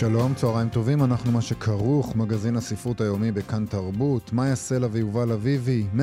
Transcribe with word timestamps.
שלום, 0.00 0.34
צהריים 0.34 0.68
טובים, 0.68 1.04
אנחנו 1.04 1.32
מה 1.32 1.40
שכרוך, 1.42 2.16
מגזין 2.16 2.56
הספרות 2.56 3.00
היומי 3.00 3.32
בכאן 3.32 3.66
תרבות, 3.66 4.32
מאיה 4.32 4.56
סלע 4.56 4.88
ויובל 4.92 5.32
אביבי, 5.32 5.86
104.9, 5.96 6.00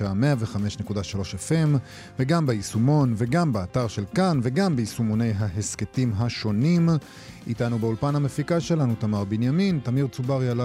105.3 0.00 0.92
FM, 1.48 1.78
וגם 2.18 2.46
ביישומון, 2.46 3.14
וגם 3.16 3.52
באתר 3.52 3.88
של 3.88 4.04
כאן, 4.14 4.40
וגם 4.42 4.76
ביישומוני 4.76 5.32
ההסכתים 5.38 6.12
השונים. 6.18 6.88
איתנו 7.46 7.78
באולפן 7.78 8.16
המפיקה 8.16 8.60
שלנו, 8.60 8.94
תמר 8.94 9.24
בנימין, 9.24 9.80
תמיר 9.82 10.06
צוברי 10.06 10.48
על 10.48 10.60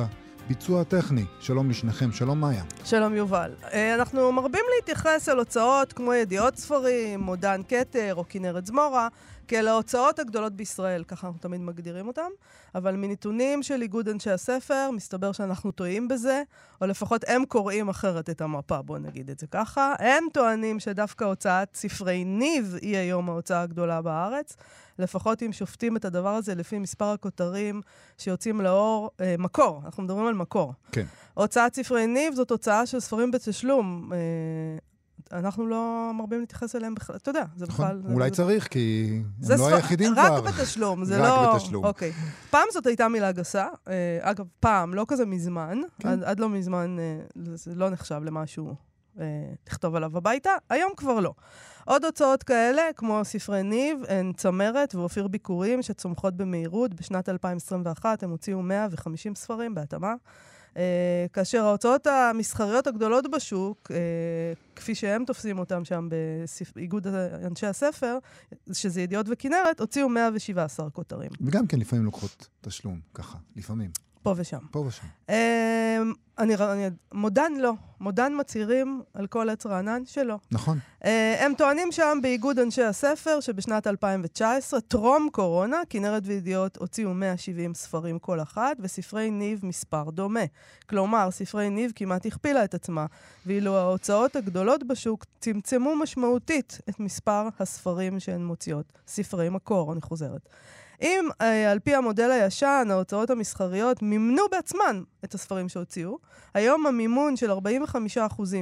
הביצוע 0.45 0.81
הטכני. 0.81 1.26
שלום 1.39 1.70
לשניכם, 1.70 2.12
שלום 2.12 2.39
מאיה. 2.39 2.64
שלום 2.84 3.16
יובל. 3.16 3.52
אה, 3.73 3.95
אנחנו 3.95 4.31
מרבים 4.31 4.64
להתייחס 4.76 5.30
אל 5.30 5.38
הוצאות 5.38 5.94
כמו 5.94 6.14
ידיעות 6.14 6.58
ספרים, 6.58 7.28
או 7.28 7.36
דן 7.36 7.62
כתר, 7.67 8.16
או 8.16 8.26
כנרת 8.30 8.66
זמורה. 8.66 9.08
כאל 9.48 9.67
ההוצאות 9.67 10.20
הגדולות 10.20 10.54
בישראל, 10.54 11.04
ככה 11.04 11.27
אנחנו 11.27 11.40
תמיד 11.40 11.62
מגדירים 11.62 12.08
אותן, 12.08 12.30
אבל 12.76 12.95
מנתונים 12.95 13.63
של 13.63 13.81
איגוד 13.81 14.09
אנשי 14.09 14.31
הספר, 14.31 14.90
מסתבר 14.94 15.31
שאנחנו 15.31 15.72
טועים 15.72 16.08
בזה, 16.08 16.44
או 16.81 16.88
לפחות 16.88 17.26
הם 17.27 17.45
קוראים 17.45 17.89
אחרת 17.89 18.30
את 18.30 18.42
המפה, 18.42 18.81
בואו 18.81 19.00
נגיד 19.00 19.30
את 19.30 19.39
זה 19.39 19.47
ככה. 19.47 19.94
הם 20.00 20.23
טוענים 20.33 20.80
שדווקא 20.80 21.23
הוצאת 21.23 21.75
ספרי 21.75 22.23
ניב 22.23 22.75
היא 22.81 22.97
היום 22.97 23.30
ההוצאה 23.30 23.61
הגדולה 23.61 24.02
בארץ, 24.02 24.55
לפחות 25.00 25.44
אם 25.44 25.53
שופטים 25.53 25.98
את 25.98 26.05
הדבר 26.05 26.30
הזה 26.30 26.55
לפי 26.55 26.80
מספר 26.80 27.05
הכותרים 27.05 27.81
שיוצאים 28.17 28.61
לאור, 28.61 29.09
אה, 29.22 29.36
מקור, 29.39 29.81
אנחנו 29.86 30.03
מדברים 30.03 30.27
על 30.27 30.33
מקור. 30.33 30.73
כן. 30.92 31.05
הוצאת 31.33 31.75
ספרי 31.75 32.08
ניב 32.08 32.33
זאת 32.33 32.52
הוצאה 32.52 32.86
של 32.86 33.00
ספרים 33.00 33.31
בתשלום. 33.31 34.09
אה, 34.14 34.17
אנחנו 35.31 35.68
לא 35.68 36.12
מרבים 36.14 36.40
להתייחס 36.40 36.76
אליהם 36.76 36.95
בכלל, 36.95 37.16
אתה 37.16 37.30
יודע, 37.30 37.44
זה 37.56 37.66
נכון, 37.68 37.86
בכלל... 37.86 38.14
אולי 38.14 38.30
זה... 38.30 38.36
צריך, 38.36 38.68
כי 38.68 39.22
הם 39.50 39.59
לא 39.59 39.67
היחידים 39.67 40.14
רק 40.16 40.28
כבר. 40.28 40.42
בתשלום, 40.42 41.06
זה 41.06 41.17
רק 41.22 41.23
לא... 41.23 41.54
בתשלום. 41.56 41.86
אוקיי. 41.86 42.12
פעם 42.50 42.67
זאת 42.72 42.86
הייתה 42.86 43.08
מילה 43.08 43.32
גסה. 43.32 43.67
אה, 43.88 44.17
אגב, 44.22 44.45
פעם, 44.59 44.94
לא 44.94 45.06
כזה 45.08 45.26
מזמן. 45.26 45.82
כן. 46.00 46.09
עד, 46.09 46.23
עד 46.23 46.40
לא 46.40 46.50
מזמן 46.50 46.98
אה, 47.00 47.22
זה 47.56 47.76
לא 47.76 47.90
נחשב 47.90 48.22
למשהו 48.23 48.76
אה, 49.20 49.26
לכתוב 49.67 49.95
עליו 49.95 50.17
הביתה. 50.17 50.50
היום 50.70 50.92
כבר 50.98 51.20
לא. 51.20 51.34
עוד 51.86 52.06
הוצאות 52.06 52.44
כאלה, 52.44 52.82
כמו 52.95 53.22
ספרי 53.23 53.64
ניב, 53.64 53.98
הן 54.08 54.32
צמרת 54.38 54.95
ואופיר 54.95 55.28
ביקורים 55.28 55.82
שצומחות 55.82 56.38
במהירות. 56.38 56.94
בשנת 56.94 57.30
2021 57.30 58.23
הם 58.23 58.30
הוציאו 58.30 58.62
150 58.62 59.36
ספרים 59.36 59.76
בהתאמה. 59.76 60.14
Uh, 60.76 60.78
כאשר 61.34 61.66
ההוצאות 61.66 62.08
המסחריות 62.08 62.88
הגדולות 62.88 63.31
בשוק, 63.31 63.92
uh, 63.92 63.95
כפי 64.76 64.95
שהם 64.95 65.26
תופסים 65.26 65.59
אותם 65.59 65.86
שם 65.86 66.09
באיגוד 66.76 67.08
אנשי 67.45 67.67
הספר, 67.67 68.17
שזה 68.72 69.02
ידיעות 69.02 69.26
וכנרת, 69.30 69.80
הוציאו 69.80 70.09
117 70.09 70.90
כותרים, 70.90 71.32
וגם 71.42 71.67
כן 71.67 71.80
לפעמים 71.80 72.06
לוקחות 72.06 72.48
תשלום, 72.62 73.00
ככה, 73.14 73.38
לפעמים, 73.56 73.92
פה 74.26 74.34
ושם. 74.38 74.58
פה 74.72 74.80
ושם. 74.80 75.06
Uh, 75.28 75.34
אני, 76.40 76.56
אני, 76.56 76.88
מודן 77.14 77.54
לא. 77.59 77.73
מודן 78.00 78.34
מצהירים 78.40 79.02
על 79.14 79.28
כל 79.28 79.50
עץ 79.50 79.66
רענן 79.66 80.02
שלא. 80.06 80.38
נכון. 80.52 80.80
Uh, 81.04 81.08
הם 81.40 81.54
טוענים 81.58 81.92
שם 81.92 82.20
באיגוד 82.22 82.60
אנשי 82.60 82.83
הספר 82.83 83.39
שבשנת 83.39 83.88
2019, 83.88 84.82
טרום 84.82 85.30
קורונה, 85.32 85.77
כנרת 85.89 86.23
וידיעות 86.26 86.77
הוציאו 86.77 87.14
170 87.14 87.73
ספרים 87.73 88.20
כל 88.20 88.42
אחת, 88.42 88.77
וספרי 88.80 89.32
ניב 89.32 89.66
מספר 89.66 90.10
דומה. 90.10 90.45
כלומר, 90.89 91.32
ספרי 91.32 91.70
ניב 91.70 91.92
כמעט 91.95 92.26
הכפילה 92.26 92.64
את 92.64 92.73
עצמה, 92.73 93.05
ואילו 93.45 93.78
ההוצאות 93.78 94.36
הגדולות 94.36 94.83
בשוק 94.88 95.26
צמצמו 95.39 95.95
משמעותית 95.95 96.80
את 96.89 96.99
מספר 96.99 97.48
הספרים 97.60 98.20
שהן 98.20 98.45
מוציאות. 98.45 98.94
ספרי 99.08 99.49
מקור, 99.49 99.94
אני 99.94 100.02
חוזרת. 100.02 100.49
אם 101.02 101.26
אה, 101.42 101.72
על 101.72 101.80
פי 101.80 101.95
המודל 101.95 102.32
הישן, 102.32 102.88
ההוצאות 102.89 103.30
המסחריות 103.30 104.02
מימנו 104.02 104.44
בעצמן 104.52 105.04
את 105.23 105.33
הספרים 105.33 105.70
שהוציאו, 105.70 106.17
היום 106.54 106.88
המימון 106.88 107.36
של 107.36 107.52
45% 107.52 107.56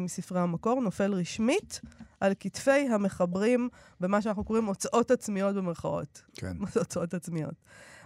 מספרי 0.02 0.40
המקור 0.40 0.82
נופל 0.82 1.14
רשמית 1.14 1.82
על 2.20 2.34
כתפי 2.40 2.72
המחברים 2.90 3.70
במה 4.00 4.22
שאנחנו 4.22 4.44
קוראים 4.44 4.66
הוצאות 4.66 5.12
עצמיות 5.12 5.56
במרכאות. 5.56 6.22
כן. 6.34 6.54
מה 6.60 6.68
זה 6.72 6.80
הוצאות 6.80 7.14
עצמיות? 7.14 7.54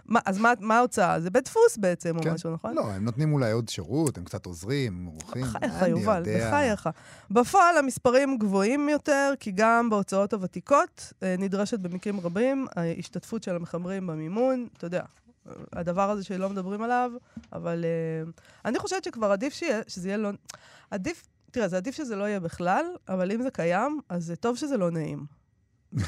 מה, 0.08 0.20
אז 0.26 0.38
מה, 0.38 0.52
מה 0.60 0.78
ההוצאה? 0.78 1.20
זה 1.20 1.30
בית 1.30 1.44
דפוס 1.44 1.76
בעצם 1.76 2.16
או 2.16 2.22
כן. 2.22 2.32
משהו, 2.32 2.50
נכון? 2.50 2.74
לא, 2.74 2.90
הם 2.90 3.04
נותנים 3.04 3.32
אולי 3.32 3.52
עוד 3.52 3.68
שירות, 3.68 4.18
הם 4.18 4.24
קצת 4.24 4.46
עוזרים, 4.46 4.92
הם 4.92 5.06
עורכים. 5.06 5.42
בחייך, 5.42 5.82
אני 5.82 5.88
יובל, 5.88 6.22
יודע. 6.26 6.48
בחייך. 6.48 6.88
בפועל 7.30 7.76
המספרים 7.76 8.38
גבוהים 8.38 8.88
יותר, 8.88 9.32
כי 9.40 9.52
גם 9.54 9.90
בהוצאות 9.90 10.32
הוותיקות 10.32 11.12
אה, 11.22 11.34
נדרשת 11.38 11.78
במקרים 11.78 12.20
רבים 12.20 12.66
ההשתתפות 12.76 13.42
של 13.42 13.56
המחברים 13.56 14.06
במימון. 14.06 14.68
אתה 14.76 14.86
יודע, 14.86 15.02
הדבר 15.72 16.10
הזה 16.10 16.24
שלא 16.24 16.50
מדברים 16.50 16.82
עליו, 16.82 17.12
אבל 17.52 17.84
אה, 17.84 18.30
אני 18.64 18.78
חושבת 18.78 19.04
שכבר 19.04 19.32
עדיף 19.32 19.52
שיהיה, 19.52 19.80
שזה 19.88 20.08
יהיה 20.08 20.16
לא... 20.16 20.30
עדיף, 20.90 21.26
תראה, 21.50 21.68
זה 21.68 21.76
עדיף 21.76 21.94
שזה 21.94 22.16
לא 22.16 22.24
יהיה 22.24 22.40
בכלל, 22.40 22.84
אבל 23.08 23.32
אם 23.32 23.42
זה 23.42 23.50
קיים, 23.50 24.00
אז 24.08 24.24
זה 24.24 24.36
טוב 24.36 24.56
שזה 24.56 24.76
לא 24.76 24.90
נעים. 24.90 25.37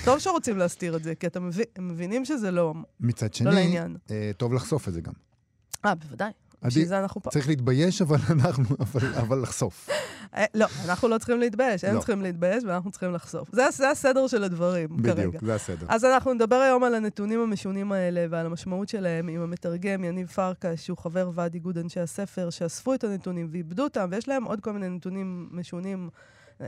טוב 0.04 0.18
שרוצים 0.18 0.58
להסתיר 0.58 0.96
את 0.96 1.02
זה, 1.02 1.14
כי 1.14 1.26
אתם 1.26 1.46
מבין, 1.46 1.64
מבינים 1.78 2.24
שזה 2.24 2.50
לא... 2.50 2.74
מצד 3.00 3.34
שני, 3.34 3.46
לא 3.46 3.52
לעניין. 3.52 3.96
אה, 4.10 4.30
טוב 4.36 4.54
לחשוף 4.54 4.88
את 4.88 4.92
זה 4.92 5.00
גם. 5.00 5.12
אה, 5.84 5.94
בוודאי. 5.94 6.30
בשביל 6.62 6.86
זה 6.86 6.98
אנחנו 6.98 7.22
פה. 7.22 7.30
צריך 7.30 7.48
להתבייש, 7.48 8.02
אבל 8.02 8.16
אנחנו, 8.40 8.76
אבל, 8.80 9.14
אבל 9.14 9.42
לחשוף. 9.42 9.88
אה, 10.34 10.44
לא, 10.54 10.66
אנחנו 10.84 11.08
לא 11.08 11.18
צריכים 11.18 11.40
להתבייש, 11.40 11.84
הם 11.84 11.94
לא. 11.94 11.98
צריכים 11.98 12.22
להתבייש 12.22 12.64
ואנחנו 12.64 12.90
צריכים 12.90 13.12
לחשוף. 13.12 13.48
זה, 13.52 13.62
זה 13.72 13.90
הסדר 13.90 14.26
של 14.26 14.44
הדברים 14.44 14.88
כרגע. 15.02 15.14
בדיוק, 15.14 15.44
זה 15.44 15.54
הסדר. 15.54 15.86
אז 15.88 16.04
אנחנו 16.04 16.32
נדבר 16.32 16.56
היום 16.56 16.84
על 16.84 16.94
הנתונים 16.94 17.40
המשונים 17.40 17.92
האלה 17.92 18.26
ועל 18.30 18.46
המשמעות 18.46 18.88
שלהם 18.88 19.28
עם 19.28 19.40
המתרגם 19.40 20.04
יניב 20.04 20.28
פרקש, 20.28 20.86
שהוא 20.86 20.98
חבר 20.98 21.30
ועד 21.34 21.54
איגוד 21.54 21.78
אנשי 21.78 22.00
הספר, 22.00 22.50
שאספו 22.50 22.94
את 22.94 23.04
הנתונים 23.04 23.48
ועיבדו 23.50 23.82
אותם, 23.84 24.08
ויש 24.10 24.28
להם 24.28 24.44
עוד 24.44 24.60
כל 24.60 24.72
מיני 24.72 24.88
נתונים 24.88 25.48
משונים, 25.52 26.10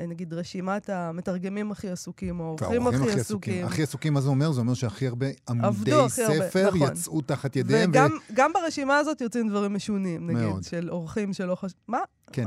נגיד 0.08 0.34
רשימת 0.34 0.90
המתרגמים 0.90 1.72
הכי 1.72 1.90
עסוקים, 1.90 2.40
או 2.40 2.44
העורכים 2.44 2.86
והעורכים 2.86 3.08
הכי 3.08 3.20
עסוקים. 3.20 3.66
הכי 3.66 3.82
עסוקים, 3.82 4.12
מה 4.14 4.20
זה 4.20 4.28
אומר? 4.28 4.52
זה 4.52 4.60
אומר 4.60 4.74
שהכי 4.74 5.06
הרבה 5.06 5.26
עמודי 5.48 5.92
הכי 5.92 6.22
הרבה, 6.22 6.34
ספר 6.48 6.70
נכון. 6.74 6.92
יצאו 6.92 7.20
תחת 7.20 7.56
ידיהם. 7.56 7.90
וגם 7.90 8.10
גם 8.32 8.50
ברשימה 8.52 8.96
הזאת 8.98 9.20
יוצאים 9.20 9.48
דברים 9.48 9.74
משונים, 9.74 10.26
נגיד, 10.30 10.42
מאוד. 10.42 10.64
של 10.64 10.90
עורכים 10.90 11.32
שלא 11.32 11.54
חש... 11.54 11.72
מה? 11.88 11.98
כן. 12.32 12.44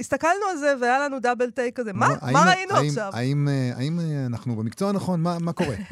הסתכלנו 0.00 0.46
על 0.50 0.56
זה 0.58 0.74
והיה 0.80 0.98
לנו 1.04 1.20
double 1.20 1.50
take 1.50 1.76
כזה. 1.76 1.92
מה? 1.92 2.06
האם- 2.20 2.32
מה 2.32 2.44
ראינו 2.54 2.74
האם- 2.76 2.88
עכשיו? 2.88 3.10
האם, 3.14 3.48
אה, 3.48 3.72
האם 3.76 4.00
אה, 4.00 4.26
אנחנו 4.26 4.56
במקצוע 4.56 4.88
הנכון? 4.88 5.20
מה 5.22 5.38
מה 5.40 5.52
קורה? 5.52 5.76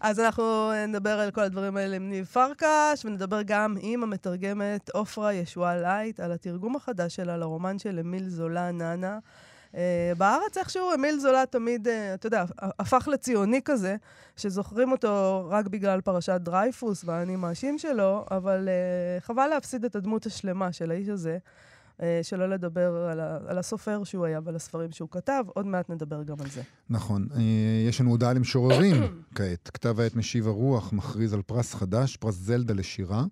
אז 0.00 0.20
אנחנו 0.20 0.70
נדבר 0.88 1.20
על 1.20 1.30
כל 1.30 1.40
הדברים 1.40 1.76
האלה 1.76 1.96
עם 1.96 2.08
ניב 2.10 2.24
פרקש, 2.24 3.04
ונדבר 3.04 3.40
גם 3.46 3.76
עם 3.80 4.02
המתרגמת 4.02 4.90
עופרה 4.90 5.32
ישועה 5.32 5.76
לייט 5.76 6.20
על 6.20 6.32
התרגום 6.32 6.76
החדש 6.76 7.16
שלה 7.16 7.36
לרומן 7.36 7.78
של 7.78 7.98
אמיל 7.98 8.28
זולה 8.28 8.70
נאנה. 8.72 9.18
Uh, 9.72 9.76
בארץ 10.18 10.58
איכשהו 10.58 10.94
אמיל 10.94 11.18
זולה 11.18 11.44
תמיד, 11.50 11.88
uh, 11.88 11.90
אתה 12.14 12.26
יודע, 12.26 12.44
הפך 12.58 13.08
לציוני 13.12 13.60
כזה, 13.64 13.96
שזוכרים 14.36 14.92
אותו 14.92 15.46
רק 15.50 15.66
בגלל 15.66 16.00
פרשת 16.00 16.40
דרייפוס 16.40 17.04
והאני 17.04 17.36
מאשים 17.36 17.78
שלו, 17.78 18.24
אבל 18.30 18.68
uh, 18.68 19.24
חבל 19.24 19.46
להפסיד 19.46 19.84
את 19.84 19.96
הדמות 19.96 20.26
השלמה 20.26 20.72
של 20.72 20.90
האיש 20.90 21.08
הזה. 21.08 21.38
שלא 22.22 22.48
לדבר 22.48 22.94
על, 23.48 23.58
הסופר 23.58 24.04
שהוא 24.04 24.24
היה 24.24 24.40
ועל 24.44 24.56
הספרים 24.56 24.92
שהוא 24.92 25.08
כתב, 25.10 25.44
עוד 25.46 25.66
מעט 25.66 25.90
נדבר 25.90 26.22
גם 26.22 26.36
על 26.40 26.50
זה. 26.50 26.62
נכון. 26.90 27.28
אה, 27.34 27.40
יש 27.88 28.00
לנו 28.00 28.10
הודעה 28.10 28.32
למשוררים 28.32 28.94
כעת. 29.34 29.70
כתב 29.74 30.00
העת 30.00 30.16
משיב 30.16 30.48
הרוח 30.48 30.92
מכריז 30.92 31.34
על 31.34 31.42
פרס 31.42 31.74
חדש, 31.74 32.16
פרס 32.16 32.34
זלדה 32.34 32.74
לשירה. 32.74 33.24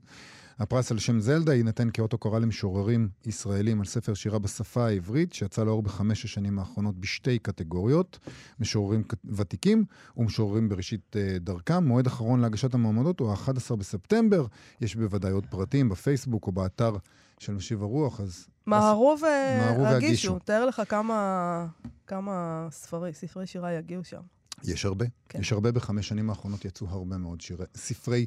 הפרס 0.58 0.92
על 0.92 0.98
שם 0.98 1.20
זלדה 1.20 1.54
יינתן 1.54 1.88
כאות 1.94 2.12
הוקרה 2.12 2.38
למשוררים 2.38 3.08
ישראלים 3.26 3.80
על 3.80 3.86
ספר 3.86 4.14
שירה 4.14 4.38
בשפה 4.38 4.86
העברית, 4.86 5.32
שיצא 5.32 5.64
לאור 5.64 5.82
בחמש 5.82 6.24
השנים 6.24 6.58
האחרונות 6.58 7.00
בשתי 7.00 7.38
קטגוריות, 7.38 8.18
משוררים 8.60 9.04
ותיקים 9.24 9.84
ומשוררים 10.16 10.68
בראשית 10.68 11.16
אה, 11.16 11.38
דרכם. 11.40 11.84
מועד 11.84 12.06
אחרון 12.06 12.40
להגשת 12.40 12.74
המועמדות 12.74 13.20
הוא 13.20 13.30
ה-11 13.32 13.76
בספטמבר. 13.76 14.46
יש 14.80 14.96
בוודאי 14.96 15.32
עוד 15.32 15.46
פרטים 15.46 15.88
בפייסבוק 15.88 16.46
או 16.46 16.52
באתר 16.52 16.96
של 17.38 17.54
משיב 17.54 17.82
הרוח, 17.82 18.20
אז... 18.20 18.46
מהרו 18.66 19.16
והגישו. 19.20 19.82
והגישו. 19.82 20.38
תאר 20.38 20.66
לך 20.66 20.82
כמה, 20.88 21.66
כמה 22.06 22.66
ספרי, 22.70 23.12
ספרי 23.12 23.46
שירה 23.46 23.72
יגיעו 23.72 24.04
שם. 24.04 24.20
יש 24.64 24.84
הרבה. 24.84 25.06
כן. 25.28 25.40
יש 25.40 25.52
הרבה 25.52 25.72
בחמש 25.72 26.08
שנים 26.08 26.30
האחרונות 26.30 26.64
יצאו 26.64 26.86
הרבה 26.88 27.18
מאוד 27.18 27.40
שירי, 27.40 27.64
ספרי 27.76 28.26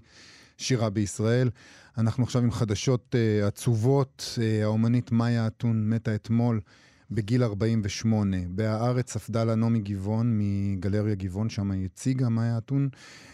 שירה 0.62 0.90
בישראל. 0.90 1.50
אנחנו 1.98 2.24
עכשיו 2.24 2.42
עם 2.42 2.52
חדשות 2.52 3.16
uh, 3.16 3.48
עצובות. 3.48 4.38
Uh, 4.38 4.64
האומנית 4.64 5.12
מאיה 5.12 5.48
אתון 5.48 5.90
מתה 5.90 6.16
אתמול 6.16 6.62
בגיל 7.12 7.44
48. 7.44 8.38
בהארץ 8.50 9.14
ספדה 9.14 9.44
לה 9.44 9.56
נעמי 9.56 9.80
גבעון 9.80 10.40
מגלריה 10.40 11.16
גבעון, 11.16 11.50
שם 11.50 11.72
היא 11.72 11.86
הציגה 11.86 12.30
מאיה 12.30 12.58
אתון. 12.58 12.90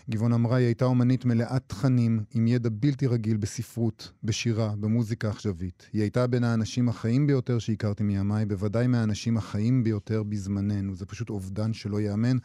גבעון 0.10 0.34
אמרה, 0.34 0.58
היא 0.58 0.66
הייתה 0.66 0.86
אומנית 0.86 1.26
מלאת 1.26 1.64
תכנים, 1.68 2.24
עם 2.34 2.48
ידע 2.48 2.70
בלתי 2.74 3.08
רגיל 3.08 3.38
בספרות, 3.38 4.12
בשירה, 4.24 4.74
במוזיקה 4.80 5.30
עכשווית. 5.30 5.90
היא 5.94 6.02
הייתה 6.02 6.28
בין 6.28 6.44
האנשים 6.44 6.90
החיים 6.90 7.28
ביותר 7.28 7.60
שהכרתי 7.60 8.04
מימיי, 8.04 8.46
בוודאי 8.46 8.88
מהאנשים 8.88 9.38
החיים 9.38 9.84
ביותר 9.84 10.24
בזמננו. 10.24 10.96
זה 10.96 11.06
פשוט 11.06 11.30
אובדן 11.30 11.74
שלא 11.74 12.02
ייאמן 12.02 12.38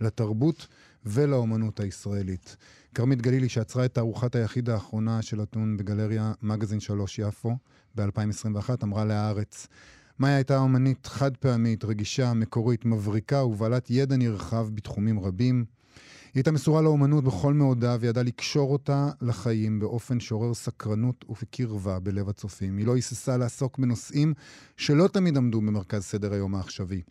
לתרבות 0.00 0.66
ולאומנות 1.06 1.80
הישראלית. 1.80 2.56
כרמית 2.96 3.22
גלילי, 3.22 3.48
שעצרה 3.48 3.84
את 3.84 3.94
תערוכת 3.94 4.34
היחיד 4.34 4.70
האחרונה 4.70 5.22
של 5.22 5.42
אתון 5.42 5.76
בגלריה 5.76 6.32
מגזין 6.42 6.80
3 6.80 7.18
יפו 7.18 7.56
ב-2021, 7.94 8.70
אמרה 8.82 9.04
להארץ, 9.04 9.66
מאיה 10.18 10.36
הייתה 10.36 10.58
אומנית 10.58 11.06
חד 11.06 11.36
פעמית, 11.36 11.84
רגישה, 11.84 12.32
מקורית, 12.32 12.84
מבריקה 12.84 13.44
ובעלת 13.44 13.90
ידע 13.90 14.16
נרחב 14.16 14.68
בתחומים 14.74 15.20
רבים. 15.20 15.64
היא 16.24 16.32
הייתה 16.34 16.52
מסורה 16.52 16.82
לאומנות 16.82 17.24
בכל 17.24 17.54
מאודה 17.54 17.96
וידעה 18.00 18.24
לקשור 18.24 18.72
אותה 18.72 19.10
לחיים 19.20 19.80
באופן 19.80 20.20
שעורר 20.20 20.54
סקרנות 20.54 21.24
וקרבה 21.42 21.98
בלב 21.98 22.28
הצופים. 22.28 22.76
היא 22.76 22.86
לא 22.86 22.94
היססה 22.94 23.36
לעסוק 23.36 23.78
בנושאים 23.78 24.34
שלא 24.76 25.08
תמיד 25.08 25.36
עמדו 25.36 25.60
במרכז 25.60 26.02
סדר 26.02 26.32
היום 26.32 26.54
העכשווי. 26.54 27.02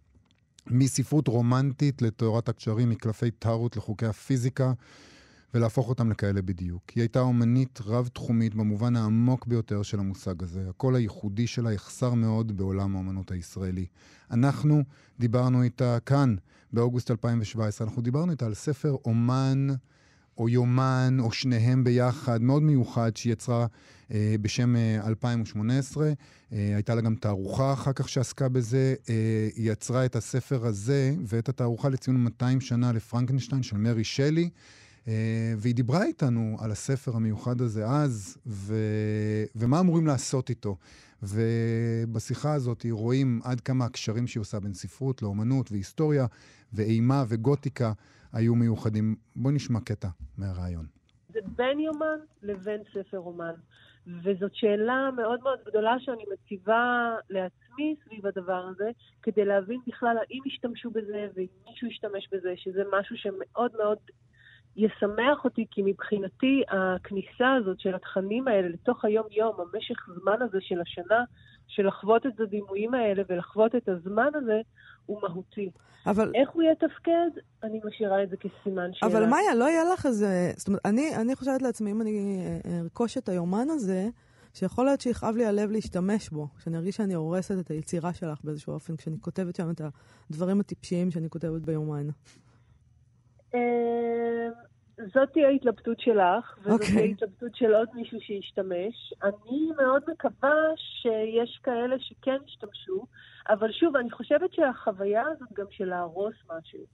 מספרות 0.67 1.27
רומנטית 1.27 2.01
לתורת 2.01 2.49
הקשרים, 2.49 2.89
מקלפי 2.89 3.31
טארוט 3.31 3.77
לחוקי 3.77 4.05
הפיזיקה, 4.05 4.73
ולהפוך 5.55 5.89
אותם 5.89 6.11
לכאלה 6.11 6.41
בדיוק. 6.41 6.89
היא 6.89 7.01
הייתה 7.01 7.19
אומנית 7.19 7.79
רב-תחומית 7.85 8.55
במובן 8.55 8.95
העמוק 8.95 9.47
ביותר 9.47 9.81
של 9.81 9.99
המושג 9.99 10.43
הזה. 10.43 10.69
הקול 10.69 10.95
הייחודי 10.95 11.47
שלה 11.47 11.73
יחסר 11.73 12.13
מאוד 12.13 12.57
בעולם 12.57 12.95
האומנות 12.95 13.31
הישראלי. 13.31 13.85
אנחנו 14.31 14.83
דיברנו 15.19 15.63
איתה 15.63 15.97
כאן, 16.05 16.35
באוגוסט 16.73 17.11
2017, 17.11 17.87
אנחנו 17.87 18.01
דיברנו 18.01 18.31
איתה 18.31 18.45
על 18.45 18.53
ספר 18.53 18.95
אומן 19.05 19.67
או 20.37 20.49
יומן, 20.49 21.17
או 21.19 21.31
שניהם 21.31 21.83
ביחד, 21.83 22.41
מאוד 22.41 22.63
מיוחד, 22.63 23.17
שהיא 23.17 23.33
יצרה 23.33 23.67
אה, 24.11 24.35
בשם 24.41 24.75
אה, 24.75 25.07
2018. 25.07 26.07
אה, 26.07 26.13
הייתה 26.51 26.95
לה 26.95 27.01
גם 27.01 27.15
תערוכה 27.15 27.73
אחר 27.73 27.93
כך 27.93 28.09
שעסקה 28.09 28.49
בזה. 28.49 28.95
אה, 29.09 29.49
היא 29.55 29.71
יצרה 29.71 30.05
את 30.05 30.15
הספר 30.15 30.65
הזה 30.65 31.15
ואת 31.25 31.49
התערוכה 31.49 31.89
לציון 31.89 32.23
200 32.23 32.61
שנה 32.61 32.91
לפרנקנשטיין 32.91 33.63
של 33.63 33.77
מרי 33.77 34.03
שלי. 34.03 34.49
Uh, 35.05 35.07
והיא 35.57 35.75
דיברה 35.75 36.03
איתנו 36.03 36.57
על 36.59 36.71
הספר 36.71 37.11
המיוחד 37.15 37.61
הזה 37.61 37.85
אז, 37.85 38.37
ו... 38.47 38.73
ומה 39.55 39.79
אמורים 39.79 40.07
לעשות 40.07 40.49
איתו. 40.49 40.77
ובשיחה 41.23 42.53
הזאת 42.53 42.85
רואים 42.91 43.39
עד 43.43 43.61
כמה 43.61 43.85
הקשרים 43.85 44.27
שהיא 44.27 44.41
עושה 44.41 44.59
בין 44.59 44.73
ספרות 44.73 45.21
לאומנות 45.21 45.71
והיסטוריה 45.71 46.25
ואימה 46.73 47.23
וגותיקה 47.27 47.91
היו 48.33 48.55
מיוחדים. 48.55 49.15
בואי 49.35 49.55
נשמע 49.55 49.79
קטע 49.79 50.07
מהרעיון. 50.37 50.85
זה 51.33 51.39
בין 51.55 51.79
יומן 51.79 52.19
לבין 52.43 52.81
ספר 52.93 53.17
רומן. 53.17 53.53
וזאת 54.07 54.55
שאלה 54.55 55.09
מאוד 55.15 55.39
מאוד 55.43 55.59
גדולה 55.65 55.95
שאני 55.99 56.23
מציבה 56.33 57.15
לעצמי 57.29 57.95
סביב 58.05 58.27
הדבר 58.27 58.67
הזה, 58.71 58.89
כדי 59.23 59.45
להבין 59.45 59.79
בכלל 59.87 60.17
האם 60.17 60.41
השתמשו 60.45 60.89
בזה 60.91 61.27
ואם 61.35 61.47
מישהו 61.69 61.87
השתמש 61.87 62.29
בזה, 62.31 62.53
שזה 62.55 62.83
משהו 62.99 63.15
שמאוד 63.17 63.71
מאוד 63.77 63.97
ישמח 64.77 65.45
אותי, 65.45 65.65
כי 65.71 65.81
מבחינתי 65.85 66.63
הכניסה 66.69 67.53
הזאת 67.59 67.79
של 67.79 67.95
התכנים 67.95 68.47
האלה 68.47 68.69
לתוך 68.69 69.05
היום-יום, 69.05 69.55
המשך 69.59 69.97
זמן 70.21 70.41
הזה 70.41 70.57
של 70.61 70.81
השנה, 70.81 71.23
של 71.67 71.87
לחוות 71.87 72.25
את 72.25 72.39
הדימויים 72.39 72.93
האלה 72.93 73.23
ולחוות 73.29 73.75
את 73.75 73.89
הזמן 73.89 74.29
הזה, 74.35 74.61
הוא 75.05 75.21
מהותי. 75.21 75.69
אבל... 76.05 76.31
איך 76.35 76.49
הוא 76.49 76.63
יתפקד, 76.63 77.41
אני 77.63 77.79
משאירה 77.85 78.23
את 78.23 78.29
זה 78.29 78.35
כסימן 78.37 78.89
שאלה. 78.93 79.11
אבל 79.11 79.25
מאיה, 79.25 79.55
לא 79.55 79.65
יהיה 79.65 79.83
לך 79.93 80.05
איזה... 80.05 80.51
זאת 80.57 80.67
אומרת, 80.67 80.81
אני, 80.85 81.15
אני 81.15 81.35
חושבת 81.35 81.61
לעצמי, 81.61 81.91
אם 81.91 82.01
אני 82.01 82.45
ארכוש 82.81 83.17
את 83.17 83.29
היומן 83.29 83.67
הזה, 83.69 84.09
שיכול 84.53 84.85
להיות 84.85 85.01
שיכאב 85.01 85.35
לי 85.35 85.45
הלב 85.45 85.71
להשתמש 85.71 86.29
בו, 86.29 86.47
שאני 86.63 86.77
ארגיש 86.77 86.95
שאני 86.95 87.13
הורסת 87.13 87.59
את 87.59 87.71
היצירה 87.71 88.13
שלך 88.13 88.39
באיזשהו 88.43 88.73
אופן, 88.73 88.95
כשאני 88.95 89.17
כותבת 89.21 89.55
שם 89.55 89.69
את 89.69 89.81
הדברים 90.29 90.59
הטיפשיים 90.59 91.11
שאני 91.11 91.29
כותבת 91.29 91.61
ביומן. 91.61 92.07
זאת 95.13 95.29
תהיה 95.33 95.47
ההתלבטות 95.47 95.99
שלך, 95.99 96.57
וזאת 96.59 96.71
אוקיי. 96.71 96.87
תהיה 96.87 97.01
ההתלבטות 97.01 97.55
של 97.55 97.75
עוד 97.75 97.87
מישהו 97.93 98.19
שישתמש. 98.21 99.13
אני 99.23 99.71
מאוד 99.77 100.03
מקווה 100.07 100.55
שיש 100.75 101.59
כאלה 101.63 101.95
שכן 101.99 102.37
ישתמשו, 102.47 103.05
אבל 103.49 103.71
שוב, 103.71 103.95
אני 103.95 104.11
חושבת 104.11 104.53
שהחוויה 104.53 105.23
הזאת 105.27 105.49
גם 105.53 105.65
של 105.69 105.85
להרוס 105.85 106.35
משהו. 106.49 106.85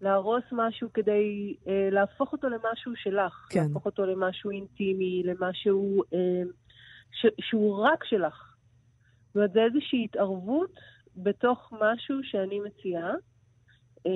להרוס 0.00 0.44
משהו 0.52 0.88
כדי 0.94 1.56
אה, 1.68 1.88
להפוך 1.92 2.32
אותו 2.32 2.48
למשהו 2.48 2.92
שלך. 2.96 3.46
כן. 3.50 3.60
להפוך 3.68 3.86
אותו 3.86 4.06
למשהו 4.06 4.50
אינטימי, 4.50 5.22
למשהו 5.24 6.02
אה, 6.14 6.42
ש, 7.12 7.26
שהוא 7.40 7.76
רק 7.86 8.04
שלך. 8.04 8.54
זאת 9.26 9.36
אומרת, 9.36 9.52
זה 9.52 9.60
איזושהי 9.64 10.04
התערבות 10.04 10.70
בתוך 11.16 11.72
משהו 11.80 12.16
שאני 12.22 12.60
מציעה. 12.60 13.12
אה, 14.06 14.12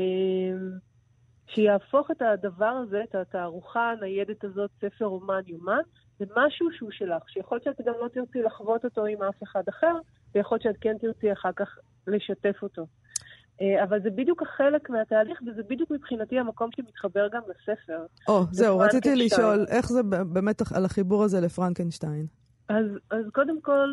שיהפוך 1.48 2.10
את 2.10 2.22
הדבר 2.22 2.66
הזה, 2.66 3.02
את 3.10 3.14
התערוכה 3.14 3.90
הניידת 3.90 4.44
הזאת, 4.44 4.70
ספר 4.80 5.06
אומן 5.06 5.40
יומן, 5.46 5.82
למשהו 6.20 6.68
שהוא 6.72 6.90
שלך, 6.90 7.22
שיכול 7.28 7.58
להיות 7.64 7.76
שאת 7.76 7.86
גם 7.86 7.94
לא 8.00 8.08
תרצי 8.08 8.42
לחוות 8.42 8.84
אותו 8.84 9.06
עם 9.06 9.22
אף 9.22 9.42
אחד 9.42 9.62
אחר, 9.68 9.94
ויכול 10.34 10.58
להיות 10.62 10.62
שאת 10.62 10.82
כן 10.82 10.98
תרצי 11.00 11.32
אחר 11.32 11.52
כך 11.56 11.78
לשתף 12.06 12.62
אותו. 12.62 12.86
אה, 13.60 13.84
אבל 13.84 14.02
זה 14.02 14.10
בדיוק 14.10 14.42
החלק 14.42 14.90
מהתהליך, 14.90 15.40
וזה 15.46 15.62
בדיוק 15.68 15.90
מבחינתי 15.90 16.38
המקום 16.38 16.70
שמתחבר 16.76 17.28
גם 17.32 17.42
לספר. 17.48 18.06
או, 18.28 18.42
זהו, 18.50 18.78
רציתי. 18.78 19.16
לשאול, 19.16 19.66
איך 19.68 19.86
זה 19.86 20.02
באמת 20.02 20.62
על 20.74 20.84
החיבור 20.84 21.24
הזה 21.24 21.40
לפרנקנשטיין? 21.40 22.26
אז, 22.68 22.86
אז 23.10 23.24
קודם 23.32 23.60
כל, 23.60 23.92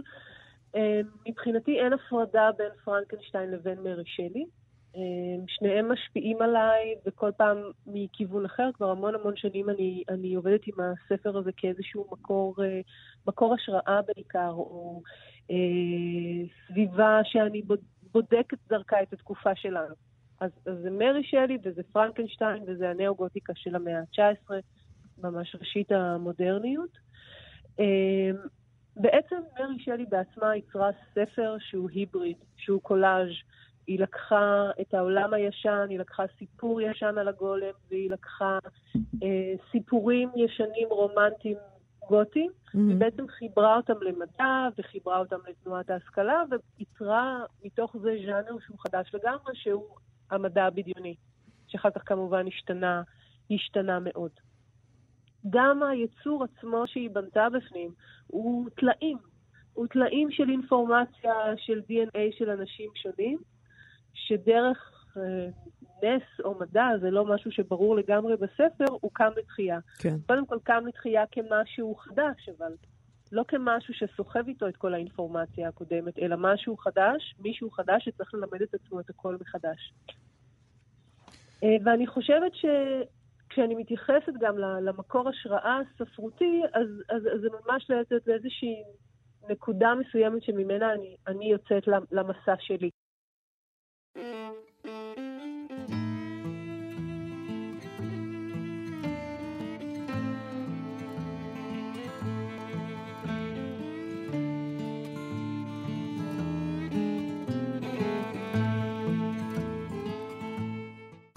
אה, 0.75 1.01
מבחינתי 1.27 1.79
אין 1.79 1.93
הפרדה 1.93 2.49
בין 2.57 2.71
פרנקנשטיין 2.85 3.51
לבין 3.51 3.77
מרי 3.83 4.03
שלי. 4.05 4.45
אה, 4.95 5.01
שניהם 5.47 5.91
משפיעים 5.91 6.41
עליי, 6.41 6.95
וכל 7.05 7.31
פעם 7.37 7.57
מכיוון 7.87 8.45
אחר. 8.45 8.69
כבר 8.73 8.89
המון 8.91 9.15
המון 9.15 9.35
שנים 9.35 9.69
אני, 9.69 10.03
אני 10.09 10.35
עובדת 10.35 10.61
עם 10.67 10.73
הספר 10.79 11.37
הזה 11.37 11.51
כאיזשהו 11.57 12.07
מקור, 12.11 12.55
אה, 12.63 12.81
מקור 13.27 13.53
השראה 13.53 13.99
בעיקר, 14.15 14.51
או 14.51 15.01
אה, 15.51 15.55
סביבה 16.67 17.19
שאני 17.23 17.61
בוד- 17.61 17.85
בודקת 18.13 18.57
דרכה 18.69 19.01
את 19.01 19.13
התקופה 19.13 19.55
שלנו. 19.55 19.95
אז, 20.39 20.51
אז 20.65 20.77
זה 20.81 20.89
מרי 20.91 21.23
שלי 21.23 21.57
וזה 21.63 21.81
פרנקנשטיין 21.91 22.63
וזה 22.67 22.89
הנאו-גותיקה 22.89 23.53
של 23.55 23.75
המאה 23.75 23.99
ה-19, 23.99 24.53
ממש 25.23 25.55
ראשית 25.59 25.91
המודרניות. 25.91 26.97
אה, 27.79 28.31
בעצם 28.97 29.35
מרי 29.59 29.79
שלי 29.79 30.05
בעצמה 30.05 30.55
יצרה 30.55 30.89
ספר 31.13 31.55
שהוא 31.59 31.89
היבריד, 31.89 32.37
שהוא 32.57 32.81
קולאז'. 32.81 33.29
היא 33.87 33.99
לקחה 33.99 34.69
את 34.81 34.93
העולם 34.93 35.33
הישן, 35.33 35.85
היא 35.89 35.99
לקחה 35.99 36.23
סיפור 36.37 36.81
ישן 36.81 37.17
על 37.17 37.27
הגולם, 37.27 37.73
והיא 37.89 38.11
לקחה 38.11 38.59
אה, 39.23 39.53
סיפורים 39.71 40.29
ישנים 40.35 40.87
רומנטיים 40.89 41.57
גותיים, 42.07 42.51
היא 42.73 42.95
בעצם 42.95 43.27
חיברה 43.27 43.77
אותם 43.77 43.93
למדע 44.01 44.67
וחיברה 44.77 45.19
אותם 45.19 45.37
לתנועת 45.49 45.89
ההשכלה, 45.89 46.43
וייצרה 46.49 47.45
מתוך 47.63 47.95
זה 48.01 48.15
ז'אנר 48.25 48.59
שהוא 48.65 48.77
חדש 48.79 49.11
לגמרי, 49.13 49.55
שהוא 49.55 49.85
המדע 50.31 50.65
הבדיוני, 50.65 51.15
שאחר 51.67 51.89
כך 51.89 52.01
כמובן 52.05 52.47
השתנה, 52.47 53.01
השתנה 53.51 53.99
מאוד. 53.99 54.31
גם 55.49 55.83
היצור 55.83 56.43
עצמו 56.43 56.83
שהיא 56.87 57.09
בנתה 57.09 57.47
בפנים 57.49 57.91
הוא 58.27 58.69
טלאים, 58.69 59.17
הוא 59.73 59.87
טלאים 59.87 60.31
של 60.31 60.49
אינפורמציה, 60.49 61.33
של 61.57 61.81
DNA 61.89 62.37
של 62.37 62.49
אנשים 62.49 62.89
שונים, 62.95 63.37
שדרך 64.15 65.07
אה, 65.17 65.47
נס 66.03 66.23
או 66.43 66.59
מדע, 66.59 66.87
זה 67.01 67.11
לא 67.11 67.25
משהו 67.25 67.51
שברור 67.51 67.95
לגמרי 67.95 68.35
בספר, 68.37 68.85
הוא 69.01 69.11
קם 69.13 69.31
לתחייה. 69.37 69.79
כן. 69.99 70.15
קודם 70.27 70.45
כל 70.45 70.57
קם 70.63 70.83
לתחייה 70.87 71.23
כמשהו 71.31 71.95
חדש, 71.95 72.49
אבל 72.57 72.71
לא 73.31 73.43
כמשהו 73.47 73.93
שסוחב 73.93 74.47
איתו 74.47 74.67
את 74.67 74.77
כל 74.77 74.93
האינפורמציה 74.93 75.67
הקודמת, 75.69 76.19
אלא 76.19 76.35
משהו 76.39 76.77
חדש, 76.77 77.35
מישהו 77.39 77.71
חדש 77.71 78.05
שצריך 78.05 78.33
ללמד 78.33 78.61
את 78.61 78.73
עצמו 78.73 78.99
את 78.99 79.09
הכל 79.09 79.37
מחדש. 79.41 79.93
אה, 81.63 81.75
ואני 81.85 82.07
חושבת 82.07 82.51
שכשאני 82.55 83.75
מתייחסת 83.75 84.33
גם 84.39 84.57
למקור 84.57 85.29
השראה 85.29 85.79
הספרותי, 85.79 86.61
אז, 86.73 86.87
אז, 87.09 87.21
אז 87.33 87.41
זה 87.41 87.47
ממש 87.49 87.91
לאיזושהי 88.27 88.83
נקודה 89.49 89.93
מסוימת 89.95 90.43
שממנה 90.43 90.93
אני, 90.93 91.15
אני 91.27 91.51
יוצאת 91.51 91.83
למסע 92.11 92.55
שלי. 92.59 92.89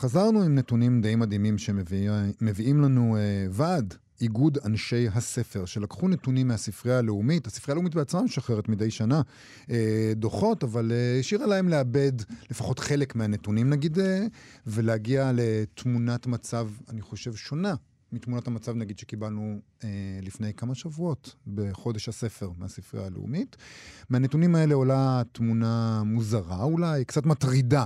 חזרנו 0.08 0.42
עם 0.42 0.54
נתונים 0.54 1.00
די 1.00 1.16
מדהימים 1.16 1.58
שמביאים 1.58 2.80
לנו 2.80 3.16
אה, 3.16 3.46
ועד. 3.50 3.94
איגוד 4.20 4.58
אנשי 4.64 5.08
הספר, 5.08 5.64
שלקחו 5.64 6.08
נתונים 6.08 6.48
מהספרייה 6.48 6.98
הלאומית. 6.98 7.46
הספרייה 7.46 7.74
הלאומית 7.74 7.94
בעצמה 7.94 8.22
משחררת 8.22 8.68
מדי 8.68 8.90
שנה 8.90 9.22
אה, 9.70 10.12
דוחות, 10.16 10.64
אבל 10.64 10.92
אה, 10.92 11.18
השאירה 11.20 11.46
להם 11.46 11.68
לאבד 11.68 12.12
לפחות 12.50 12.78
חלק 12.78 13.14
מהנתונים, 13.14 13.70
נגיד, 13.70 13.98
אה, 13.98 14.26
ולהגיע 14.66 15.30
לתמונת 15.34 16.26
מצב, 16.26 16.68
אני 16.88 17.00
חושב, 17.00 17.34
שונה 17.34 17.74
מתמונת 18.12 18.46
המצב, 18.46 18.76
נגיד, 18.76 18.98
שקיבלנו 18.98 19.60
אה, 19.84 19.88
לפני 20.22 20.54
כמה 20.54 20.74
שבועות 20.74 21.34
בחודש 21.54 22.08
הספר 22.08 22.50
מהספרייה 22.58 23.06
הלאומית. 23.06 23.56
מהנתונים 24.10 24.54
האלה 24.54 24.74
עולה 24.74 25.22
תמונה 25.32 26.02
מוזרה, 26.06 26.62
אולי 26.62 27.04
קצת 27.04 27.26
מטרידה. 27.26 27.84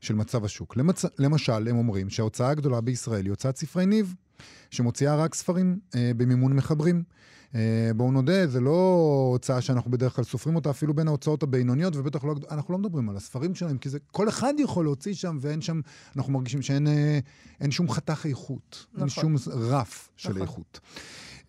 של 0.00 0.14
מצב 0.14 0.44
השוק. 0.44 0.76
למצ... 0.76 1.04
למשל, 1.18 1.68
הם 1.68 1.76
אומרים 1.76 2.10
שההוצאה 2.10 2.50
הגדולה 2.50 2.80
בישראל 2.80 3.24
היא 3.24 3.30
הוצאת 3.30 3.56
ספרי 3.56 3.86
ניב. 3.86 4.14
שמוציאה 4.70 5.16
רק 5.16 5.34
ספרים 5.34 5.78
אה, 5.94 6.10
במימון 6.16 6.52
מחברים. 6.52 7.02
אה, 7.54 7.90
בואו 7.96 8.12
נודה, 8.12 8.46
זה 8.46 8.60
לא 8.60 9.28
הוצאה 9.32 9.60
שאנחנו 9.60 9.90
בדרך 9.90 10.16
כלל 10.16 10.24
סופרים 10.24 10.56
אותה 10.56 10.70
אפילו 10.70 10.94
בין 10.94 11.08
ההוצאות 11.08 11.42
הבינוניות, 11.42 11.96
ובטח 11.96 12.24
לא, 12.24 12.34
אנחנו 12.50 12.72
לא 12.72 12.78
מדברים 12.78 13.10
על 13.10 13.16
הספרים 13.16 13.54
שלהם, 13.54 13.78
כי 13.78 13.88
זה, 13.88 13.98
כל 14.12 14.28
אחד 14.28 14.54
יכול 14.58 14.84
להוציא 14.84 15.14
שם, 15.14 15.38
ואין 15.40 15.60
שם, 15.60 15.80
אנחנו 16.16 16.32
מרגישים 16.32 16.62
שאין 16.62 16.86
אה, 16.86 17.18
אין 17.60 17.70
שום 17.70 17.90
חתך 17.90 18.26
איכות. 18.26 18.86
נכון. 18.92 19.00
אין 19.00 19.08
שום 19.08 19.36
רף 19.52 20.08
של 20.16 20.28
נכון. 20.28 20.42
איכות. 20.42 20.80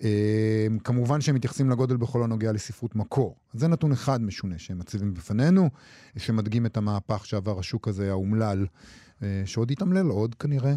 אה, 0.03 0.67
כמובן 0.83 1.21
שהם 1.21 1.35
מתייחסים 1.35 1.69
לגודל 1.69 1.97
בכל 1.97 2.23
הנוגע 2.23 2.51
לספרות 2.51 2.95
מקור. 2.95 3.35
זה 3.53 3.67
נתון 3.67 3.91
אחד 3.91 4.21
משונה 4.21 4.55
שהם 4.57 4.79
מציבים 4.79 5.13
בפנינו, 5.13 5.69
שמדגים 6.17 6.65
את 6.65 6.77
המהפך 6.77 7.25
שעבר 7.25 7.59
השוק 7.59 7.87
הזה 7.87 8.09
האומלל, 8.09 8.65
אה, 9.23 9.43
שעוד 9.45 9.71
יתמלל 9.71 10.07
עוד 10.07 10.35
כנראה. 10.35 10.75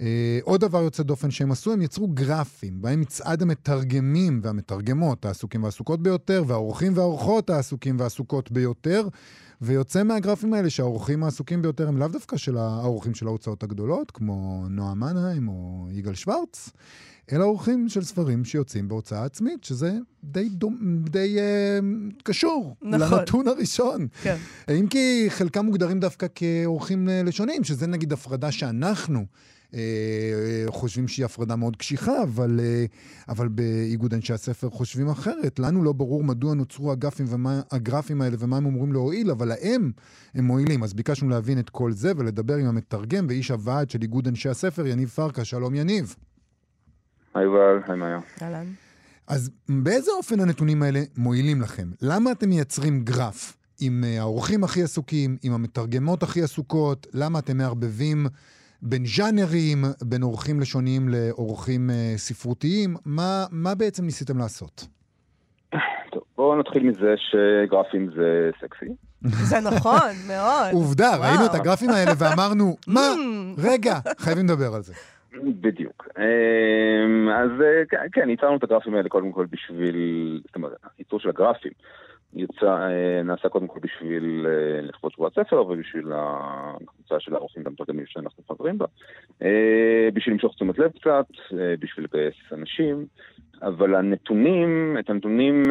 אה, 0.00 0.38
עוד 0.42 0.60
דבר 0.60 0.82
יוצא 0.82 1.02
דופן 1.02 1.30
שהם 1.30 1.52
עשו, 1.52 1.72
הם 1.72 1.82
יצרו 1.82 2.08
גרפים, 2.08 2.82
בהם 2.82 3.00
מצעד 3.00 3.42
המתרגמים 3.42 4.40
והמתרגמות 4.42 5.24
העסוקים 5.24 5.62
והעסוקות 5.62 6.02
ביותר, 6.02 6.44
והאורחים 6.46 6.96
והאורחות 6.96 7.50
העסוקים 7.50 7.96
והעסוקות 7.98 8.52
ביותר, 8.52 9.08
ויוצא 9.60 10.02
מהגרפים 10.02 10.54
האלה 10.54 10.70
שהאורחים 10.70 11.24
העסוקים 11.24 11.62
ביותר 11.62 11.88
הם 11.88 11.98
לאו 11.98 12.08
דווקא 12.08 12.36
של 12.36 12.56
האורחים 12.56 13.14
של 13.14 13.26
ההוצאות 13.26 13.62
הגדולות, 13.62 14.10
כמו 14.10 14.66
נועה 14.70 14.94
מנהיים 14.94 15.48
או 15.48 15.88
יגאל 15.90 16.14
שוורץ, 16.14 16.70
אלא 17.32 17.44
אורחים 17.44 17.88
של 17.88 18.02
ספרים 18.02 18.44
שיוצאים 18.44 18.88
בהוצאה 18.88 19.24
עצמית, 19.24 19.64
שזה 19.64 19.92
די, 20.24 20.48
דומ, 20.48 21.02
די 21.10 21.38
אה, 21.38 21.78
קשור 22.22 22.76
נכון. 22.82 23.18
לנתון 23.18 23.48
הראשון. 23.48 24.06
כן. 24.22 24.36
אם 24.70 24.86
כי 24.86 25.26
חלקם 25.28 25.64
מוגדרים 25.64 26.00
דווקא 26.00 26.26
כאורחים 26.34 27.08
אה, 27.08 27.22
לשוניים, 27.22 27.64
שזה 27.64 27.86
נגיד 27.86 28.12
הפרדה 28.12 28.52
שאנחנו... 28.52 29.24
אה, 29.74 30.64
חושבים 30.68 31.08
שהיא 31.08 31.24
הפרדה 31.24 31.56
מאוד 31.56 31.76
קשיחה, 31.76 32.22
אבל, 32.22 32.60
אה, 32.62 32.84
אבל 33.28 33.48
באיגוד 33.48 34.14
אנשי 34.14 34.32
הספר 34.32 34.70
חושבים 34.70 35.08
אחרת. 35.08 35.58
לנו 35.58 35.82
לא 35.82 35.92
ברור 35.92 36.24
מדוע 36.24 36.54
נוצרו 36.54 36.92
הגרפים, 36.92 37.26
ומה, 37.28 37.60
הגרפים 37.70 38.22
האלה 38.22 38.36
ומה 38.38 38.56
הם 38.56 38.66
אמורים 38.66 38.92
להועיל, 38.92 39.30
אבל 39.30 39.48
להם 39.48 39.92
הם 40.34 40.44
מועילים. 40.44 40.82
אז 40.82 40.94
ביקשנו 40.94 41.28
להבין 41.28 41.58
את 41.58 41.70
כל 41.70 41.92
זה 41.92 42.12
ולדבר 42.16 42.54
עם 42.54 42.66
המתרגם 42.66 43.26
ואיש 43.28 43.50
הוועד 43.50 43.90
של 43.90 44.02
איגוד 44.02 44.28
אנשי 44.28 44.48
הספר, 44.48 44.86
יניב 44.86 45.08
פרקה. 45.08 45.44
שלום 45.44 45.74
יניב. 45.74 46.14
היי 47.34 47.44
יובל, 47.44 47.78
היי 47.86 47.96
מאיה. 47.96 48.20
אהלן. 48.42 48.66
אז 49.26 49.50
באיזה 49.68 50.10
אופן 50.10 50.40
הנתונים 50.40 50.82
האלה 50.82 51.00
מועילים 51.16 51.60
לכם? 51.60 51.88
למה 52.02 52.32
אתם 52.32 52.48
מייצרים 52.48 53.04
גרף 53.04 53.56
עם 53.80 54.04
אה, 54.04 54.20
האורחים 54.20 54.64
הכי 54.64 54.82
עסוקים, 54.82 55.36
עם 55.42 55.52
המתרגמות 55.52 56.22
הכי 56.22 56.42
עסוקות? 56.42 57.06
למה 57.12 57.38
אתם 57.38 57.56
מערבבים 57.56 58.26
בין 58.82 59.02
ז'אנרים, 59.04 59.78
בין 60.02 60.22
אורחים 60.22 60.60
לשוניים 60.60 61.08
לאורחים 61.08 61.90
אה, 61.90 62.12
ספרותיים. 62.16 62.96
מה, 63.06 63.44
מה 63.50 63.74
בעצם 63.74 64.04
ניסיתם 64.04 64.38
לעשות? 64.38 64.86
טוב, 66.10 66.22
בואו 66.36 66.60
נתחיל 66.60 66.82
מזה 66.82 67.14
שגרפים 67.16 68.10
זה 68.16 68.50
סקסי. 68.60 68.86
זה 69.22 69.56
נכון, 69.60 70.10
מאוד. 70.28 70.72
עובדה, 70.72 71.08
וואו. 71.08 71.22
ראינו 71.22 71.46
את 71.46 71.54
הגרפים 71.54 71.90
האלה 71.90 72.12
ואמרנו, 72.18 72.76
מה? 72.86 73.00
רגע, 73.58 73.94
חייבים 74.18 74.44
לדבר 74.44 74.74
על 74.74 74.82
זה. 74.82 74.94
בדיוק. 75.44 76.08
אמ, 76.18 77.28
אז 77.28 77.50
אה, 77.60 77.82
כן, 77.88 77.96
כן, 78.12 78.30
ייצרנו 78.30 78.56
את 78.56 78.62
הגרפים 78.62 78.94
האלה 78.94 79.08
קודם 79.08 79.32
כל 79.32 79.46
בשביל, 79.50 79.96
זאת 80.46 80.56
אומרת, 80.56 80.72
הייצור 80.98 81.20
של 81.20 81.28
הגרפים 81.28 81.72
יצא, 82.34 82.66
אה, 82.66 83.22
נעשה 83.24 83.48
קודם 83.48 83.66
כל 83.66 83.80
בשביל 83.82 84.46
אה, 84.48 84.80
לכבוד 84.82 85.12
שבועת 85.12 85.32
ספר 85.34 85.62
ובשביל 85.62 86.12
הקבוצה 86.14 87.20
של 87.20 87.34
האורחים 87.34 87.62
והמתרגמים 87.64 88.06
שאנחנו 88.06 88.42
חברים 88.48 88.78
בה. 88.78 88.86
אה, 89.42 90.08
בשביל 90.14 90.34
למשוך 90.34 90.54
תשומת 90.54 90.78
לב 90.78 90.90
קצת, 90.90 91.26
בשביל 91.80 92.06
לגייס 92.06 92.34
אנשים, 92.52 93.06
אבל 93.62 93.94
הנתונים, 93.94 94.96
את 94.98 95.10
הנתונים 95.10 95.62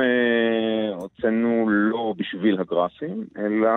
הוצאנו 0.96 1.70
לא 1.70 2.14
בשביל 2.18 2.60
הגרפים, 2.60 3.26
אלא 3.38 3.70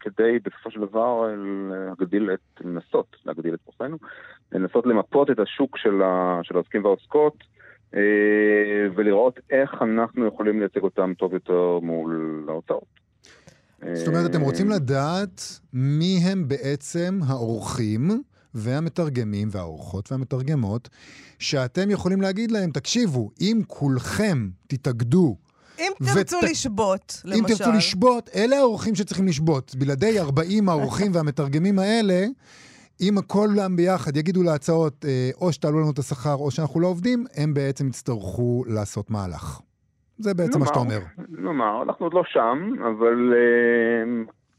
כדי 0.00 0.38
בסופו 0.44 0.70
של 0.70 0.80
דבר 0.80 1.26
להגדיל 1.70 2.30
את, 2.34 2.64
לנסות 2.64 3.16
להגדיל 3.26 3.54
את 3.54 3.60
כוחנו, 3.64 3.96
לנסות 4.52 4.86
למפות 4.86 5.30
את 5.30 5.38
השוק 5.38 5.76
של 5.76 6.02
העוסקים 6.54 6.84
והעוסקות. 6.84 7.34
אה, 7.94 8.00
ולראות 8.96 9.40
איך 9.50 9.70
אנחנו 9.82 10.26
יכולים 10.26 10.60
לייצג 10.60 10.82
אותם 10.82 11.12
טוב 11.18 11.34
יותר 11.34 11.78
מול 11.82 12.44
ההוצאות. 12.48 13.00
זאת 13.94 14.08
אומרת, 14.08 14.30
אתם 14.30 14.40
רוצים 14.40 14.70
לדעת 14.70 15.42
מי 15.72 16.20
הם 16.24 16.48
בעצם 16.48 17.20
האורחים 17.26 18.22
והמתרגמים 18.54 19.48
והאורחות 19.50 20.12
והמתרגמות, 20.12 20.88
שאתם 21.38 21.90
יכולים 21.90 22.20
להגיד 22.20 22.50
להם, 22.50 22.70
תקשיבו, 22.70 23.30
אם 23.40 23.60
כולכם 23.66 24.48
תתאגדו 24.66 25.36
אם 25.80 25.92
תרצו 25.98 26.36
ות... 26.36 26.42
לשבות, 26.50 27.22
למשל. 27.24 27.42
אם 27.42 27.48
תרצו 27.48 27.72
לשבות, 27.72 28.30
אלה 28.34 28.58
האורחים 28.58 28.94
שצריכים 28.94 29.26
לשבות. 29.26 29.74
בלעדי 29.74 30.20
40 30.20 30.68
האורחים 30.68 31.10
והמתרגמים 31.14 31.78
האלה, 31.78 32.26
אם 33.00 33.14
כולם 33.26 33.76
ביחד 33.76 34.16
יגידו 34.16 34.42
להצעות, 34.42 35.04
אה, 35.04 35.30
או 35.40 35.52
שתעלו 35.52 35.80
לנו 35.80 35.90
את 35.90 35.98
השכר 35.98 36.34
או 36.34 36.50
שאנחנו 36.50 36.80
לא 36.80 36.86
עובדים, 36.86 37.24
הם 37.36 37.54
בעצם 37.54 37.86
יצטרכו 37.86 38.64
לעשות 38.66 39.10
מהלך. 39.10 39.60
זה 40.18 40.34
בעצם 40.34 40.58
נאמר, 40.58 40.60
מה 40.60 40.66
שאתה 40.66 40.78
אומר. 40.78 40.98
נאמר, 41.28 41.82
אנחנו 41.82 42.06
עוד 42.06 42.14
לא 42.14 42.22
שם, 42.26 42.70
אבל 42.80 43.32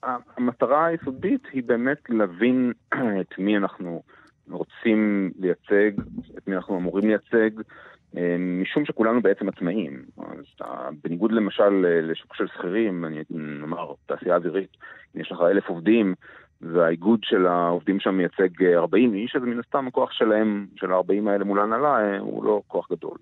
uh, 0.03 0.07
המטרה 0.38 0.86
היסודית 0.86 1.43
היא 1.53 1.63
באמת 1.63 1.98
להבין 2.10 2.74
את 3.21 3.39
מי 3.39 3.57
אנחנו 3.57 4.03
רוצים 4.50 5.31
לייצג, 5.39 5.91
את 6.38 6.48
מי 6.48 6.55
אנחנו 6.55 6.77
אמורים 6.77 7.07
לייצג, 7.10 7.60
uh, 7.60 8.17
משום 8.62 8.86
שכולנו 8.86 9.21
בעצם 9.21 9.50
עצמאים. 9.50 10.03
אז 10.17 10.45
uh, 10.62 10.65
בניגוד 11.03 11.31
למשל 11.31 11.86
לשוק 12.01 12.36
של 12.36 12.48
שכירים, 12.48 13.05
אני 13.05 13.24
נאמר, 13.29 13.93
תעשייה 14.05 14.36
אווירית, 14.36 14.77
אם 15.15 15.21
יש 15.21 15.31
לך 15.31 15.38
אלף 15.41 15.69
עובדים, 15.69 16.15
והאיגוד 16.62 17.20
של 17.24 17.46
העובדים 17.46 18.00
שם 18.00 18.15
מייצג 18.15 18.63
40 18.63 19.13
איש, 19.13 19.36
אז 19.36 19.41
מן 19.41 19.60
הסתם 19.60 19.88
הכוח 19.88 20.12
שלהם, 20.12 20.68
של 20.75 20.91
ה-40 20.91 21.30
האלה 21.30 21.44
מול 21.44 21.60
ההנהלה, 21.60 21.98
אה, 22.00 22.20
הוא 22.20 22.46
לא 22.46 22.62
כוח 22.68 22.91
גדול. 22.91 23.18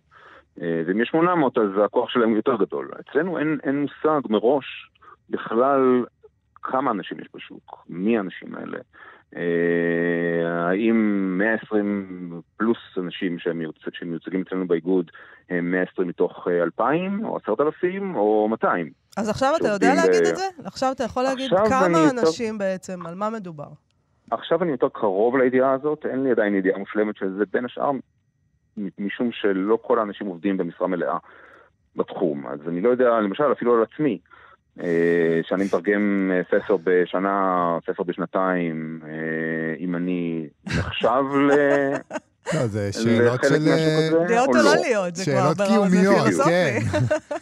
אה, 0.62 0.84
ואם 0.88 1.02
יש 1.02 1.10
800, 1.10 1.58
אז 1.58 1.70
הכוח 1.86 2.10
שלהם 2.10 2.36
יותר 2.36 2.56
גדול. 2.56 2.92
אצלנו 3.00 3.40
אין, 3.40 3.58
אין 3.64 3.82
מושג 3.82 4.22
מראש 4.30 4.90
בכלל 5.30 6.06
כמה 6.64 6.92
אנשים 6.92 7.20
יש 7.20 7.28
בשוק, 7.36 7.86
מי 7.90 8.18
האנשים 8.18 8.56
האלה. 8.56 8.78
אה, 9.36 10.68
האם 10.68 11.38
120 11.38 12.42
פלוס 12.58 12.78
אנשים 12.98 13.38
שמיוצגים 13.40 14.42
אצלנו 14.42 14.68
באיגוד 14.68 15.12
הם 15.50 15.72
120 15.72 16.08
מתוך 16.08 16.48
2,000 16.48 17.26
או 17.26 17.38
10,000 17.38 18.16
או 18.16 18.48
200? 18.52 18.92
אז 19.20 19.30
עכשיו 19.30 19.54
אתה 19.62 19.68
יודע 19.68 19.94
להגיד 19.96 20.26
את 20.26 20.36
זה? 20.36 20.44
עכשיו 20.64 20.92
אתה 20.92 21.04
יכול 21.04 21.24
להגיד 21.24 21.52
כמה 21.70 22.10
אנשים 22.10 22.58
בעצם, 22.58 23.06
על 23.06 23.16
מה 23.16 23.30
מדובר? 23.30 23.68
עכשיו 24.32 24.64
אני 24.64 24.72
יותר 24.72 24.90
קרוב 24.90 25.38
לידיעה 25.38 25.74
הזאת, 25.74 26.06
אין 26.06 26.24
לי 26.24 26.32
עדיין 26.32 26.56
ידיעה 26.56 26.78
מושלמת 26.78 27.16
של 27.16 27.36
זה, 27.38 27.44
בין 27.54 27.66
השאר 27.66 27.92
משום 29.00 29.32
שלא 29.32 29.80
כל 29.82 30.00
האנשים 30.00 30.28
עובדים 30.28 30.58
במשרה 30.58 30.88
מלאה 30.88 31.18
בתחום. 31.96 32.48
אז 32.48 32.60
אני 32.68 32.82
לא 32.82 32.90
יודע, 32.90 33.20
למשל, 33.20 33.52
אפילו 33.52 33.76
על 33.76 33.84
עצמי, 33.84 34.20
אה, 34.84 35.40
שאני 35.44 35.64
מתרגם 35.64 36.32
אה, 36.34 36.42
ספר 36.52 36.78
בשנה, 36.84 37.78
ספר 37.88 38.04
בשנתיים, 38.04 39.00
אה, 39.04 39.76
אם 39.80 39.96
אני 39.96 40.48
נחשב 40.66 41.24
ל... 41.48 41.52
לא, 42.54 42.68
זה 42.68 42.94
שאלות 42.94 43.44
של... 43.44 43.58
להיות 44.28 44.48
או 44.48 44.54
לא, 44.54 44.76
להיות, 44.76 45.16
זה 45.16 45.26
כבר 45.26 45.54
ברמה 45.54 45.90
קיומיות, 45.90 46.28
כן. 46.46 46.80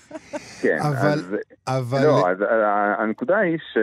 כן, 0.62 0.78
אבל... 0.82 1.24
אבל... 1.68 2.04
לא, 2.04 2.30
אז 2.30 2.38
הנקודה 3.00 3.38
היא 3.38 3.58
ש... 3.58 3.78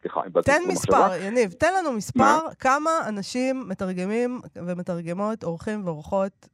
סליחה, 0.00 0.20
תן 0.44 0.62
מספר, 0.68 1.14
יניב, 1.26 1.52
תן 1.52 1.74
לנו 1.78 1.92
מספר, 1.92 2.38
כמה 2.58 2.90
אנשים 3.08 3.64
מתרגמים 3.68 4.40
ומתרגמות, 4.56 5.44
אורחים 5.44 5.86
ואורחות, 5.86 6.48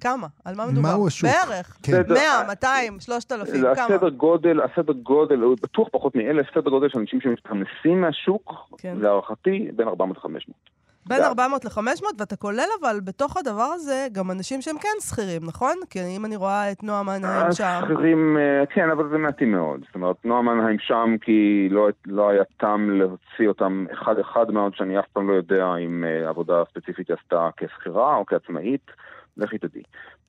כמה? 0.00 0.26
על 0.44 0.54
מה 0.54 0.66
מדובר? 0.66 0.88
מהו 0.88 1.06
השוק? 1.06 1.30
בערך. 1.30 1.78
כן. 1.82 2.02
100, 2.08 2.20
200, 2.48 3.00
3,000, 3.00 3.60
כמה? 3.74 3.84
הסדר 3.84 4.08
גודל, 4.08 4.60
הסדר 4.60 4.92
גודל, 4.92 5.40
הוא 5.40 5.56
בטוח 5.62 5.88
פחות 5.92 6.14
מאלף, 6.14 6.46
סדר 6.54 6.70
גודל 6.70 6.88
של 6.88 6.98
אנשים 6.98 7.20
שמתפרנסים 7.20 8.00
מהשוק, 8.00 8.52
כן. 8.78 8.96
להערכתי, 9.00 9.70
בין 9.76 9.88
400 9.88 10.16
ל-500. 10.16 10.77
בין 11.08 11.18
גם. 11.18 11.28
400 11.28 11.64
ל-500, 11.64 12.04
ואתה 12.18 12.36
כולל 12.36 12.68
אבל 12.80 13.00
בתוך 13.04 13.36
הדבר 13.36 13.68
הזה 13.74 14.06
גם 14.12 14.30
אנשים 14.30 14.62
שהם 14.62 14.78
כן 14.78 15.00
שכירים, 15.00 15.42
נכון? 15.46 15.74
כי 15.90 15.98
אם 16.16 16.24
אני 16.24 16.36
רואה 16.36 16.72
את 16.72 16.82
נועה 16.82 17.02
מנהיים 17.02 17.52
שם... 17.52 17.64
השכירים, 17.64 18.36
אה, 18.38 18.66
כן, 18.66 18.90
אבל 18.90 19.08
זה 19.10 19.18
מעטים 19.18 19.52
מאוד. 19.52 19.80
זאת 19.86 19.94
אומרת, 19.94 20.16
נועה 20.24 20.42
מנהיים 20.42 20.78
שם 20.78 21.16
כי 21.20 21.68
לא, 21.70 21.88
לא 22.06 22.28
היה 22.28 22.42
טעם 22.56 22.90
להוציא 22.90 23.48
אותם 23.48 23.86
אחד-אחד 23.92 24.50
מאוד, 24.50 24.74
שאני 24.74 24.98
אף 24.98 25.06
פעם 25.12 25.28
לא 25.28 25.34
יודע 25.34 25.76
אם 25.76 26.04
אה, 26.04 26.28
עבודה 26.28 26.62
ספציפית 26.70 27.10
עשתה 27.10 27.48
כשכירה 27.56 28.16
או 28.16 28.26
כעצמאית. 28.26 28.90
לכי 29.38 29.58
תדעי. 29.58 29.82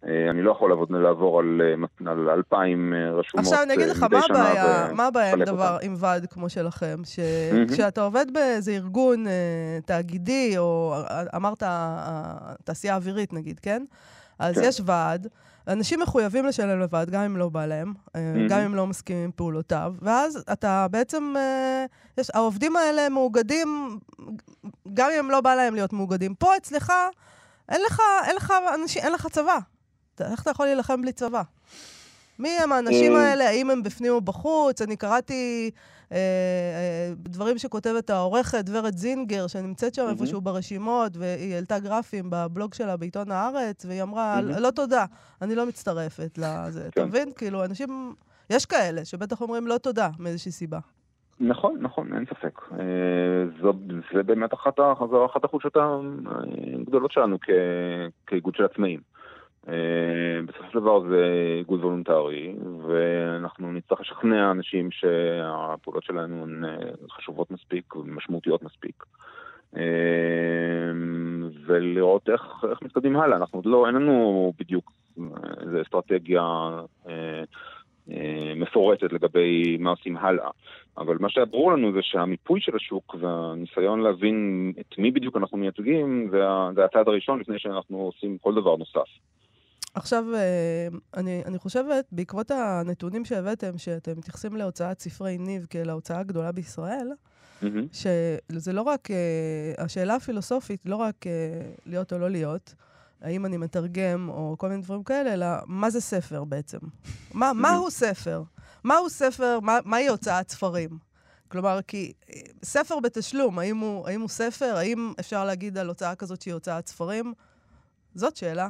אה, 0.05 0.29
אני 0.29 0.41
לא 0.41 0.51
יכול 0.51 0.69
לעבוד, 0.69 0.91
לעבור 0.91 1.39
על, 1.39 1.61
אה, 1.61 2.11
על 2.11 2.29
אלפיים 2.29 2.93
אה, 2.93 3.11
רשומות 3.11 3.45
עכשיו 3.45 3.63
אני 3.63 3.73
אגיד 3.73 3.87
לך, 3.87 4.05
מה 4.11 4.19
הבעיה, 4.29 4.87
ו- 4.91 4.95
מה 4.95 5.07
הבעיה 5.07 5.33
עם 5.33 5.43
דבר, 5.43 5.73
אותם. 5.73 5.85
עם 5.85 5.93
ועד 5.97 6.25
כמו 6.25 6.49
שלכם? 6.49 6.95
שכשאתה 7.03 8.01
עובד 8.01 8.25
באיזה 8.33 8.71
ארגון 8.71 9.25
תאגידי, 9.85 10.57
או 10.57 10.95
אמרת 11.35 11.63
תעשייה 12.63 12.95
אווירית 12.95 13.33
נגיד, 13.33 13.59
כן? 13.59 13.83
אז 14.39 14.55
כן. 14.55 14.61
יש 14.63 14.81
ועד. 14.85 15.27
אנשים 15.67 15.99
מחויבים 15.99 16.45
לשלם 16.45 16.79
לוועד, 16.79 17.09
גם 17.09 17.21
אם 17.21 17.37
לא 17.37 17.49
בא 17.49 17.65
להם, 17.65 17.93
מהמם. 18.15 18.47
גם 18.47 18.59
אם 18.59 18.75
לא 18.75 18.87
מסכימים 18.87 19.23
עם 19.23 19.31
פעולותיו, 19.35 19.93
ואז 20.01 20.43
אתה 20.51 20.87
בעצם, 20.91 21.33
יש, 22.17 22.31
העובדים 22.33 22.75
האלה 22.75 23.09
מאוגדים, 23.09 23.99
גם 24.93 25.09
אם 25.19 25.31
לא 25.31 25.41
בא 25.41 25.55
להם 25.55 25.75
להיות 25.75 25.93
מאוגדים. 25.93 26.35
פה 26.35 26.57
אצלך, 26.57 26.93
אין 27.69 27.81
לך, 27.87 28.01
אין 28.27 28.35
לך, 28.35 28.53
אנשים, 28.75 29.01
אין 29.03 29.11
לך 29.13 29.27
צבא. 29.27 29.57
אתה- 30.15 30.31
איך 30.31 30.41
אתה 30.41 30.49
יכול 30.49 30.65
להילחם 30.65 31.01
בלי 31.01 31.11
צבא? 31.11 31.41
מי 32.39 32.49
הם 32.49 32.71
האנשים 32.71 33.15
אה. 33.15 33.29
האלה? 33.29 33.49
האם 33.49 33.69
הם 33.69 33.83
בפנים 33.83 34.11
או 34.11 34.21
בחוץ? 34.21 34.81
אני 34.81 34.95
קראתי 34.97 35.71
אה, 36.11 36.17
אה, 36.17 37.13
דברים 37.17 37.57
שכותבת 37.57 38.09
העורכת 38.09 38.63
ורד 38.67 38.97
זינגר, 38.97 39.47
שנמצאת 39.47 39.95
שם. 39.95 40.07
איפשהו 40.09 40.41
ברשימות, 40.41 41.17
והיא 41.17 41.53
העלתה 41.55 41.79
גרפים 41.79 42.25
בבלוג 42.29 42.73
שלה 42.73 42.97
בעיתון 42.97 43.31
הארץ, 43.31 43.85
והיא 43.85 44.01
אמרה. 44.01 44.41
לא 44.41 44.71
תודה, 44.71 45.05
אני 45.41 45.55
לא 45.55 45.65
מצטרפת 45.65 46.37
לזה. 46.37 46.81
אתה 46.87 47.01
כן. 47.01 47.07
מבין? 47.07 47.31
כאילו, 47.35 47.65
אנשים... 47.65 48.13
יש 48.49 48.65
כאלה 48.65 49.05
שבטח 49.05 49.41
אומרים 49.41 49.67
לא 49.67 49.77
תודה 49.77 50.09
מאיזושהי 50.19 50.51
סיבה. 50.51 50.79
נכון, 51.39 51.77
נכון, 51.81 52.13
אין 52.13 52.25
ספק. 52.25 52.61
אה, 52.79 53.45
זו, 53.61 53.73
זה 54.13 54.23
באמת 54.23 54.53
אחת, 54.53 54.79
אחת 55.25 55.43
החולשות 55.43 55.77
הגדולות 56.75 57.11
שלנו 57.11 57.37
כ, 57.41 57.49
כאיגוד 58.27 58.55
של 58.55 58.65
עצמאים. 58.65 58.99
אה, 59.67 59.73
בסופו 60.45 60.71
של 60.71 60.79
דבר 60.79 61.09
זה 61.09 61.25
איגוד 61.59 61.83
וולונטרי, 61.83 62.55
ואנחנו 62.87 63.71
נצטרך 63.71 64.01
לשכנע 64.01 64.51
אנשים 64.51 64.91
שהפעולות 64.91 66.03
שלנו 66.03 66.43
הן 66.43 66.65
אה, 66.65 66.77
חשובות 67.11 67.51
מספיק 67.51 67.95
ומשמעותיות 67.95 68.63
מספיק. 68.63 69.03
ולראות 71.65 72.29
איך, 72.29 72.41
איך 72.71 72.81
מתקדמים 72.81 73.15
הלאה. 73.19 73.37
אנחנו 73.37 73.59
עוד 73.59 73.65
לא, 73.65 73.87
אין 73.87 73.95
לנו 73.95 74.53
בדיוק 74.59 74.91
איזו 75.61 75.81
אסטרטגיה 75.81 76.41
אה, 77.09 77.43
מפורטת 78.55 79.13
לגבי 79.13 79.77
מה 79.79 79.89
עושים 79.89 80.17
הלאה. 80.17 80.49
אבל 80.97 81.17
מה 81.19 81.29
שהיה 81.29 81.45
ברור 81.45 81.71
לנו 81.71 81.93
זה 81.93 81.99
שהמיפוי 82.01 82.61
של 82.61 82.75
השוק 82.75 83.15
והניסיון 83.19 83.99
להבין 83.99 84.71
את 84.79 84.97
מי 84.97 85.11
בדיוק 85.11 85.37
אנחנו 85.37 85.57
מייצגים, 85.57 86.29
זה, 86.75 86.83
הצעד 86.85 87.07
הראשון 87.07 87.39
לפני 87.39 87.59
שאנחנו 87.59 87.97
עושים 87.97 88.37
כל 88.37 88.55
דבר 88.55 88.75
נוסף. 88.75 89.09
עכשיו, 89.95 90.23
אה, 90.35 90.87
אני, 91.17 91.41
אני 91.45 91.57
חושבת, 91.57 92.05
בעקבות 92.11 92.51
הנתונים 92.51 93.25
שהבאתם, 93.25 93.77
שאתם 93.77 94.11
מתייחסים 94.17 94.55
להוצאת 94.55 94.99
ספרי 94.99 95.37
ניב 95.37 95.67
כאל 95.69 95.89
ההוצאה 95.89 96.19
הגדולה 96.19 96.51
בישראל, 96.51 97.07
מהמם. 97.61 97.87
שזה 97.91 98.73
לא 98.73 98.81
רק, 98.81 99.11
אה, 99.11 99.83
השאלה 99.85 100.15
הפילוסופית, 100.15 100.81
לא 100.85 100.95
רק 100.95 101.27
אה, 101.27 101.31
להיות 101.85 102.13
או 102.13 102.17
לא 102.17 102.29
להיות, 102.29 102.75
האם 103.21 103.45
אני 103.45 103.57
מתרגם 103.57 104.29
או 104.29 104.55
כל 104.57 104.67
מיני 104.69 104.81
דברים 104.81 105.03
כאלה, 105.03 105.33
אלא 105.33 105.47
מה 105.67 105.89
זה 105.89 106.01
ספר 106.01 106.43
בעצם? 106.43 106.77
מה, 107.33 107.51
מהו 107.53 107.91
ספר? 107.91 108.41
מהו 108.83 109.09
ספר? 109.09 109.59
מה, 109.61 109.77
מהי 109.85 110.07
הוצאת 110.07 110.49
ספרים? 110.49 110.89
כלומר, 111.47 111.79
כי 111.87 112.11
אה, 112.29 112.41
ספר 112.63 112.99
בתשלום, 113.03 113.59
האם 113.59 113.77
הוא, 113.77 114.07
האם 114.07 114.21
הוא 114.21 114.29
ספר? 114.29 114.75
האם 114.77 115.13
אפשר 115.19 115.45
להגיד 115.45 115.77
על 115.77 115.87
הוצאה 115.87 116.15
כזאת 116.15 116.41
שהיא 116.41 116.53
הוצאת 116.53 116.87
ספרים? 116.87 117.33
זאת 118.13 118.35
שאלה. 118.35 118.67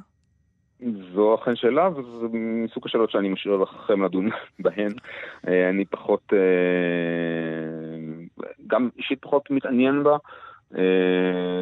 זו 1.14 1.36
אכן 1.36 1.56
שאלה, 1.56 1.90
וזה 1.90 2.28
מסוג 2.32 2.84
השאלות 2.86 3.12
שאני 3.12 3.30
משאיר 3.30 3.56
לכם 3.56 4.04
לדון 4.04 4.30
בהן. 4.60 4.92
אה, 5.48 5.70
אני 5.70 5.86
פחות, 5.86 6.34
אה, 6.34 6.40
גם 8.68 8.90
אישית 8.98 9.22
פחות 9.22 9.52
מתעניין 9.52 10.04
בה, 10.04 10.18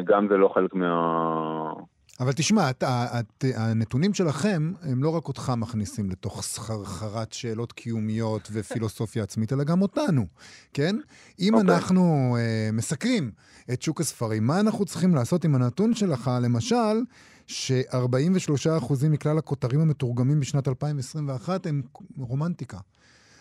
גם 0.04 0.28
זה 0.28 0.36
לא 0.36 0.48
חלק 0.54 0.74
מה... 0.74 1.72
אבל 2.20 2.32
תשמע, 2.32 2.70
את, 2.70 2.84
את, 2.84 3.44
הנתונים 3.54 4.14
שלכם, 4.14 4.72
הם 4.82 5.02
לא 5.02 5.10
רק 5.10 5.28
אותך 5.28 5.52
מכניסים 5.56 6.10
לתוך 6.10 6.42
סחרחרת 6.42 7.32
שאלות 7.32 7.72
קיומיות 7.72 8.48
ופילוסופיה 8.52 9.22
עצמית, 9.22 9.52
אלא 9.52 9.64
גם 9.64 9.82
אותנו, 9.82 10.26
כן? 10.72 10.96
אם 11.40 11.54
אוקיי. 11.54 11.74
אנחנו 11.74 12.36
uh, 12.36 12.72
מסקרים 12.72 13.30
את 13.72 13.82
שוק 13.82 14.00
הספרים, 14.00 14.46
מה 14.46 14.60
אנחנו 14.60 14.84
צריכים 14.84 15.14
לעשות 15.14 15.44
עם 15.44 15.54
הנתון 15.54 15.94
שלך, 15.94 16.30
למשל, 16.42 17.02
ש-43% 17.46 18.92
מכלל 19.10 19.38
הכותרים 19.38 19.80
המתורגמים 19.80 20.40
בשנת 20.40 20.68
2021 20.68 21.66
הם 21.66 21.82
רומנטיקה. 22.18 22.78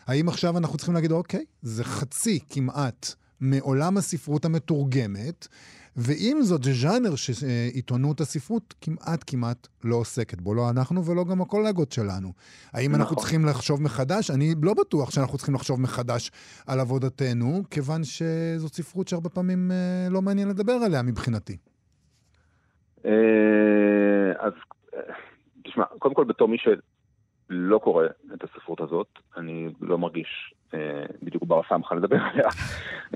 האם 0.08 0.30
עכשיו 0.30 0.58
אנחנו 0.58 0.78
צריכים 0.78 0.96
להגיד, 0.96 1.12
אוקיי, 1.12 1.46
זה 1.62 1.84
חצי 1.84 2.40
כמעט 2.50 3.14
מעולם 3.40 3.98
הספרות 3.98 4.46
המתורגמת, 4.46 5.48
ועם 5.98 6.42
זאת, 6.42 6.64
זה 6.64 6.72
ז'אנר 6.74 7.16
שעיתונות 7.16 8.22
הספרות 8.22 8.74
כמעט 8.82 9.24
כמעט 9.28 9.68
לא 9.84 9.96
עוסקת 9.96 10.42
בו, 10.42 10.54
לא 10.54 10.70
אנחנו 10.70 11.06
ולא 11.06 11.24
גם 11.24 11.42
הקולגות 11.42 11.92
שלנו. 11.92 12.34
האם 12.74 12.92
אנחנו 12.92 13.04
נכון. 13.04 13.18
צריכים 13.18 13.46
לחשוב 13.46 13.84
מחדש? 13.84 14.32
אני 14.32 14.56
לא 14.64 14.74
בטוח 14.74 15.12
שאנחנו 15.12 15.38
צריכים 15.38 15.56
לחשוב 15.56 15.82
מחדש 15.82 16.32
על 16.68 16.80
עבודתנו, 16.80 17.64
כיוון 17.72 18.04
שזו 18.04 18.68
ספרות 18.68 19.08
שהרבה 19.08 19.30
פעמים 19.30 19.72
אה, 19.72 20.08
לא 20.12 20.22
מעניין 20.22 20.48
לדבר 20.48 20.74
עליה 20.74 21.02
מבחינתי. 21.02 21.58
אה, 23.06 23.12
אז 24.40 24.54
אה, 24.94 25.14
תשמע, 25.64 25.86
קודם 26.00 26.16
כל 26.16 26.24
בתור 26.24 26.48
מי 26.48 26.58
שלא 26.58 27.78
קורא 27.78 28.06
את 28.34 28.44
הספרות 28.44 28.82
הזאת, 28.82 29.08
אני 29.38 29.70
לא 29.82 29.98
מרגיש 29.98 30.54
בדיוק 31.24 31.44
בר 31.44 31.62
סמכה 31.70 31.96
לדבר 31.96 32.18
עליה. 32.32 32.50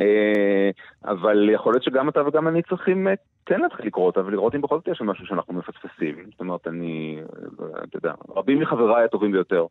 אה, 0.02 0.70
אבל 1.06 1.50
יכול 1.54 1.74
להיות 1.74 1.84
שגם 1.84 2.10
אתה 2.10 2.28
וגם 2.28 2.48
אני 2.48 2.62
צריכים 2.70 3.08
אה, 3.08 3.14
כן 3.46 3.60
להתחיל 3.60 3.86
לקרוא 3.86 4.06
אותה 4.06 4.20
ולראות 4.26 4.56
אם 4.56 4.62
בכל 4.62 4.78
זאת 4.78 4.88
יש 4.88 4.98
שם 4.98 5.06
משהו 5.06 5.26
שאנחנו 5.26 5.54
מפספסים. 5.54 6.16
זאת 6.32 6.40
אומרת, 6.40 6.68
אני, 6.68 7.20
אה, 7.20 7.66
אתה 7.90 7.98
יודע, 7.98 8.14
רבים 8.36 8.60
מחבריי 8.60 9.06
הטובים 9.06 9.32
ביותר. 9.32 9.66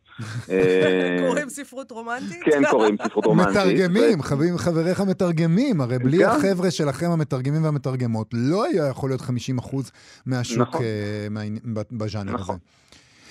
אה, 0.51 1.17
קוראים 1.29 1.49
ספרות 1.49 1.91
רומנטית? 1.91 2.43
כן, 2.45 2.63
קוראים 2.71 2.97
ספרות 3.05 3.25
רומנטית. 3.25 3.57
מתרגמים, 3.57 4.23
חברים, 4.23 4.57
חבריך 4.59 5.01
מתרגמים. 5.01 5.81
הרי 5.81 5.99
בלי 5.99 6.19
גם. 6.19 6.31
החבר'ה 6.31 6.71
שלכם, 6.71 7.07
המתרגמים 7.11 7.65
והמתרגמות, 7.65 8.31
לא 8.33 8.65
היה 8.65 8.89
יכול 8.89 9.11
להיות 9.11 9.21
50% 9.21 9.25
מהשוק 10.27 10.69
נכון. 10.69 10.83
אה, 10.83 11.29
בז'אנר 11.91 12.33
נכון. 12.33 12.55
הזה. 12.55 12.81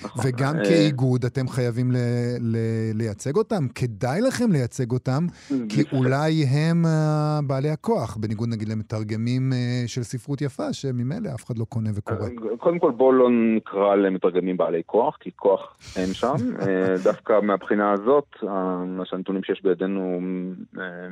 נכון. 0.04 0.24
וגם 0.26 0.56
אה, 0.58 0.64
כאיגוד 0.64 1.24
אתם 1.24 1.48
חייבים 1.48 1.92
ל- 1.92 1.96
ל- 2.40 2.90
לייצג 2.94 3.36
אותם. 3.36 3.68
כדאי 3.74 4.20
לכם 4.20 4.52
לייצג 4.52 4.92
אותם, 4.92 5.26
כי 5.68 5.82
בסדר. 5.82 5.98
אולי 5.98 6.44
הם 6.44 6.86
אה, 6.86 7.40
בעלי 7.46 7.70
הכוח, 7.70 8.16
בניגוד 8.16 8.48
נגיד 8.48 8.68
למתרגמים 8.68 9.52
אה, 9.52 9.82
של 9.86 10.02
ספרות 10.02 10.42
יפה, 10.42 10.72
שממילא 10.72 11.30
אף 11.34 11.44
אחד 11.46 11.58
לא 11.58 11.64
קונה 11.64 11.90
וקורא. 11.94 12.28
קודם 12.58 12.78
כל 12.78 12.90
בואו 12.90 13.12
לא 13.12 13.28
נקרא 13.56 13.94
למתרגמים 13.94 14.56
בעלי 14.56 14.82
כוח, 14.86 15.16
כי 15.20 15.30
כוח 15.36 15.76
אין 15.96 16.14
שם. 16.14 16.36
דווקא 17.04 17.40
מהבחינה 17.42 17.92
הזאת, 17.92 18.36
שהנתונים 19.04 19.42
שיש 19.42 19.62
בידינו 19.62 20.20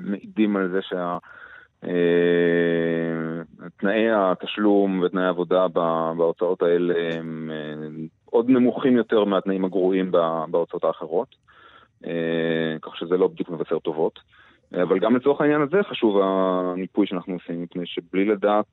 מעידים 0.05 0.57
על 0.57 0.71
זה 0.73 0.79
שה... 0.83 1.19
תנאי 3.81 4.07
התשלום 4.15 5.01
ותנאי 5.01 5.25
העבודה 5.25 5.69
בהוצאות 6.17 6.63
האלה 6.63 6.95
הם 7.19 7.51
עוד 8.39 8.51
נמוכים 8.51 8.97
יותר 8.97 9.25
מהתנאים 9.25 9.65
הגרועים 9.65 10.11
בהוצאות 10.51 10.85
האחרות, 10.85 11.35
אה, 12.07 12.77
כך 12.83 12.97
שזה 12.97 13.17
לא 13.17 13.29
בדיוק 13.29 13.49
מבשר 13.51 13.79
טובות. 13.79 14.19
אבל 14.75 14.99
גם 14.99 15.17
לצורך 15.17 15.41
העניין 15.41 15.63
הזה 15.63 15.77
חשוב 15.91 16.19
המיפוי 16.23 17.07
שאנחנו 17.07 17.35
עושים, 17.35 17.63
מפני 17.63 17.87
שבלי 17.87 18.25
לדעת 18.25 18.67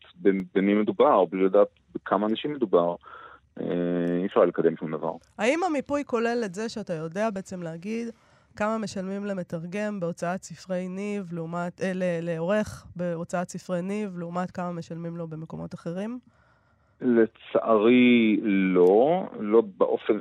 במי 0.56 0.74
מדובר, 0.74 1.26
בלי 1.26 1.44
לדעת 1.44 1.68
בכמה 1.96 2.28
אנשים 2.28 2.54
מדובר, 2.54 2.96
אה, 3.60 3.66
אי 4.22 4.26
אפשר 4.26 4.40
לקדם 4.40 4.78
שום 4.78 4.92
דבר. 4.92 5.12
האם 5.38 5.60
המיפוי 5.64 6.04
כולל 6.06 6.42
את 6.46 6.56
זה 6.56 6.70
שאתה 6.70 6.94
יודע 6.94 7.30
בעצם 7.30 7.64
להגיד 7.64 8.08
כמה 8.56 8.78
משלמים 8.78 9.26
למתרגם 9.26 10.00
בהוצאת 10.00 10.44
ספרי 10.44 10.88
ניב 10.88 11.34
לעומת, 11.34 11.82
אה, 11.82 11.92
לעורך 12.22 12.86
בהוצאת 12.96 13.50
ספרי 13.50 13.82
ניב, 13.82 14.20
לעומת 14.20 14.52
כמה 14.52 14.72
משלמים 14.72 15.18
לו 15.18 15.28
במקומות 15.28 15.74
אחרים? 15.74 16.20
לצערי 17.02 18.40
לא, 18.44 19.24
לא 19.40 19.64
באופן... 19.78 20.14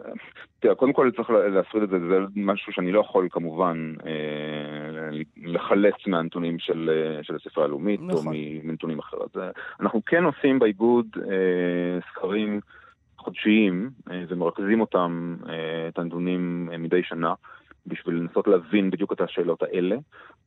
תראה, 0.60 0.74
קודם 0.74 0.92
כל 0.92 1.10
צריך 1.16 1.30
להפריד 1.30 1.82
את 1.82 1.88
זה, 1.88 1.98
זה 1.98 2.18
משהו 2.36 2.72
שאני 2.72 2.92
לא 2.92 3.00
יכול 3.00 3.28
כמובן 3.30 3.94
אה, 4.06 5.18
לחלץ 5.36 5.94
מהנתונים 6.06 6.58
של, 6.58 6.90
אה, 6.90 7.22
של 7.22 7.36
הספרייה 7.36 7.66
הלאומית, 7.66 8.00
נכון. 8.02 8.26
או 8.26 8.32
מנתונים 8.64 8.98
אחרים. 8.98 9.22
אנחנו 9.80 10.02
כן 10.06 10.24
עושים 10.24 10.58
באיגוד 10.58 11.06
אה, 11.16 11.98
סקרים 12.10 12.60
חודשיים, 13.16 13.90
אה, 14.10 14.24
ומרכזים 14.28 14.80
אותם, 14.80 15.36
אה, 15.48 15.88
את 15.88 15.98
הנתונים 15.98 16.68
אה, 16.72 16.78
מדי 16.78 17.02
שנה. 17.02 17.34
בשביל 17.86 18.14
לנסות 18.14 18.46
להבין 18.46 18.90
בדיוק 18.90 19.12
את 19.12 19.20
השאלות 19.20 19.62
האלה, 19.62 19.96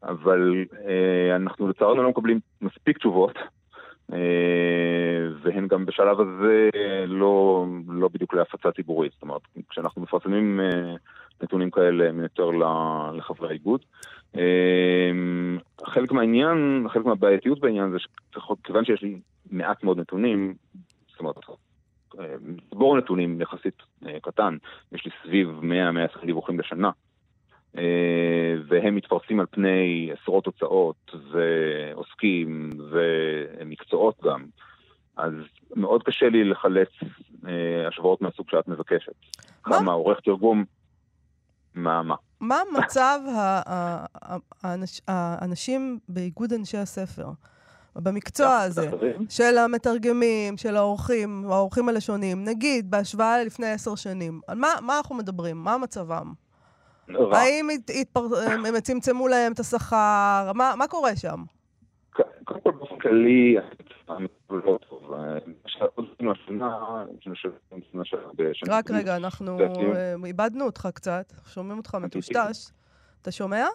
אבל 0.03 0.65
אה, 0.87 1.35
אנחנו 1.35 1.67
לצערנו 1.67 2.03
לא 2.03 2.09
מקבלים 2.09 2.39
מספיק 2.61 2.97
תשובות, 2.97 3.37
אה, 3.37 3.41
והן 5.41 5.67
גם 5.67 5.85
בשלב 5.85 6.19
הזה 6.19 6.69
לא, 7.07 7.65
לא 7.87 8.07
בדיוק 8.07 8.33
להפצה 8.33 8.71
ציבורית. 8.71 9.11
זאת 9.13 9.21
אומרת, 9.21 9.41
כשאנחנו 9.69 10.01
מפרסמים 10.01 10.59
אה, 10.59 10.95
נתונים 11.43 11.71
כאלה 11.71 12.09
הם 12.09 12.19
יותר 12.19 12.51
לחברי 13.13 13.49
האיגוד. 13.49 13.81
אה, 14.35 15.11
חלק 15.85 16.11
מהעניין, 16.11 16.87
חלק 16.89 17.05
מהבעייתיות 17.05 17.59
בעניין 17.59 17.91
זה 17.91 17.97
שכיוון 18.33 18.85
שיש 18.85 19.01
לי 19.01 19.19
מעט 19.51 19.83
מאוד 19.83 19.99
נתונים, 19.99 20.53
זאת 21.07 21.19
אומרת, 21.19 21.35
בור 22.71 22.97
נתונים 22.97 23.41
יחסית 23.41 23.83
קטן, 24.21 24.57
יש 24.91 25.05
לי 25.05 25.11
סביב 25.23 25.59
100-120 26.19 26.25
דיווחים 26.25 26.57
בשנה. 26.57 26.91
אה, 27.77 28.53
והם 28.67 28.95
מתפרסים 28.95 29.39
על 29.39 29.45
פני 29.51 30.11
עשרות 30.21 30.45
הוצאות 30.45 31.11
ועוסקים 31.31 32.69
ומקצועות 32.91 34.15
גם. 34.23 34.45
אז 35.17 35.33
מאוד 35.75 36.03
קשה 36.03 36.29
לי 36.29 36.43
לחלץ 36.43 36.89
אה, 37.47 37.87
השוואות 37.87 38.21
מהסוג 38.21 38.49
שאת 38.49 38.67
מבקשת. 38.67 39.13
מה? 39.67 39.77
כמה 39.77 39.91
עורך 39.91 40.19
תרגום, 40.19 40.65
מה, 41.75 42.03
מה. 42.03 42.15
מה 42.41 42.59
מצב 42.79 43.19
האנשים 45.07 45.99
באיגוד 46.09 46.53
אנשי 46.53 46.77
הספר? 46.77 47.27
במקצוע 47.95 48.57
הזה, 48.57 48.89
של 49.29 49.57
המתרגמים, 49.57 50.57
של 50.57 50.75
העורכים, 50.75 51.45
העורכים 51.49 51.89
הלשוניים, 51.89 52.43
נגיד, 52.43 52.91
בהשוואה 52.91 53.43
לפני 53.43 53.67
עשר 53.71 53.95
שנים, 53.95 54.41
על 54.47 54.57
מה, 54.57 54.67
מה 54.81 54.97
אנחנו 54.97 55.15
מדברים? 55.15 55.63
מה 55.63 55.77
מצבם? 55.77 56.33
רע. 57.09 57.37
האם 57.37 57.69
התפר... 57.99 58.21
הם 58.49 58.79
צמצמו 58.79 59.27
להם 59.27 59.51
את 59.51 59.59
השכר? 59.59 60.51
מה, 60.55 60.73
מה 60.77 60.87
קורה 60.87 61.15
שם? 61.15 61.43
קודם 62.13 62.61
כל, 62.63 62.71
באופן 62.71 62.99
כללי, 62.99 63.55
לא 64.49 64.79
טוב. 64.89 65.13
רק 68.67 68.91
רגע, 68.91 69.15
אנחנו 69.15 69.59
אה, 69.59 70.15
איבדנו 70.25 70.65
אותך 70.65 70.87
קצת, 70.93 71.33
שומעים 71.47 71.77
אותך 71.77 71.95
מטושטש. 71.95 72.71
אתה 73.21 73.31
שומע? 73.31 73.65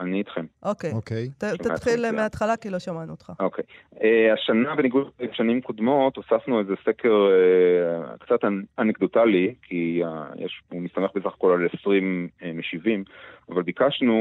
אני 0.00 0.18
איתכם. 0.18 0.44
אוקיי. 0.62 0.92
אוקיי. 0.92 1.28
תתחיל 1.38 2.10
מההתחלה, 2.10 2.56
כי 2.56 2.70
לא 2.70 2.78
שמענו 2.78 3.12
אותך. 3.12 3.32
אוקיי. 3.40 3.64
אה, 4.02 4.32
השנה, 4.32 4.74
בניגוד 4.74 5.10
לשנים 5.20 5.60
קודמות, 5.60 6.16
הוספנו 6.16 6.60
איזה 6.60 6.74
סקר 6.84 7.28
אה, 7.30 8.16
קצת 8.16 8.40
אנקדוטלי, 8.78 9.54
כי 9.62 10.02
אה, 10.04 10.24
הוא 10.68 10.82
מסתמך 10.82 11.10
בסך 11.14 11.34
הכל 11.34 11.52
על 11.52 11.68
20 11.80 12.28
משיבים, 12.54 13.04
אבל 13.48 13.62
ביקשנו, 13.62 14.16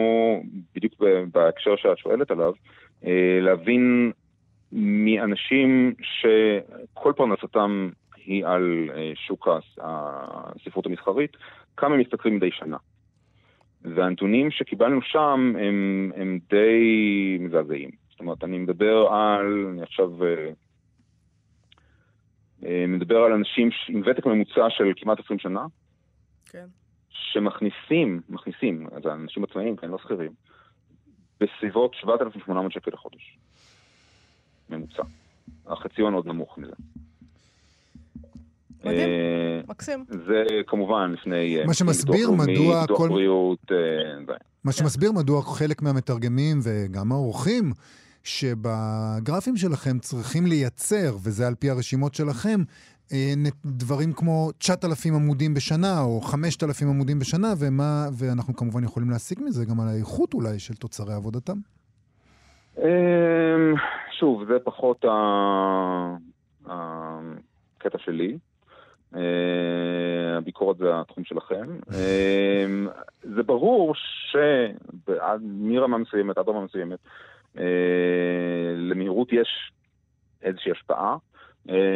בדיוק 0.76 0.94
בהקשר 1.32 1.76
שאת 1.76 1.98
שואלת 1.98 2.32
עליו, 2.32 2.54
להבין 3.42 4.12
מאנשים 4.72 5.94
שכל 6.02 7.14
פרנסתם 7.16 7.90
היא 8.26 8.46
על 8.46 8.90
שוק 9.16 9.48
הספרות 9.80 10.86
המסחרית, 10.86 11.38
כמה 11.78 11.96
הם 11.96 12.02
משתכרים 12.02 12.36
מדי 12.36 12.52
שנה. 12.52 12.78
והנתונים 13.96 14.52
שקיבלנו 14.52 15.02
שם 15.02 15.54
הם, 15.60 16.12
הם 16.16 16.40
די 16.50 17.38
מזעזעים. 17.40 17.90
זאת 18.10 18.20
אומרת, 18.20 18.44
אני 18.44 18.58
מדבר 18.58 19.08
על, 19.12 19.68
אני 19.74 19.82
עכשיו 19.82 20.24
אה, 20.24 20.50
אה, 22.66 22.86
מדבר 22.88 23.18
על 23.18 23.32
אנשים 23.32 23.70
עם 23.90 24.02
ותק 24.06 24.26
ממוצע 24.26 24.70
של 24.70 24.94
כמעט 24.96 25.20
20 25.20 25.40
שנה, 25.40 25.66
כן. 26.46 26.66
שמכניסים, 27.10 28.22
מכניסים, 28.30 28.88
אז 28.92 29.06
האנשים 29.06 29.44
עצמאיים, 29.44 29.76
כן, 29.76 29.90
לא 29.90 29.98
שכירים, 29.98 30.32
בסביבות 31.40 31.94
7,800 31.94 32.72
שקל 32.72 32.92
לחודש. 32.94 33.38
ממוצע. 34.70 35.04
החציון 35.68 36.14
עוד 36.14 36.28
נמוך 36.28 36.58
מזה. 36.58 36.74
מדהים, 38.84 39.10
אה, 39.10 39.55
מקסים. 39.70 40.06
זה 40.10 40.44
כמובן 40.68 41.12
לפני... 41.14 41.58
אה, 41.60 41.66
מה 41.66 41.74
שמסביר 41.74 42.32
מדוע 42.32 42.82
ביטוח 42.82 42.98
כל... 42.98 43.10
בריאות, 43.10 43.72
אה, 43.72 44.36
מה 44.64 44.72
שמסביר 44.72 45.12
מדוע 45.12 45.42
חלק 45.42 45.82
מהמתרגמים 45.82 46.60
וגם 46.64 47.12
האורחים 47.12 47.72
שבגרפים 48.24 49.58
שלכם 49.58 50.00
צריכים 50.00 50.46
לייצר, 50.46 51.16
וזה 51.24 51.48
על 51.48 51.56
פי 51.56 51.70
הרשימות 51.70 52.16
שלכם, 52.16 52.60
דברים 53.66 54.14
כמו 54.14 54.52
9,000 54.58 55.16
עמודים 55.16 55.54
בשנה 55.54 56.02
או 56.02 56.22
5,000 56.22 56.88
עמודים 56.90 57.20
בשנה, 57.20 57.54
ומה, 57.60 58.06
ואנחנו 58.20 58.56
כמובן 58.56 58.84
יכולים 58.84 59.10
להסיק 59.10 59.40
מזה 59.42 59.66
גם 59.66 59.80
על 59.80 59.88
האיכות 59.88 60.34
אולי 60.34 60.60
של 60.60 60.74
תוצרי 60.74 61.14
עבודתם. 61.14 61.58
שוב, 64.20 64.44
זה 64.48 64.54
פחות 64.64 65.06
הקטע 66.66 67.98
שלי. 67.98 68.38
אה, 69.16 70.38
הביקורת 70.38 70.78
זה 70.78 71.00
התחום 71.00 71.24
שלכם. 71.24 71.66
אה, 71.94 72.66
זה 73.22 73.44
ברור 73.44 73.94
שמרמה 74.32 75.98
מסוימת 75.98 76.38
עד 76.38 76.50
רמה 76.50 76.62
מסוימת, 76.62 77.00
אה, 77.58 78.74
למהירות 78.76 79.34
יש 79.34 79.72
איזושהי 80.44 80.72
השפעה. 80.72 81.18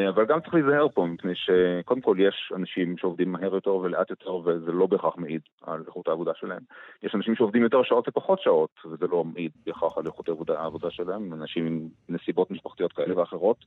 אבל 0.10 0.25
גם 0.25 0.39
צריך 0.41 0.53
להיזהר 0.53 0.88
פה, 0.93 1.05
מפני 1.05 1.34
שקודם 1.36 2.01
כל 2.01 2.17
יש 2.19 2.51
אנשים 2.55 2.97
שעובדים 2.97 3.32
מהר 3.32 3.53
יותר 3.55 3.75
ולאט 3.75 4.10
יותר, 4.10 4.36
וזה 4.36 4.71
לא 4.71 4.86
בהכרח 4.86 5.17
מעיד 5.17 5.41
על 5.62 5.84
איכות 5.88 6.08
העבודה 6.08 6.32
שלהם. 6.36 6.62
יש 7.03 7.15
אנשים 7.15 7.36
שעובדים 7.36 7.63
יותר 7.63 7.84
שעות 7.84 8.08
ופחות 8.08 8.41
שעות, 8.41 8.69
וזה 8.86 9.08
לא 9.08 9.23
מעיד 9.23 9.51
בהכרח 9.65 9.97
על 9.97 10.05
איכות 10.05 10.29
העבודה, 10.49 10.91
שלהם, 10.91 11.34
אנשים 11.34 11.65
עם 11.65 11.88
נסיבות 12.10 12.51
משפחתיות 12.51 12.93
כאלה 12.93 13.17
ואחרות, 13.17 13.58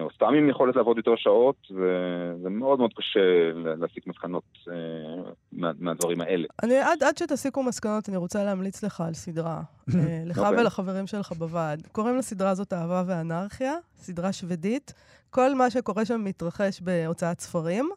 או 0.00 0.10
סתם 0.14 0.34
עם 0.34 0.48
יכולת 0.48 0.76
לעבוד 0.76 0.96
יותר 0.96 1.16
שעות, 1.16 1.56
וזה 1.70 2.50
מאוד 2.50 2.78
מאוד 2.78 2.92
קשה 2.96 3.20
להסיק 3.54 4.06
מסקנות 4.06 4.42
אה, 4.68 4.74
מה, 5.52 5.70
מהדברים 5.78 6.20
האלה. 6.20 6.46
אני, 6.62 6.78
עד, 6.78 7.02
עד 7.02 7.18
שתסיקו 7.18 7.62
מסקנות, 7.62 8.08
אני 8.08 8.16
רוצה 8.16 8.44
להמליץ 8.44 8.84
לך 8.84 9.00
על 9.00 9.14
סדרה, 9.14 9.60
לך 10.26 10.38
okay. 10.38 10.40
אוקיי. 10.40 10.60
ולחברים 10.60 11.06
שלך 11.06 11.32
בוועד. 11.32 11.86
קוראים 11.92 12.16
לסדרה 12.16 12.50
הזאת 12.50 12.72
אהבה 12.72 13.02
ואנרכיה, 13.06 13.74
סדרה 13.96 14.32
שוודית. 14.32 14.94
כל 15.30 15.54
מה 15.54 15.70
שקורה 15.70 16.04
שם 16.04 16.24
מתרחש 16.24 16.80
בהוצאת 16.80 17.40
ספרים. 17.40 17.90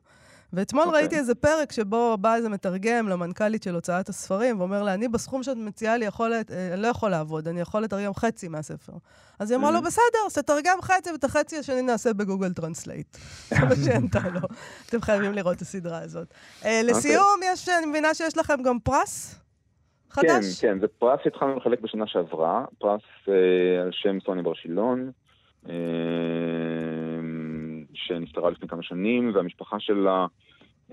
ואתמול 0.54 0.84
okay. 0.84 0.88
אוקיי. 0.88 1.02
ראיתי 1.02 1.16
איזה 1.16 1.36
פרק 1.36 1.72
שבו 1.72 2.18
בא 2.22 2.36
איזה 2.36 2.50
מתרגם 2.50 3.10
למנכ"לית 3.10 3.64
של 3.64 3.76
הוצאת 3.76 4.10
הספרים, 4.10 4.60
ואומר 4.60 4.84
לה, 4.84 4.94
אני 4.94 5.08
בסכום 5.08 5.44
שאת 5.44 5.58
מציעה 5.58 5.98
לי 5.98 6.06
יכולת, 6.06 6.52
אה, 6.52 6.74
אני 6.74 6.82
לא 6.82 6.88
יכול 6.88 7.10
לעבוד, 7.10 7.48
אני 7.48 7.62
יכול 7.62 7.82
לתרגם 7.82 8.14
חצי 8.14 8.48
מהספר. 8.48 8.94
אז 9.40 9.52
היא 9.52 9.58
אמרה 9.58 9.72
לו, 9.72 9.80
mm-hmm. 9.80 9.86
בסדר, 9.86 10.20
אז 10.28 10.34
תתרגם 10.34 10.82
חצי, 10.82 11.12
ואת 11.12 11.24
החצי 11.24 11.58
השני 11.58 11.82
נעשה 11.82 12.14
בגוגל 12.14 12.54
טרנסלייט. 12.54 13.18
זה 13.50 13.56
מה 13.70 13.76
שענתה 13.86 14.20
לו. 14.34 14.48
אתם 14.90 15.02
חייבים 15.02 15.34
לראות 15.34 15.58
את 15.58 15.62
הסדרה 15.62 16.00
הזאת. 16.00 16.28
Uh, 16.62 16.66
לסיום, 16.84 17.40
okay. 17.42 17.46
יש, 17.54 17.70
אני 17.70 17.86
מבינה 17.86 18.14
שיש 18.14 18.38
לכם 18.38 18.64
גם 18.64 18.80
פרס 18.80 19.40
חדש? 20.10 20.62
כן, 20.62 20.68
כן, 20.68 20.80
זה 20.80 20.88
פרס 21.00 21.20
שהתחלנו 21.24 21.56
לחלק 21.56 21.80
בשנה 21.80 22.08
שעברה, 22.08 22.66
פרס 22.80 23.02
uh, 23.26 23.32
על 23.82 23.90
שם 23.92 24.18
סוני 24.26 24.42
בר 24.42 24.54
שילון. 24.54 25.12
אמ, 25.66 25.72
שנפטרה 27.94 28.50
לפני 28.50 28.68
כמה 28.68 28.84
שנים, 28.84 29.32
והמשפחה 29.36 29.80
שלה 29.80 30.26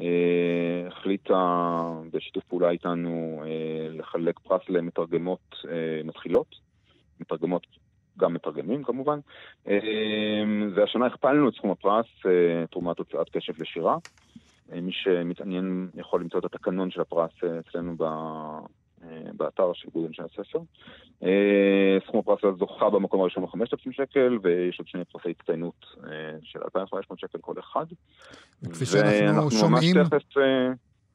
אה, 0.00 0.86
החליטה 0.88 1.74
בשיתוף 2.12 2.44
פעולה 2.44 2.70
איתנו 2.70 3.42
אה, 3.44 3.88
לחלק 3.90 4.38
פרס 4.38 4.62
למתרגמות 4.68 5.54
אה, 5.68 6.00
מתחילות, 6.04 6.54
מתרגמות 7.20 7.66
גם 8.18 8.34
מתרגמים 8.34 8.84
כמובן, 8.84 9.18
והשנה 10.74 11.06
הכפלנו 11.06 11.48
את 11.48 11.54
סכום 11.54 11.70
הפרס, 11.70 12.06
תרומת 12.70 12.98
הוצאת 12.98 13.30
קשב 13.30 13.62
לשירה. 13.62 13.96
מי 14.72 14.92
שמתעניין 14.92 15.88
יכול 15.94 16.20
למצוא 16.20 16.40
את 16.40 16.44
התקנון 16.44 16.90
של 16.90 17.00
הפרס 17.00 17.30
אצלנו 17.60 17.96
אה, 18.00 18.60
באתר 19.36 19.72
של 19.74 19.88
גודל 19.94 20.12
של 20.12 20.22
הספר. 20.22 20.58
אה, 21.22 21.98
סכום 22.06 22.20
הפרס 22.20 22.58
זוכה 22.58 22.90
במקום 22.90 23.20
הראשון 23.20 23.44
ב-5,000 23.44 23.92
שקל, 23.92 24.38
ויש 24.42 24.78
עוד 24.78 24.88
שני 24.88 25.04
פרסי 25.04 25.28
הצטיינות 25.30 25.86
אה, 26.04 26.10
של 26.42 26.58
2,500 26.64 27.20
שקל 27.20 27.38
כל 27.40 27.54
אחד. 27.58 27.86
וכפי 28.62 28.86
שאנחנו 28.86 29.50
שומעים, 29.50 29.96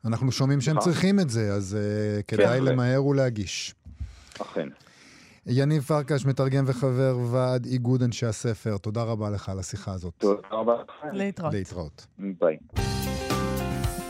אנחנו 0.05 0.31
שומעים 0.31 0.61
שהם 0.61 0.79
צריכים 0.79 1.19
את 1.19 1.29
זה, 1.29 1.53
אז 1.53 1.77
כדאי 2.27 2.59
כן. 2.59 2.65
למהר 2.65 3.05
ולהגיש. 3.05 3.73
אכן. 4.41 4.67
ניב 5.45 5.83
פרקש, 5.83 6.25
מתרגם 6.25 6.63
וחבר 6.67 7.17
ועד 7.31 7.65
איגוד 7.65 8.03
אנשי 8.03 8.25
הספר, 8.25 8.77
תודה 8.77 9.03
רבה 9.03 9.29
לך 9.29 9.49
על 9.49 9.59
השיחה 9.59 9.91
הזאת. 9.91 10.13
תודה 10.17 10.47
רבה. 10.51 10.75
להתראות. 11.11 11.53
להתראות. 11.53 12.07
ביי. 12.19 12.57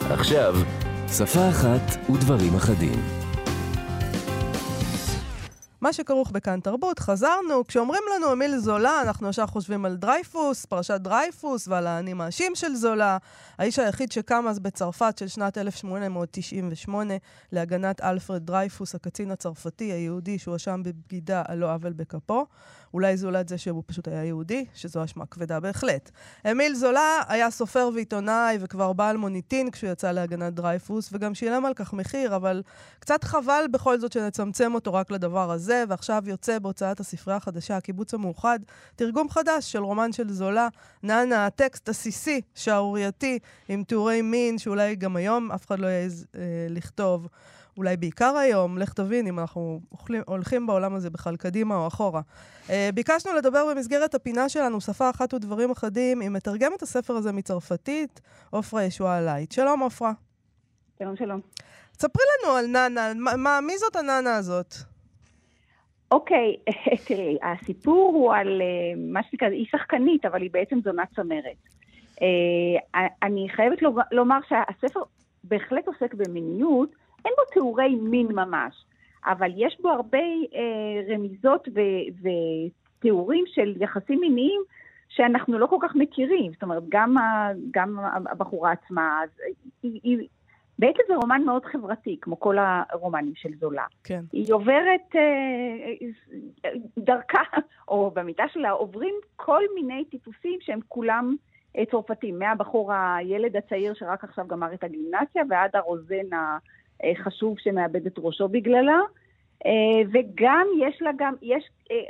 עכשיו, 0.10 0.56
שפה 1.08 1.50
אחת 1.50 2.10
ודברים 2.10 2.56
אחדים. 2.56 3.23
מה 5.84 5.93
שכרוך 5.93 6.32
בכאן 6.32 6.60
תרבות, 6.60 7.00
חזרנו. 7.00 7.67
כשאומרים 7.67 8.04
לנו 8.15 8.34
אמיל 8.34 8.58
זולה, 8.58 9.02
אנחנו 9.02 9.30
ישר 9.30 9.46
חושבים 9.46 9.86
על 9.86 9.96
דרייפוס, 9.96 10.65
פרשת 10.65 11.00
דרייפוס 11.02 11.67
ועל 11.67 11.88
האני 11.88 12.13
מאשים 12.13 12.56
של 12.56 12.76
זולה. 12.76 13.17
האיש 13.58 13.80
היחיד 13.80 14.12
שקם 14.12 14.46
אז 14.50 14.60
בצרפת 14.60 15.17
של 15.17 15.28
שנת 15.28 15.58
1898 15.58 17.13
להגנת 17.52 18.02
אלפרד 18.02 18.46
דרייפוס, 18.46 18.96
הקצין 18.96 19.32
הצרפתי 19.32 19.84
היהודי 19.84 20.39
שהואשם 20.39 20.82
בבגידה 20.84 21.43
על 21.48 21.58
לא 21.58 21.74
עוול 21.74 21.93
בכפו. 21.93 22.46
אולי 22.93 23.17
זולת 23.17 23.50
זה 23.50 23.58
שהוא 23.58 23.84
פשוט 23.86 24.08
היה 24.08 24.24
יהודי, 24.24 24.65
שזו 24.74 25.04
אשמה 25.04 25.26
כבדה 25.26 25.60
בהחלט. 25.60 26.12
אמיל 26.52 26.76
זולה 26.76 27.22
היה 27.28 27.52
סופר 27.52 27.89
ועיתונאי 27.93 28.58
וכבר 28.62 28.93
בעל 28.93 29.17
מוניטין 29.17 29.72
כשהוא 29.72 29.91
יצא 29.91 30.12
להגנת 30.12 30.54
דרייפוס, 30.54 31.10
וגם 31.13 31.36
שילם 31.36 31.65
על 31.65 31.74
כך 31.74 31.93
מחיר, 31.93 32.36
אבל 32.36 32.62
קצת 33.00 33.24
חבל 33.24 33.65
בכל 33.72 34.00
זאת 34.00 34.12
שנצמצם 34.12 34.76
אותו 34.76 34.93
רק 34.93 35.12
לדבר 35.12 35.52
הזה, 35.52 35.73
ועכשיו 35.90 36.24
יוצא 36.26 36.60
בהוצאת 36.60 37.00
הספרייה 37.00 37.38
החדשה, 37.38 37.78
הקיבוץ 37.78 38.14
המאוחד, 38.14 38.60
תרגום 38.96 39.30
חדש 39.30 39.72
של 39.72 39.84
רומן 39.84 40.12
של 40.12 40.30
זולה, 40.30 40.68
נאנה, 41.04 41.46
הטקסט 41.46 41.90
עסיסי, 41.90 42.42
שערורייתי, 42.56 43.40
עם 43.70 43.84
תיאורי 43.84 44.22
מין, 44.22 44.58
שאולי 44.58 44.96
גם 44.96 45.16
היום 45.16 45.52
אף 45.52 45.66
אחד 45.66 45.80
לא 45.80 45.88
יעז 45.88 46.26
אה, 46.36 46.42
לכתוב. 46.70 47.28
אולי 47.78 47.98
בעיקר 47.98 48.38
היום, 48.38 48.78
לך 48.78 48.94
תבין 48.94 49.28
אם 49.28 49.40
אנחנו 49.40 49.80
אוכלים, 49.92 50.22
הולכים 50.26 50.68
בעולם 50.68 50.96
הזה 50.96 51.10
בכלל 51.10 51.36
קדימה 51.36 51.76
או 51.76 51.88
אחורה. 51.88 52.22
Uh, 52.68 52.72
ביקשנו 52.94 53.34
לדבר 53.34 53.66
במסגרת 53.72 54.16
הפינה 54.16 54.50
שלנו, 54.50 54.82
שפה 54.82 55.10
אחת 55.10 55.34
ודברים 55.34 55.72
אחדים, 55.72 56.22
עם 56.22 56.34
מתרגמת 56.34 56.82
הספר 56.82 57.14
הזה 57.14 57.32
מצרפתית, 57.32 58.22
עופרה 58.50 58.84
ישועה 58.84 59.22
לייט. 59.22 59.52
שלום, 59.52 59.80
עופרה. 59.80 60.12
שלום, 61.00 61.16
שלום. 61.16 61.42
ספרי 62.00 62.24
לנו 62.44 62.54
על 62.54 62.68
נאנה, 62.68 63.14
מה, 63.16 63.36
מה, 63.36 63.60
מי 63.62 63.78
זאת 63.78 63.96
הנאנה 63.96 64.36
הזאת? 64.36 64.76
אוקיי, 66.13 66.56
תראי, 67.08 67.38
הסיפור 67.43 68.12
הוא 68.13 68.34
על 68.34 68.62
uh, 68.62 68.99
מה 69.13 69.23
שנקרא, 69.23 69.47
היא 69.47 69.65
שחקנית, 69.71 70.26
אבל 70.26 70.41
היא 70.41 70.49
בעצם 70.54 70.80
זונת 70.84 71.08
צמרת. 71.15 71.58
Uh, 72.15 72.97
אני 73.23 73.47
חייבת 73.49 73.82
לומר 74.12 74.38
שהספר 74.47 74.99
בהחלט 75.43 75.88
עוסק 75.88 76.13
במיניות, 76.13 76.89
אין 77.26 77.34
בו 77.38 77.52
תיאורי 77.54 77.95
מין 77.95 78.28
ממש, 78.28 78.86
אבל 79.26 79.52
יש 79.58 79.78
בו 79.82 79.89
הרבה 79.89 80.17
אה, 80.56 81.13
רמיזות 81.13 81.67
ו- 81.76 82.28
ותיאורים 82.99 83.43
של 83.47 83.73
יחסים 83.82 84.19
מיניים 84.19 84.62
שאנחנו 85.10 85.60
לא 85.60 85.67
כל 85.67 85.78
כך 85.82 85.95
מכירים. 85.95 86.52
זאת 86.54 86.63
אומרת, 86.63 86.84
גם, 86.89 87.17
ה- 87.17 87.52
גם 87.71 87.99
הבחורה 88.32 88.71
עצמה, 88.71 89.19
היא, 89.84 89.99
היא, 90.04 90.28
בעצם 90.80 91.02
זה 91.08 91.16
רומן 91.16 91.42
מאוד 91.46 91.66
חברתי, 91.66 92.18
כמו 92.22 92.40
כל 92.40 92.58
הרומנים 92.60 93.34
של 93.36 93.50
זולה. 93.60 93.86
כן. 94.04 94.24
היא 94.32 94.54
עוברת 94.54 95.16
אה, 95.16 96.72
דרכה, 96.98 97.44
או 97.88 98.12
במיטה 98.12 98.44
שלה, 98.54 98.72
עוברים 98.72 99.16
כל 99.36 99.62
מיני 99.76 100.06
טיפוסים 100.06 100.60
שהם 100.62 100.80
כולם 100.88 101.36
אה, 101.78 101.84
צרפתים, 101.92 102.40
מהבחור 102.40 102.92
הילד 102.94 103.56
הצעיר 103.56 103.94
שרק 103.94 104.24
עכשיו 104.24 104.48
גמר 104.48 104.74
את 104.74 104.84
הגימנסיה 104.84 105.44
ועד 105.50 105.76
הרוזן 105.76 106.34
ה... 106.34 106.58
חשוב 107.16 107.60
שמאבד 107.60 108.06
את 108.06 108.14
ראשו 108.18 108.48
בגללה. 108.48 109.00
וגם 110.14 110.68
יש 110.80 111.02
לה 111.02 111.12
גם, 111.18 111.34
יש 111.42 111.70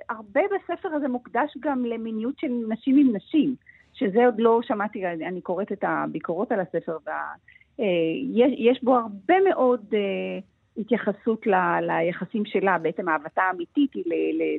הרבה 0.09 0.41
בספר 0.55 0.89
הזה 0.89 1.07
מוקדש 1.07 1.57
גם 1.59 1.85
למיניות 1.85 2.39
של 2.39 2.47
נשים 2.69 2.97
עם 2.97 3.15
נשים, 3.15 3.55
שזה 3.93 4.25
עוד 4.25 4.35
לא 4.37 4.59
שמעתי, 4.63 5.07
אני 5.07 5.41
קוראת 5.41 5.71
את 5.71 5.83
הביקורות 5.87 6.51
על 6.51 6.59
הספר, 6.59 6.97
ויש 7.79 8.83
בו 8.83 8.95
הרבה 8.95 9.35
מאוד 9.49 9.85
התייחסות 10.77 11.47
ל, 11.47 11.53
ליחסים 11.81 12.45
שלה, 12.45 12.77
בעצם 12.77 13.09
אהבתה 13.09 13.41
האמיתית 13.41 13.93
היא 13.93 14.03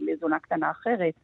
לזונה 0.00 0.38
קטנה 0.38 0.70
אחרת. 0.70 1.14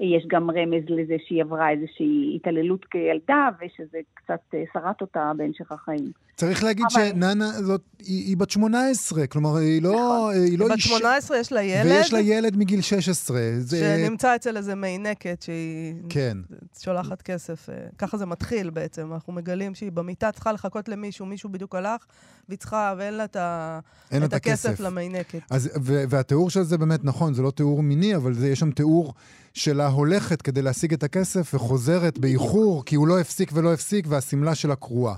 יש 0.00 0.26
גם 0.28 0.50
רמז 0.50 0.84
לזה 0.88 1.16
שהיא 1.26 1.42
עברה 1.42 1.70
איזושהי 1.70 2.36
התעללות 2.36 2.84
כילדה, 2.84 3.48
ושזה 3.60 3.98
קצת 4.14 4.54
שרט 4.72 5.00
אותה 5.00 5.32
בהמשך 5.36 5.72
החיים. 5.72 6.12
צריך 6.36 6.64
להגיד 6.64 6.86
אבל... 6.94 7.08
שננה 7.08 7.44
זאת, 7.44 7.80
היא, 7.98 8.26
היא 8.26 8.36
בת 8.36 8.50
18, 8.50 9.26
כלומר, 9.26 9.56
היא 9.56 9.82
לא... 9.82 9.90
נכון. 9.90 10.34
היא 10.34 10.58
לא 10.58 10.68
בת 10.68 10.78
18, 10.78 11.38
יש 11.38 11.52
לה 11.52 11.62
ילד. 11.62 11.90
ויש 11.90 12.12
לה 12.12 12.20
ילד 12.20 12.56
מגיל 12.56 12.80
16. 12.80 13.40
זה... 13.58 13.78
שנמצא 13.78 14.36
אצל 14.36 14.56
איזה 14.56 14.74
מיינקת 14.74 15.42
שהיא... 15.42 15.94
כן. 16.08 16.38
שולחת 16.80 17.22
כסף. 17.22 17.68
ככה 17.98 18.16
זה 18.16 18.26
מתחיל 18.26 18.70
בעצם. 18.70 19.12
אנחנו 19.12 19.32
מגלים 19.32 19.74
שהיא 19.74 19.92
במיטה 19.92 20.32
צריכה 20.32 20.52
לחכות 20.52 20.88
למישהו, 20.88 21.26
מישהו 21.26 21.48
בדיוק 21.48 21.74
הלך, 21.74 22.04
והיא 22.48 22.58
צריכה, 22.58 22.94
ואין 22.98 23.14
לה 23.14 23.24
את, 23.24 23.36
ה... 23.36 23.80
את 24.24 24.32
הכסף 24.32 24.80
למיינקת. 24.80 25.40
אז, 25.50 25.70
והתיאור 26.08 26.50
של 26.50 26.62
זה 26.62 26.78
באמת 26.78 27.04
נכון, 27.04 27.34
זה 27.34 27.42
לא 27.42 27.50
תיאור 27.50 27.82
מיני, 27.82 28.16
אבל 28.16 28.32
זה, 28.32 28.48
יש 28.48 28.58
שם 28.58 28.70
תיאור... 28.70 29.14
שלה 29.58 29.86
הולכת 29.86 30.42
כדי 30.42 30.62
להשיג 30.62 30.92
את 30.92 31.02
הכסף 31.02 31.54
וחוזרת 31.54 32.18
באיחור, 32.18 32.84
כי 32.84 32.94
הוא 32.96 33.08
לא 33.08 33.20
הפסיק 33.20 33.50
ולא 33.54 33.72
הפסיק, 33.72 34.06
והשמלה 34.08 34.54
שלה 34.54 34.76
קרועה. 34.76 35.14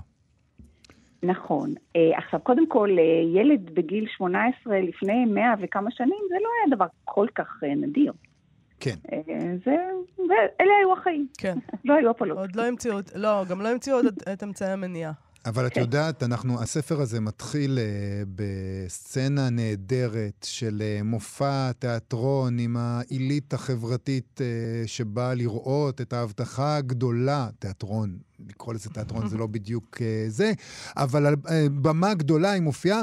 נכון. 1.22 1.74
Uh, 1.96 2.00
עכשיו, 2.16 2.40
קודם 2.40 2.68
כל, 2.68 2.88
uh, 2.96 3.38
ילד 3.38 3.70
בגיל 3.74 4.07
18 4.16 4.81
לפני 4.81 5.24
100 5.24 5.55
וכמה 5.61 5.90
שנים, 5.90 6.24
זה 6.29 6.35
לא 6.35 6.48
היה 6.59 6.76
דבר 6.76 6.87
כל 7.05 7.26
כך 7.35 7.62
uh, 7.62 7.66
נדיר. 7.66 8.12
כן. 8.81 8.94
זה, 9.64 9.76
ואלה 10.18 10.72
היו 10.81 10.92
החיים. 10.92 11.26
כן. 11.38 11.59
לא 11.85 11.94
היו 11.94 12.11
הפלות. 12.11 12.38
עוד 12.38 12.57
לא 12.57 12.66
המציאו, 12.66 12.96
לא, 13.14 13.44
גם 13.48 13.61
לא 13.61 13.68
המציאו 13.68 13.96
עוד 13.96 14.07
את 14.33 14.42
אמצעי 14.42 14.72
המניעה. 14.72 15.12
אבל 15.46 15.66
את 15.66 15.76
יודעת, 15.76 16.22
אנחנו, 16.22 16.62
הספר 16.62 17.00
הזה 17.00 17.20
מתחיל 17.20 17.79
uh, 17.79 18.29
בסצנה 18.35 19.50
נהדרת 19.50 20.46
של 20.48 20.83
uh, 21.00 21.05
מופע 21.05 21.72
תיאטרון 21.72 22.59
עם 22.59 22.76
העילית 22.76 23.55
החברתית 23.55 24.40
uh, 24.40 24.88
שבאה 24.88 25.35
לראות 25.35 26.00
את 26.00 26.12
ההבטחה 26.12 26.76
הגדולה, 26.76 27.48
תיאטרון, 27.59 28.18
לקרוא 28.48 28.74
לזה 28.74 28.90
תיאטרון 28.90 29.29
זה 29.29 29.37
לא 29.37 29.46
בדיוק 29.57 29.96
uh, 29.96 30.00
זה, 30.29 30.53
אבל 30.96 31.26
על 31.26 31.35
uh, 31.35 31.48
במה 31.68 32.14
גדולה 32.14 32.50
היא 32.50 32.62
מופיעה, 32.62 33.03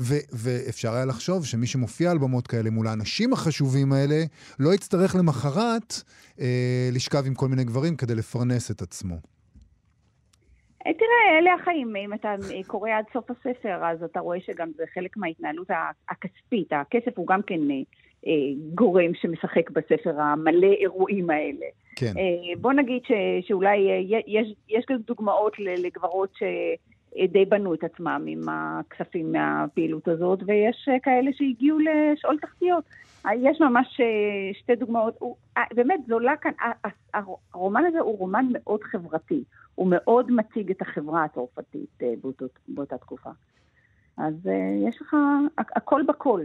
ו- 0.00 0.18
ואפשר 0.32 0.94
היה 0.94 1.04
לחשוב 1.04 1.46
שמי 1.46 1.66
שמופיע 1.66 2.10
על 2.10 2.18
במות 2.18 2.46
כאלה 2.46 2.70
מול 2.70 2.86
האנשים 2.88 3.32
החשובים 3.32 3.92
האלה, 3.92 4.24
לא 4.58 4.74
יצטרך 4.74 5.16
למחרת 5.16 6.02
uh, 6.36 6.40
לשכב 6.92 7.26
עם 7.26 7.34
כל 7.34 7.48
מיני 7.48 7.64
גברים 7.64 7.96
כדי 7.96 8.14
לפרנס 8.14 8.70
את 8.70 8.82
עצמו. 8.82 9.37
תראה, 10.82 11.38
אלה 11.38 11.54
החיים. 11.54 11.96
אם 11.96 12.14
אתה 12.14 12.34
קורא 12.66 12.90
עד 12.90 13.04
סוף 13.12 13.30
הספר, 13.30 13.84
אז 13.84 14.02
אתה 14.02 14.20
רואה 14.20 14.40
שגם 14.40 14.70
זה 14.76 14.84
חלק 14.94 15.16
מההתנהלות 15.16 15.70
הכספית. 16.08 16.72
הכסף 16.72 17.18
הוא 17.18 17.26
גם 17.26 17.42
כן 17.42 17.60
אה, 18.26 18.32
גורם 18.74 19.14
שמשחק 19.14 19.70
בספר 19.70 20.20
המלא 20.20 20.72
אירועים 20.80 21.30
האלה. 21.30 21.66
כן. 21.96 22.12
אה, 22.18 22.60
בוא 22.60 22.72
נגיד 22.72 23.02
ש, 23.04 23.12
שאולי 23.48 23.90
אה, 23.90 24.20
יש, 24.26 24.54
יש 24.68 24.84
גם 24.90 24.96
דוגמאות 25.06 25.58
לגברות 25.58 26.32
שדי 26.34 27.44
בנו 27.44 27.74
את 27.74 27.84
עצמם 27.84 28.24
עם 28.28 28.40
הכספים 28.48 29.32
מהפעילות 29.32 30.08
הזאת, 30.08 30.38
ויש 30.46 30.88
כאלה 31.02 31.30
שהגיעו 31.32 31.78
לשאול 31.78 32.38
תחתיות. 32.38 32.84
יש 33.42 33.60
ממש 33.60 34.00
שתי 34.52 34.76
דוגמאות. 34.76 35.14
הוא, 35.18 35.36
באמת, 35.74 36.00
זולה 36.08 36.36
כאן, 36.36 36.50
הרומן 37.54 37.84
הזה 37.84 38.00
הוא 38.00 38.18
רומן 38.18 38.46
מאוד 38.52 38.82
חברתי. 38.82 39.44
הוא 39.78 39.88
מאוד 39.90 40.30
מציג 40.32 40.70
את 40.70 40.82
החברה 40.82 41.24
הצרפתית 41.24 41.98
באותו, 42.22 42.46
באותה 42.68 42.98
תקופה. 42.98 43.30
אז 44.16 44.34
יש 44.88 45.02
לך 45.02 45.16
הכל 45.58 46.02
בכל. 46.08 46.44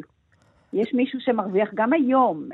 יש 0.73 0.93
מישהו 0.93 1.19
שמרוויח 1.21 1.69
גם 1.73 1.93
היום, 1.93 2.49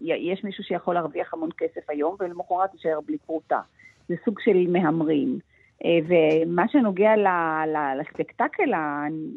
יש 0.00 0.44
מישהו 0.44 0.64
שיכול 0.64 0.94
להרוויח 0.94 1.34
המון 1.34 1.50
כסף 1.58 1.90
היום, 1.90 2.16
ולמחרת 2.20 2.74
יישאר 2.74 3.00
בלי 3.06 3.18
פרוטה. 3.18 3.60
זה 4.08 4.14
סוג 4.24 4.40
של 4.40 4.66
מהמרים. 4.68 5.38
ומה 5.84 6.68
שנוגע 6.68 7.12
לספקטקל 8.00 8.72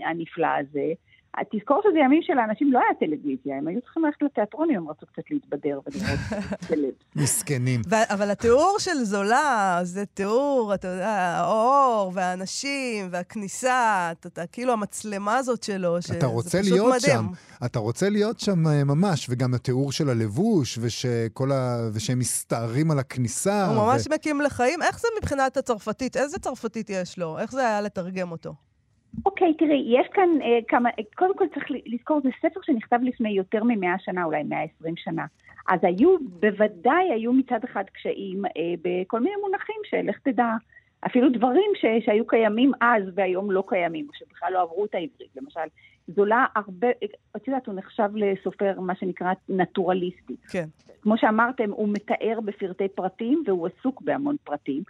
הנפלא 0.05 0.47
הזה, 0.47 0.93
תזכור 1.51 1.81
שזה 1.83 1.99
ימים 1.99 2.21
שלאנשים 2.21 2.73
לא 2.73 2.79
היה 2.79 2.93
טלוויזיה, 2.99 3.57
הם 3.57 3.67
היו 3.67 3.81
צריכים 3.81 4.05
ללכת 4.05 4.21
לתיאטרון 4.21 4.69
אם 4.69 4.75
הם 4.75 4.89
רצו 4.89 5.05
קצת 5.05 5.23
להתבדר 5.31 5.79
ולראות 5.85 6.19
טלב. 6.67 6.93
מסכנים. 7.15 7.81
אבל 8.09 8.31
התיאור 8.31 8.75
של 8.79 9.03
זולה 9.03 9.79
זה 9.83 10.05
תיאור, 10.05 10.73
אתה 10.73 10.87
יודע, 10.87 11.09
האור 11.09 12.11
והאנשים 12.13 13.07
והכניסה, 13.11 14.11
אתה, 14.11 14.47
כאילו 14.47 14.73
המצלמה 14.73 15.37
הזאת 15.37 15.63
שלו, 15.63 16.01
שזה 16.01 16.19
פשוט 16.39 16.79
מדהים. 16.79 16.99
שם, 16.99 17.25
אתה 17.65 17.79
רוצה 17.79 18.09
להיות 18.09 18.39
שם 18.39 18.67
אה, 18.67 18.83
ממש, 18.83 19.27
וגם 19.29 19.53
התיאור 19.53 19.91
של 19.91 20.09
הלבוש, 20.09 20.79
ה... 21.51 21.89
ושהם 21.93 22.19
מסתערים 22.19 22.91
על 22.91 22.99
הכניסה. 22.99 23.65
הוא 23.65 23.75
ממש 23.75 24.07
ו... 24.07 24.13
מקים 24.13 24.41
לחיים. 24.41 24.81
איך 24.81 24.99
זה 24.99 25.07
מבחינת 25.17 25.57
הצרפתית? 25.57 26.17
איזה 26.17 26.39
צרפתית 26.39 26.89
יש 26.89 27.19
לו? 27.19 27.39
איך 27.39 27.51
זה 27.51 27.67
היה 27.67 27.81
לתרגם 27.81 28.31
אותו? 28.31 28.53
אוקיי, 29.25 29.53
תראי, 29.53 29.83
יש 29.87 30.07
כאן 30.13 30.29
אה, 30.41 30.59
כמה, 30.67 30.89
קודם 31.15 31.37
כל 31.37 31.45
צריך 31.53 31.65
לזכור, 31.85 32.21
זה 32.23 32.29
ספר 32.41 32.59
שנכתב 32.63 32.99
לפני 33.03 33.29
יותר 33.29 33.63
ממאה 33.63 33.95
שנה, 33.99 34.23
אולי 34.23 34.43
120 34.43 34.97
שנה. 34.97 35.25
אז 35.69 35.79
היו, 35.83 36.17
בוודאי 36.19 37.11
היו 37.11 37.33
מצד 37.33 37.59
אחד 37.63 37.83
קשיים 37.93 38.45
אה, 38.45 38.51
בכל 38.81 39.19
מיני 39.19 39.35
מונחים 39.41 39.81
של 39.83 40.01
לך 40.09 40.17
תדע, 40.23 40.47
אפילו 41.05 41.29
דברים 41.29 41.71
ש, 41.75 42.05
שהיו 42.05 42.27
קיימים 42.27 42.71
אז 42.81 43.03
והיום 43.13 43.51
לא 43.51 43.63
קיימים, 43.67 44.07
או 44.09 44.13
שבכלל 44.13 44.53
לא 44.53 44.61
עברו 44.61 44.85
את 44.85 44.95
העברית. 44.95 45.35
למשל, 45.35 45.59
זולה 46.07 46.45
הרבה, 46.55 46.87
את 47.35 47.47
יודעת, 47.47 47.67
הוא 47.67 47.75
נחשב 47.75 48.09
לסופר, 48.15 48.79
מה 48.79 48.95
שנקרא, 48.95 49.33
נטורליסטי. 49.49 50.35
כן. 50.51 50.65
כמו 51.01 51.17
שאמרתם, 51.17 51.71
הוא 51.71 51.89
מתאר 51.93 52.39
בפרטי 52.45 52.87
פרטים 52.87 53.43
והוא 53.47 53.67
עסוק 53.67 54.01
בהמון 54.01 54.35
פרטים. 54.43 54.83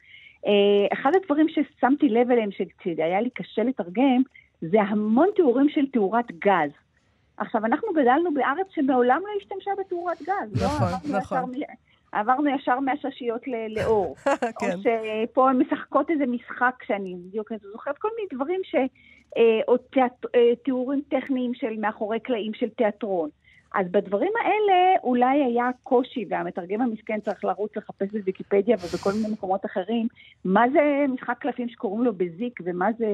אה, 0.47 0.87
אחד 0.93 1.11
הדברים 1.15 1.47
ששמתי 1.49 2.09
לב 2.09 2.31
אליהם, 2.31 2.49
שהיה 2.51 3.21
לי 3.21 3.29
קשה 3.29 3.63
לתרגם, 3.63 4.21
זה 4.61 4.81
המון 4.81 5.27
תיאורים 5.35 5.69
של 5.69 5.85
תאורת 5.93 6.31
גז. 6.31 6.71
עכשיו, 7.37 7.65
אנחנו 7.65 7.87
גדלנו 7.93 8.33
בארץ 8.33 8.67
שמעולם 8.69 9.21
לא 9.21 9.41
השתמשה 9.41 9.71
בתאורת 9.79 10.21
גז. 10.21 10.63
נכון, 10.63 10.87
לא 11.11 11.19
נכון. 11.19 11.51
ישר, 11.55 11.65
עברנו 12.11 12.49
ישר 12.49 12.79
מהששיות 12.79 13.41
לאור. 13.69 14.15
כן. 14.59 14.71
או 14.71 14.81
שפה 14.81 15.49
הן 15.49 15.57
משחקות 15.57 16.09
איזה 16.09 16.25
משחק 16.25 16.75
שאני 16.83 17.15
בדיוק 17.15 17.51
זוכרת, 17.71 17.97
כל 17.97 18.09
מיני 18.15 18.27
דברים 18.33 18.61
ש... 18.63 18.75
אה, 19.37 19.61
או 19.67 19.75
אה, 20.35 20.55
תיאורים 20.63 21.01
טכניים 21.09 21.53
של 21.53 21.79
מאחורי 21.79 22.19
קלעים 22.19 22.53
של 22.53 22.69
תיאטרון. 22.69 23.29
אז 23.73 23.85
בדברים 23.91 24.31
האלה 24.43 24.95
אולי 25.03 25.43
היה 25.43 25.69
קושי, 25.83 26.25
והמתרגם 26.29 26.81
המסכן 26.81 27.19
צריך 27.19 27.43
לרוץ 27.45 27.75
לחפש 27.75 28.07
בוויקיפדיה 28.11 28.75
ובכל 28.75 29.09
מיני 29.13 29.33
מקומות 29.33 29.65
אחרים, 29.65 30.07
מה 30.45 30.63
זה 30.73 31.05
משחק 31.13 31.37
קלפים 31.39 31.69
שקוראים 31.69 32.03
לו 32.03 32.13
בזיק, 32.13 32.59
ומה 32.63 32.89
זה, 32.97 33.07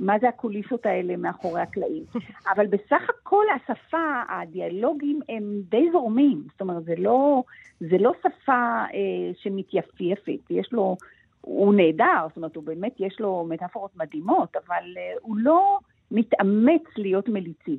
מה 0.00 0.18
זה 0.20 0.28
הקוליסות 0.28 0.86
האלה 0.86 1.16
מאחורי 1.16 1.60
הקלעים. 1.60 2.04
אבל 2.54 2.66
בסך 2.66 3.02
הכל 3.08 3.44
השפה, 3.56 4.22
הדיאלוגים 4.28 5.20
הם 5.28 5.42
די 5.68 5.88
זורמים, 5.92 6.42
זאת 6.52 6.60
אומרת, 6.60 6.84
זה 6.84 6.94
לא, 6.98 7.42
זה 7.80 7.98
לא 7.98 8.12
שפה 8.20 8.84
אה, 8.94 9.30
שמתייפייפת, 9.42 10.50
יש 10.50 10.72
לו, 10.72 10.96
הוא 11.40 11.74
נהדר, 11.74 12.26
זאת 12.28 12.36
אומרת, 12.36 12.56
הוא 12.56 12.64
באמת, 12.64 12.92
יש 12.98 13.20
לו 13.20 13.46
מטאפורות 13.48 13.96
מדהימות, 13.96 14.56
אבל 14.56 14.84
אה, 14.96 15.12
הוא 15.20 15.36
לא 15.38 15.78
מתאמץ 16.10 16.82
להיות 16.96 17.28
מליצי. 17.28 17.78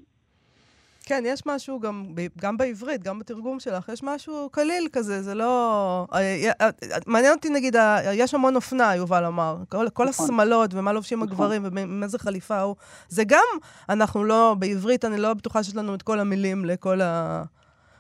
כן, 1.12 1.24
יש 1.26 1.46
משהו 1.46 1.80
גם, 1.80 2.06
גם 2.42 2.58
בעברית, 2.58 3.04
גם 3.04 3.20
בתרגום 3.20 3.60
שלך, 3.60 3.90
יש 3.94 4.04
משהו 4.04 4.50
קליל 4.52 4.88
כזה, 4.94 5.22
זה 5.22 5.36
לא... 5.36 6.08
אה, 6.14 6.52
אה, 6.62 6.70
מעניין 7.08 7.34
אותי, 7.34 7.50
נגיד, 7.50 7.76
יש 8.14 8.34
המון 8.34 8.56
אופנה, 8.56 8.96
יובל 8.96 9.26
אמר. 9.26 9.56
כל, 9.70 9.90
כל 9.94 10.06
נכון. 10.10 10.26
השמלות 10.26 10.74
ומה 10.74 10.94
לובשים 10.94 11.18
נכון. 11.18 11.30
הגברים 11.30 11.64
ועם 11.64 12.04
איזה 12.04 12.20
חליפה 12.20 12.62
הוא. 12.62 12.76
זה 13.08 13.24
גם, 13.28 13.58
אנחנו 13.90 14.24
לא, 14.24 14.56
בעברית, 14.60 15.06
אני 15.06 15.18
לא 15.18 15.34
בטוחה 15.34 15.64
שיש 15.64 15.76
לנו 15.76 15.96
את 15.96 16.02
כל 16.02 16.20
המילים 16.20 16.66
לכל 16.66 17.02
ה... 17.02 17.44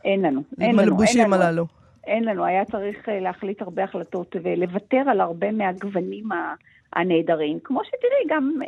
אין 0.05 0.21
לנו, 0.21 0.41
אין 0.61 0.75
לנו. 0.75 0.83
מלבושים 0.83 1.33
הללו. 1.33 1.65
אין 2.07 2.23
לנו, 2.23 2.45
היה 2.45 2.65
צריך 2.65 3.09
אה, 3.09 3.19
להחליט 3.19 3.61
הרבה 3.61 3.83
החלטות 3.83 4.35
ולוותר 4.43 5.03
על 5.11 5.21
הרבה 5.21 5.51
מהגוונים 5.51 6.29
הנהדרים. 6.93 7.59
כמו 7.63 7.81
שתראי, 7.83 8.37
גם 8.37 8.59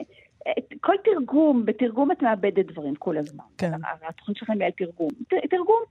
כל 0.81 0.95
תרגום, 1.03 1.65
בתרגום 1.65 2.11
את 2.11 2.21
מאבדת 2.21 2.65
דברים 2.65 2.95
כל 2.95 3.17
הזמן. 3.17 3.43
כן. 3.57 3.71
התוכנית 4.07 4.37
שלכם 4.37 4.53
היא 4.53 4.65
על 4.65 4.71
תרגום. 4.71 5.09
תרגום, 5.49 5.81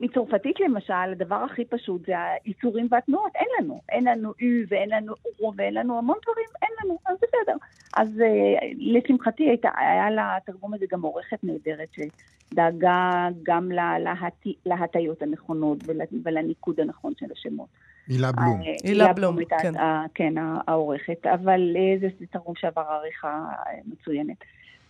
מצרפתית 0.00 0.60
למשל, 0.60 0.92
הדבר 1.12 1.34
הכי 1.34 1.64
פשוט 1.64 2.06
זה 2.06 2.18
האיסורים 2.18 2.88
והתנועות, 2.90 3.32
אין 3.34 3.46
לנו. 3.60 3.80
אין 3.88 4.04
לנו 4.04 4.32
אי 4.40 4.64
ואין 4.68 4.90
לנו 4.90 5.14
אורו 5.24 5.52
ואין 5.56 5.74
לנו 5.74 5.98
המון 5.98 6.16
דברים, 6.22 6.46
אין 6.62 6.70
לנו, 6.84 6.98
אז 7.06 7.16
בסדר. 7.16 7.56
אז 7.96 8.20
אה, 8.20 8.68
לשמחתי 8.78 9.48
הייתה, 9.48 9.68
היה 9.76 10.10
לתרגום 10.10 10.74
הזה 10.74 10.86
גם 10.90 11.02
עורכת 11.02 11.38
נהדרת 11.42 11.88
שדאגה 11.92 13.28
גם 13.42 13.70
להטיות 14.66 15.22
הנכונות 15.22 15.78
ולניקוד 16.24 16.80
הנכון 16.80 17.12
של 17.18 17.26
השמות. 17.32 17.68
הילה 18.08 18.32
בלום. 18.32 18.62
אה, 18.62 18.72
הילה 18.84 19.12
בלום, 19.12 19.36
כן. 19.44 19.72
כן, 20.14 20.34
העורכת, 20.66 21.26
אבל 21.26 21.76
אה, 21.76 22.08
זה 22.18 22.26
תרגום 22.30 22.54
שעבר 22.56 22.82
עריכה 22.82 23.28
אה, 23.28 23.72
מצוינת. 23.86 24.36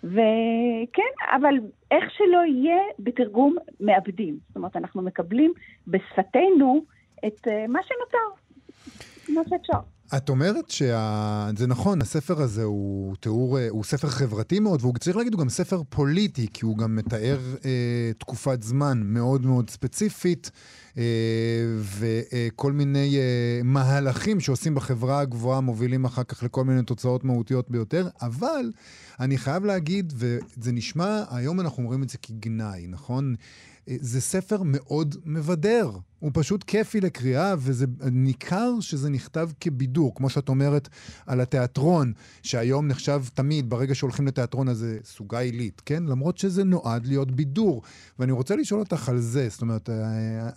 וכן, 0.05 1.13
אבל 1.37 1.55
איך 1.91 2.05
שלא 2.11 2.45
יהיה, 2.47 2.79
בתרגום 2.99 3.57
מאבדים. 3.81 4.39
זאת 4.49 4.57
אומרת, 4.57 4.77
אנחנו 4.77 5.03
מקבלים 5.03 5.53
בשפתנו 5.87 6.85
את 7.27 7.49
מה 7.69 7.81
שנותר, 7.83 8.41
מה 9.29 9.41
שאפשר. 9.49 9.94
את 10.17 10.29
אומרת 10.29 10.71
שזה 10.71 11.67
נכון, 11.67 12.03
הספר 12.03 12.43
הזה 12.43 12.63
הוא 12.63 13.17
תיאור, 13.21 13.59
הוא 13.71 13.85
ספר 13.85 14.09
חברתי 14.09 14.61
מאוד, 14.61 14.81
והוא 14.83 14.95
צריך 14.99 15.17
להגיד, 15.17 15.35
הוא 15.35 15.41
גם 15.41 15.49
ספר 15.49 15.83
פוליטי, 15.89 16.47
כי 16.53 16.65
הוא 16.65 16.79
גם 16.79 16.97
מתאר 16.97 17.39
אה, 17.65 18.13
תקופת 18.19 18.63
זמן 18.63 19.01
מאוד 19.05 19.47
מאוד 19.47 19.71
ספציפית. 19.71 20.51
אה, 20.99 21.03
וכל 21.99 22.73
מיני 22.73 23.17
אה, 23.19 23.61
מהלכים 23.65 24.41
שעושים 24.41 24.75
בחברה 24.75 25.21
הגבוהה 25.21 25.61
מובילים 25.61 26.05
אחר 26.05 26.23
כך 26.25 26.43
לכל 26.43 26.65
מיני 26.65 26.83
תוצאות 26.83 27.25
מהותיות 27.25 27.71
ביותר, 27.71 28.09
אבל 28.23 28.73
אני 29.21 29.39
חייב 29.39 29.65
להגיד, 29.65 30.13
וזה 30.17 30.73
נשמע, 30.73 31.23
היום 31.31 31.61
אנחנו 31.61 31.83
אומרים 31.83 32.03
את 32.03 32.09
זה 32.09 32.19
כגנאי, 32.19 32.87
נכון? 32.87 33.35
אה, 33.89 33.97
זה 34.01 34.21
ספר 34.21 34.63
מאוד 34.65 35.17
מבדר. 35.25 35.91
הוא 36.19 36.31
פשוט 36.35 36.65
כיפי 36.67 37.01
לקריאה, 37.01 37.55
וזה 37.59 37.87
ניכר 38.13 38.81
שזה 38.81 39.11
נכתב 39.11 39.51
כבידור, 39.61 40.15
כמו 40.15 40.31
שאת 40.31 40.49
אומרת 40.49 40.89
על 41.27 41.41
התיאטרון, 41.41 42.13
שהיום 42.43 42.89
נחשב 42.89 43.23
תמיד, 43.35 43.71
ברגע 43.71 43.95
שהולכים 43.95 44.27
לתיאטרון 44.27 44.69
הזה, 44.69 44.99
סוגה 45.05 45.39
עילית, 45.39 45.83
כן? 45.87 46.03
למרות 46.05 46.39
שזה 46.39 46.65
נועד 46.65 47.07
להיות 47.07 47.31
בידור. 47.31 47.83
ואני 48.19 48.33
רוצה 48.33 48.57
לשאול 48.57 48.81
אותך 48.81 49.09
על 49.09 49.21
זה, 49.21 49.49
זאת 49.51 49.63
אומרת, 49.63 49.91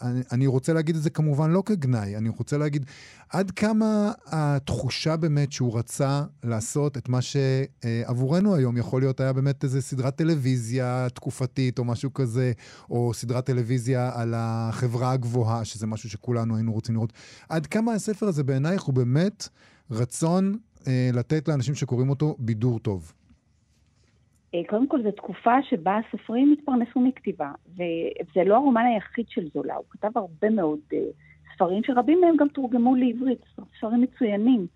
אני, 0.01 0.21
אני 0.31 0.47
רוצה 0.47 0.73
להגיד 0.73 0.95
את 0.95 1.03
זה 1.03 1.09
כמובן 1.09 1.51
לא 1.51 1.63
כגנאי, 1.65 2.15
אני 2.17 2.29
רוצה 2.29 2.57
להגיד 2.57 2.85
עד 3.29 3.51
כמה 3.51 4.11
התחושה 4.25 5.15
באמת 5.15 5.51
שהוא 5.51 5.79
רצה 5.79 6.23
לעשות 6.43 6.97
את 6.97 7.09
מה 7.09 7.19
שעבורנו 7.21 8.55
היום 8.55 8.77
יכול 8.77 9.01
להיות 9.01 9.19
היה 9.19 9.33
באמת 9.33 9.63
איזה 9.63 9.81
סדרת 9.81 10.15
טלוויזיה 10.15 11.07
תקופתית 11.13 11.79
או 11.79 11.83
משהו 11.83 12.13
כזה, 12.13 12.51
או 12.89 13.13
סדרת 13.13 13.45
טלוויזיה 13.45 14.11
על 14.13 14.33
החברה 14.37 15.11
הגבוהה, 15.11 15.56
שזה 15.65 15.87
משהו 15.87 16.09
שכולנו 16.09 16.55
היינו 16.55 16.73
רוצים 16.73 16.95
לראות. 16.95 17.13
עד 17.49 17.65
כמה 17.65 17.93
הספר 17.93 18.25
הזה 18.27 18.43
בעינייך 18.43 18.81
הוא 18.81 18.95
באמת 18.95 19.47
רצון 19.91 20.57
אה, 20.87 21.09
לתת 21.13 21.47
לאנשים 21.47 21.75
שקוראים 21.75 22.09
אותו 22.09 22.35
בידור 22.39 22.79
טוב? 22.79 23.13
אה, 24.55 24.59
קודם 24.69 24.87
כל, 24.87 25.03
זו 25.03 25.11
תקופה 25.11 25.55
שבה 25.69 25.97
הסופרים 25.97 26.55
התפרנסו 26.59 26.99
מכתיבה, 26.99 27.51
וזה 27.73 28.43
לא 28.45 28.55
הרומן 28.55 28.85
היחיד 28.85 29.25
של 29.29 29.47
זולה, 29.53 29.75
הוא 29.75 29.85
כתב 29.89 30.11
הרבה 30.15 30.49
מאוד 30.49 30.79
uh, 30.91 30.95
ספרים, 31.55 31.83
שרבים 31.83 32.21
מהם 32.21 32.35
גם 32.37 32.47
תורגמו 32.47 32.95
לעברית, 32.95 33.39
ספרים 33.77 34.01
מצוינים, 34.01 34.67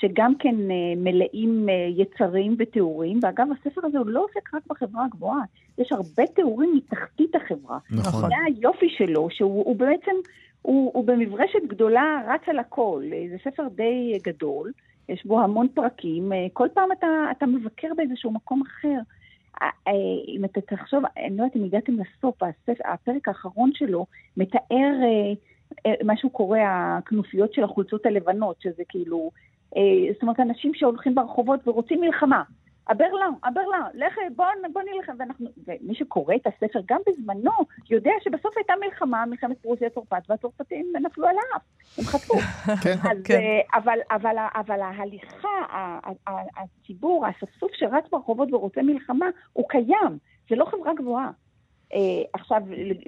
שגם 0.00 0.34
כן 0.38 0.54
uh, 0.54 0.98
מלאים 0.98 1.66
uh, 1.68 2.00
יצרים 2.00 2.56
ותיאורים, 2.58 3.20
ואגב, 3.22 3.46
הספר 3.52 3.80
הזה 3.84 3.98
הוא 3.98 4.06
לא 4.06 4.24
עוסק 4.24 4.54
רק 4.54 4.62
בחברה 4.66 5.04
הגבוהה, 5.04 5.40
יש 5.78 5.92
הרבה 5.92 6.26
תיאורים 6.26 6.76
מתחתית 6.76 7.34
החברה. 7.34 7.78
נכון. 7.90 8.28
זה 8.28 8.34
היופי 8.46 8.88
שלו, 8.88 9.28
שהוא 9.30 9.76
בעצם, 9.76 10.12
הוא, 10.62 10.90
הוא 10.94 11.04
במברשת 11.04 11.62
גדולה 11.68 12.22
רץ 12.28 12.48
על 12.48 12.58
הכל, 12.58 13.02
זה 13.30 13.36
ספר 13.44 13.68
די 13.68 14.18
גדול. 14.24 14.72
יש 15.08 15.26
בו 15.26 15.40
המון 15.40 15.68
פרקים, 15.74 16.32
כל 16.52 16.68
פעם 16.74 16.92
אתה, 16.92 17.06
אתה 17.30 17.46
מבקר 17.46 17.88
באיזשהו 17.96 18.30
מקום 18.30 18.62
אחר. 18.62 18.98
אה, 19.62 19.68
אה, 19.88 19.92
אם 20.28 20.44
אתה 20.44 20.60
תחשוב, 20.60 21.02
אני 21.16 21.36
לא 21.36 21.42
יודעת 21.42 21.56
אם 21.56 21.64
הגעתם 21.64 21.92
לסוף, 21.92 22.42
הפרק 22.84 23.28
האחרון 23.28 23.70
שלו 23.74 24.06
מתאר 24.36 24.92
אה, 25.02 25.92
משהו 26.04 26.30
קורה, 26.30 26.60
הכנופיות 26.98 27.52
של 27.52 27.64
החולצות 27.64 28.06
הלבנות, 28.06 28.56
שזה 28.60 28.82
כאילו, 28.88 29.30
זאת 30.12 30.22
אומרת, 30.22 30.40
אנשים 30.40 30.74
שהולכים 30.74 31.14
ברחובות 31.14 31.68
ורוצים 31.68 32.00
מלחמה. 32.00 32.42
הברלן, 32.88 33.32
הברלן, 33.44 33.82
לך, 33.94 34.14
בוא, 34.36 34.46
בוא 34.72 34.82
נלחם. 34.82 35.12
ואנחנו, 35.18 35.48
ומי 35.66 35.94
שקורא 35.94 36.34
את 36.34 36.46
הספר, 36.46 36.80
גם 36.88 37.00
בזמנו, 37.06 37.52
יודע 37.90 38.10
שבסוף 38.24 38.56
הייתה 38.56 38.72
מלחמה, 38.84 39.26
מלחמת 39.26 39.58
פרוסיה 39.58 39.90
צרפת, 39.90 40.22
והצרפתים 40.28 40.92
נפלו 41.02 41.26
על 41.26 41.36
האף, 41.36 41.62
הם 41.98 42.04
חטפו. 42.04 42.34
כן, 42.84 42.96
אז, 43.10 43.18
כן. 43.24 43.40
אבל, 43.74 43.98
אבל, 44.10 44.36
אבל 44.54 44.80
ההליכה, 44.80 45.48
הציבור, 46.56 47.26
האספסוף 47.26 47.70
שרץ 47.74 48.04
ברחובות 48.12 48.52
ורוצה 48.52 48.82
מלחמה, 48.82 49.26
הוא 49.52 49.68
קיים, 49.68 50.18
זה 50.50 50.56
לא 50.56 50.64
חברה 50.64 50.94
גבוהה. 50.94 51.30
Uh, 51.92 51.96
עכשיו, 52.32 52.62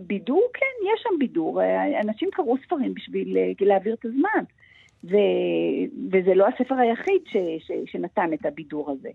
בידור, 0.06 0.42
כן, 0.54 0.90
יש 0.94 1.02
שם 1.02 1.18
בידור. 1.18 1.60
אנשים 2.00 2.28
קראו 2.32 2.56
ספרים 2.66 2.94
בשביל 2.94 3.36
להעביר 3.60 3.94
את 3.94 4.04
הזמן. 4.04 4.44
ו, 5.04 5.16
וזה 6.12 6.34
לא 6.34 6.46
הספר 6.46 6.74
היחיד 6.74 7.22
ש, 7.26 7.36
ש, 7.58 7.72
שנתן 7.86 8.32
את 8.32 8.46
הבידור 8.46 8.90
הזה. 8.90 9.10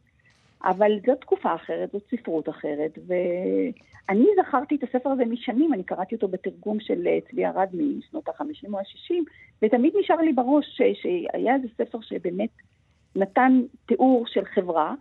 אבל 0.63 0.91
זאת 1.05 1.21
תקופה 1.21 1.55
אחרת, 1.55 1.91
זאת 1.91 2.03
ספרות 2.11 2.49
אחרת, 2.49 2.99
ואני 3.07 4.25
זכרתי 4.41 4.75
את 4.75 4.83
הספר 4.83 5.09
הזה 5.09 5.25
משנים, 5.25 5.73
אני 5.73 5.83
קראתי 5.83 6.15
אותו 6.15 6.27
בתרגום 6.27 6.79
של 6.79 7.07
אה, 7.07 7.19
צבי 7.31 7.45
ארד 7.45 7.69
משנות 7.73 8.29
ה-50 8.29 8.73
או 8.73 8.79
ה-60, 8.79 9.15
ותמיד 9.61 9.93
נשאר 9.99 10.21
לי 10.21 10.33
בראש 10.33 10.65
ש- 10.65 11.01
שהיה 11.01 11.55
איזה 11.55 11.67
ספר 11.77 12.01
שבאמת 12.01 12.49
נתן 13.15 13.61
תיאור 13.85 14.27
של 14.27 14.45
חברה, 14.45 14.93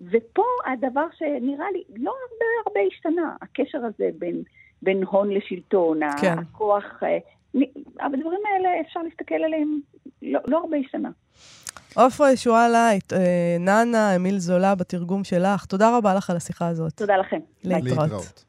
ופה 0.00 0.44
הדבר 0.66 1.06
שנראה 1.12 1.70
לי 1.72 1.82
לא 1.96 2.12
הרבה 2.30 2.44
הרבה 2.66 2.80
השתנה, 2.92 3.36
הקשר 3.42 3.78
הזה 3.78 4.10
בין, 4.18 4.42
בין 4.82 5.02
הון 5.02 5.30
לשלטון, 5.30 6.00
כן. 6.20 6.38
הכוח, 6.38 7.02
אה, 7.02 7.18
הדברים 8.00 8.40
האלה 8.52 8.80
אפשר 8.80 9.02
להסתכל 9.02 9.34
עליהם, 9.34 9.80
לא, 10.22 10.40
לא 10.46 10.58
הרבה 10.58 10.76
השתנה. 10.76 11.10
עופרה 11.94 12.32
ישועה 12.32 12.68
לייט, 12.68 13.12
אה, 13.12 13.56
ננה, 13.60 14.16
אמיל 14.16 14.38
זולה 14.38 14.74
בתרגום 14.74 15.24
שלך, 15.24 15.64
תודה 15.64 15.96
רבה 15.96 16.14
לך 16.14 16.30
על 16.30 16.36
השיחה 16.36 16.68
הזאת. 16.68 16.92
תודה 16.92 17.16
לכם. 17.16 17.38
להתראות. 17.64 17.98
להתראות. 17.98 18.44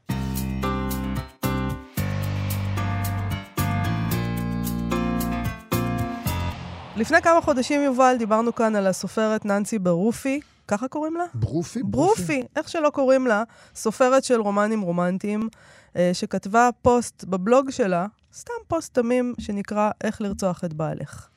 לפני 6.97 7.21
כמה 7.21 7.41
חודשים, 7.41 7.81
יובל, 7.81 8.15
דיברנו 8.19 8.55
כאן 8.55 8.75
על 8.75 8.87
הסופרת 8.87 9.45
ננסי 9.45 9.79
ברופי, 9.79 10.39
ככה 10.67 10.87
קוראים 10.87 11.15
לה? 11.15 11.23
ברופי? 11.33 11.83
ברופי, 11.83 12.43
איך 12.55 12.69
שלא 12.69 12.89
קוראים 12.89 13.27
לה, 13.27 13.43
סופרת 13.75 14.23
של 14.23 14.41
רומנים 14.41 14.81
רומנטיים, 14.81 15.49
אה, 15.95 16.09
שכתבה 16.13 16.69
פוסט 16.81 17.23
בבלוג 17.23 17.69
שלה, 17.69 18.05
סתם 18.33 18.53
פוסט 18.67 18.93
תמים, 18.93 19.33
שנקרא 19.39 19.91
איך 20.03 20.21
לרצוח 20.21 20.63
את 20.63 20.73
בעלך. 20.73 21.30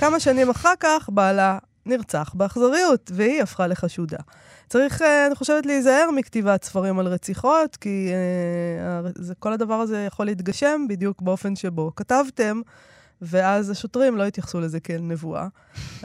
כמה 0.00 0.20
שנים 0.20 0.50
אחר 0.50 0.72
כך, 0.80 1.10
בעלה 1.12 1.58
נרצח 1.86 2.32
באכזריות, 2.34 3.10
והיא 3.14 3.42
הפכה 3.42 3.66
לחשודה. 3.66 4.18
צריך, 4.68 5.02
אה, 5.02 5.26
אני 5.26 5.34
חושבת, 5.34 5.66
להיזהר 5.66 6.10
מכתיבת 6.16 6.64
ספרים 6.64 6.98
על 6.98 7.06
רציחות, 7.06 7.76
כי 7.76 8.08
אה, 8.82 9.10
זה, 9.14 9.34
כל 9.34 9.52
הדבר 9.52 9.74
הזה 9.74 10.04
יכול 10.06 10.26
להתגשם 10.26 10.86
בדיוק 10.88 11.22
באופן 11.22 11.56
שבו 11.56 11.92
כתבתם, 11.96 12.60
ואז 13.22 13.70
השוטרים 13.70 14.16
לא 14.16 14.26
התייחסו 14.26 14.60
לזה 14.60 14.80
כאל 14.80 15.00
נבואה. 15.00 15.48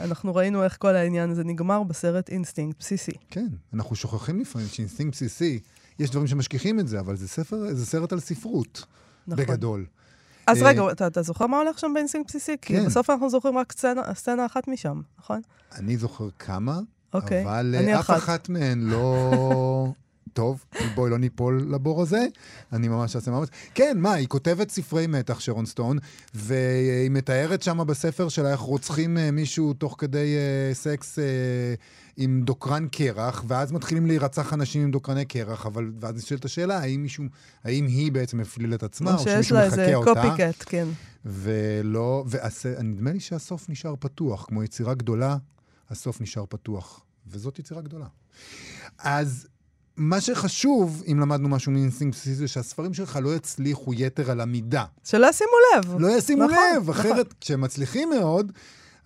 אנחנו 0.00 0.34
ראינו 0.34 0.64
איך 0.64 0.76
כל 0.80 0.96
העניין 0.96 1.30
הזה 1.30 1.44
נגמר 1.44 1.82
בסרט 1.82 2.28
אינסטינקט 2.28 2.78
בסיסי. 2.78 3.12
כן, 3.30 3.48
אנחנו 3.74 3.96
שוכחים 3.96 4.40
לפעמים 4.40 4.68
שאינסטינקט 4.68 5.14
בסיסי, 5.14 5.60
יש 5.98 6.10
דברים 6.10 6.26
שמשכיחים 6.26 6.80
את 6.80 6.88
זה, 6.88 7.00
אבל 7.00 7.16
זה 7.16 7.28
ספר, 7.28 7.74
זה 7.74 7.86
סרט 7.86 8.12
על 8.12 8.20
ספרות, 8.20 8.84
נכון. 9.26 9.44
בגדול. 9.44 9.86
אז 10.46 10.62
אה, 10.62 10.68
רגע, 10.68 10.82
אתה, 10.92 11.06
אתה 11.06 11.22
זוכר 11.22 11.46
מה 11.46 11.58
הולך 11.58 11.78
שם 11.78 11.90
באינסטינקט 11.94 12.28
בסיסי? 12.28 12.56
כי 12.62 12.74
כן. 12.76 12.86
בסוף 12.86 13.10
אנחנו 13.10 13.30
זוכרים 13.30 13.58
רק 13.58 13.72
סצנה, 13.72 14.14
סצנה 14.14 14.46
אחת 14.46 14.68
משם, 14.68 15.00
נכון? 15.18 15.40
אני 15.76 15.96
זוכר 15.96 16.28
כמה, 16.38 16.80
אוקיי, 17.14 17.44
אבל 17.44 17.74
אה, 17.78 18.00
אף 18.00 18.10
אחת. 18.10 18.16
אחת 18.16 18.48
מהן 18.48 18.80
לא... 18.80 19.92
טוב, 20.32 20.64
בואי 20.94 21.10
לא 21.10 21.18
ניפול 21.18 21.66
לבור 21.70 22.02
הזה, 22.02 22.26
אני 22.72 22.88
ממש 22.88 23.16
אעשה 23.16 23.30
מאמץ. 23.30 23.48
כן, 23.74 23.98
מה, 23.98 24.12
היא 24.12 24.28
כותבת 24.28 24.70
ספרי 24.70 25.06
מתח, 25.06 25.40
שרון 25.40 25.66
סטון, 25.66 25.98
והיא 26.34 27.10
מתארת 27.10 27.62
שם 27.62 27.86
בספר 27.86 28.28
שלה 28.28 28.52
איך 28.52 28.60
רוצחים 28.60 29.18
אה, 29.18 29.30
מישהו 29.30 29.72
תוך 29.72 29.94
כדי 29.98 30.36
אה, 30.36 30.74
סקס 30.74 31.18
אה, 31.18 31.24
עם 32.16 32.42
דוקרן 32.44 32.88
קרח, 32.88 33.44
ואז 33.46 33.72
מתחילים 33.72 34.06
להירצח 34.06 34.52
אנשים 34.52 34.82
עם 34.82 34.90
דוקרני 34.90 35.24
קרח, 35.24 35.66
אבל 35.66 35.90
ואז 36.00 36.14
נשאלת 36.14 36.44
השאלה, 36.44 36.78
האם 36.78 37.02
מישהו, 37.02 37.24
האם 37.64 37.86
היא 37.86 38.12
בעצם 38.12 38.40
הפלילה 38.40 38.76
את 38.76 38.82
עצמה, 38.82 39.14
או 39.14 39.18
שיש 39.18 39.32
שמישהו 39.32 39.56
לה 39.56 39.66
מחקה 39.66 39.82
איזה 39.82 39.94
אותה. 39.94 40.14
copycat, 40.14 40.64
כן. 40.66 40.86
ולא, 41.24 42.24
ונדמה 42.30 43.12
לי 43.12 43.20
שהסוף 43.20 43.68
נשאר 43.68 43.94
פתוח, 44.00 44.44
כמו 44.48 44.62
יצירה 44.62 44.94
גדולה, 44.94 45.36
הסוף 45.90 46.20
נשאר 46.20 46.44
פתוח. 46.48 47.02
וזאת 47.26 47.58
יצירה 47.58 47.82
גדולה. 47.82 48.06
אז 48.98 49.46
מה 49.96 50.20
שחשוב, 50.20 51.02
אם 51.12 51.20
למדנו 51.20 51.48
משהו 51.48 51.72
מאינסטינקט 51.72 52.16
בסיסי, 52.16 52.34
זה 52.34 52.48
שהספרים 52.48 52.94
שלך 52.94 53.18
לא 53.22 53.36
יצליחו 53.36 53.94
יתר 53.94 54.30
על 54.30 54.40
המידה. 54.40 54.84
שלא 55.04 55.26
ישימו 55.26 55.50
לב. 55.76 55.94
לא 55.98 56.08
ישימו 56.18 56.44
נכון, 56.44 56.56
לב, 56.76 56.90
נכון. 56.90 56.94
אחרת 56.94 57.34
כשהם 57.40 57.60
מצליחים 57.60 58.10
מאוד, 58.10 58.52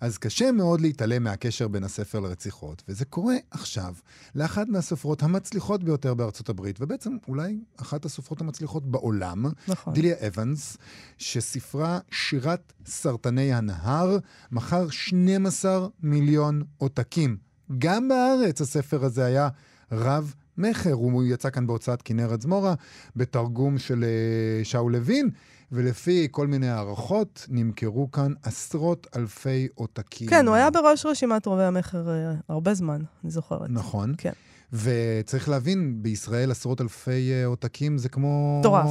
אז 0.01 0.17
קשה 0.17 0.51
מאוד 0.51 0.81
להתעלם 0.81 1.23
מהקשר 1.23 1.67
בין 1.67 1.83
הספר 1.83 2.19
לרציחות. 2.19 2.83
וזה 2.89 3.05
קורה 3.05 3.35
עכשיו 3.51 3.93
לאחת 4.35 4.67
מהסופרות 4.67 5.23
המצליחות 5.23 5.83
ביותר 5.83 6.13
בארצות 6.13 6.49
הברית, 6.49 6.81
ובעצם 6.81 7.17
אולי 7.27 7.59
אחת 7.77 8.05
הסופרות 8.05 8.41
המצליחות 8.41 8.85
בעולם, 8.85 9.45
נכון. 9.67 9.93
דיליה 9.93 10.15
אבנס, 10.27 10.77
שספרה 11.17 11.99
שירת 12.11 12.73
סרטני 12.85 13.53
הנהר, 13.53 14.17
מכר 14.51 14.89
12 14.89 15.87
מיליון 16.03 16.63
עותקים. 16.77 17.37
גם 17.77 18.07
בארץ 18.07 18.61
הספר 18.61 19.05
הזה 19.05 19.25
היה 19.25 19.49
רב 19.91 20.33
מכר, 20.57 20.93
הוא 20.93 21.23
יצא 21.23 21.49
כאן 21.49 21.67
בהוצאת 21.67 22.01
כנרת 22.01 22.41
זמורה, 22.41 22.73
בתרגום 23.15 23.77
של 23.77 24.03
אה, 24.03 24.63
שאול 24.63 24.91
לוין, 24.91 25.29
ולפי 25.71 26.27
כל 26.31 26.47
מיני 26.47 26.69
הערכות, 26.69 27.45
נמכרו 27.49 28.11
כאן 28.11 28.33
עשרות 28.43 29.07
אלפי 29.15 29.67
עותקים. 29.75 30.27
כן, 30.27 30.47
הוא 30.47 30.55
היה 30.55 30.71
בראש 30.71 31.05
רשימת 31.05 31.45
רובי 31.45 31.63
המכר 31.63 32.09
אה, 32.09 32.33
הרבה 32.49 32.73
זמן, 32.73 33.01
אני 33.23 33.31
זוכרת. 33.31 33.69
נכון. 33.69 34.13
כן. 34.17 34.31
וצריך 34.73 35.49
להבין, 35.49 36.03
בישראל 36.03 36.51
עשרות 36.51 36.81
אלפי 36.81 37.31
אה, 37.31 37.45
עותקים 37.45 37.97
זה 37.97 38.09
כמו... 38.09 38.59
מטורף. 38.59 38.89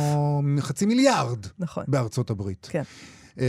חצי 0.61 0.87
מיליארד 0.87 1.47
נכון. 1.59 1.85
בארצות 1.89 2.31
הברית. 2.31 2.69
כן. 2.71 2.83
Uh, 3.37 3.43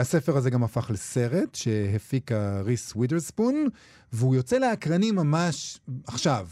הספר 0.00 0.36
הזה 0.36 0.50
גם 0.50 0.64
הפך 0.64 0.90
לסרט 0.90 1.54
שהפיקה 1.54 2.60
ריס 2.60 2.92
ווידרספון, 2.96 3.68
והוא 4.12 4.34
יוצא 4.34 4.58
לאקרנים 4.58 5.14
ממש 5.16 5.80
עכשיו. 6.06 6.46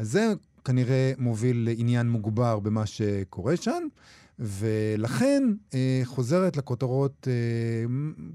אז 0.00 0.10
זה 0.10 0.32
כנראה 0.64 1.12
מוביל 1.18 1.68
לעניין 1.70 2.10
מוגבר 2.10 2.58
במה 2.58 2.86
שקורה 2.86 3.56
שם, 3.56 3.82
ולכן 4.38 5.42
uh, 5.70 5.74
חוזרת 6.04 6.56
לכותרות 6.56 7.28
uh, 7.28 7.90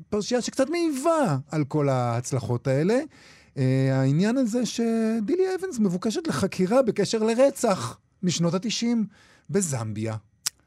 פרשייה 0.10 0.42
שקצת 0.42 0.70
מעיבה 0.70 1.38
על 1.52 1.64
כל 1.64 1.90
ההצלחות 1.90 2.68
האלה. 2.68 3.00
Uh, 3.56 3.60
העניין 3.92 4.38
הזה 4.38 4.66
שדילי 4.66 5.44
אבנס 5.60 5.80
מבוקשת 5.80 6.28
לחקירה 6.28 6.82
בקשר 6.82 7.24
לרצח 7.24 8.00
משנות 8.24 8.54
ה-90 8.54 8.98
בזמביה. 9.50 10.16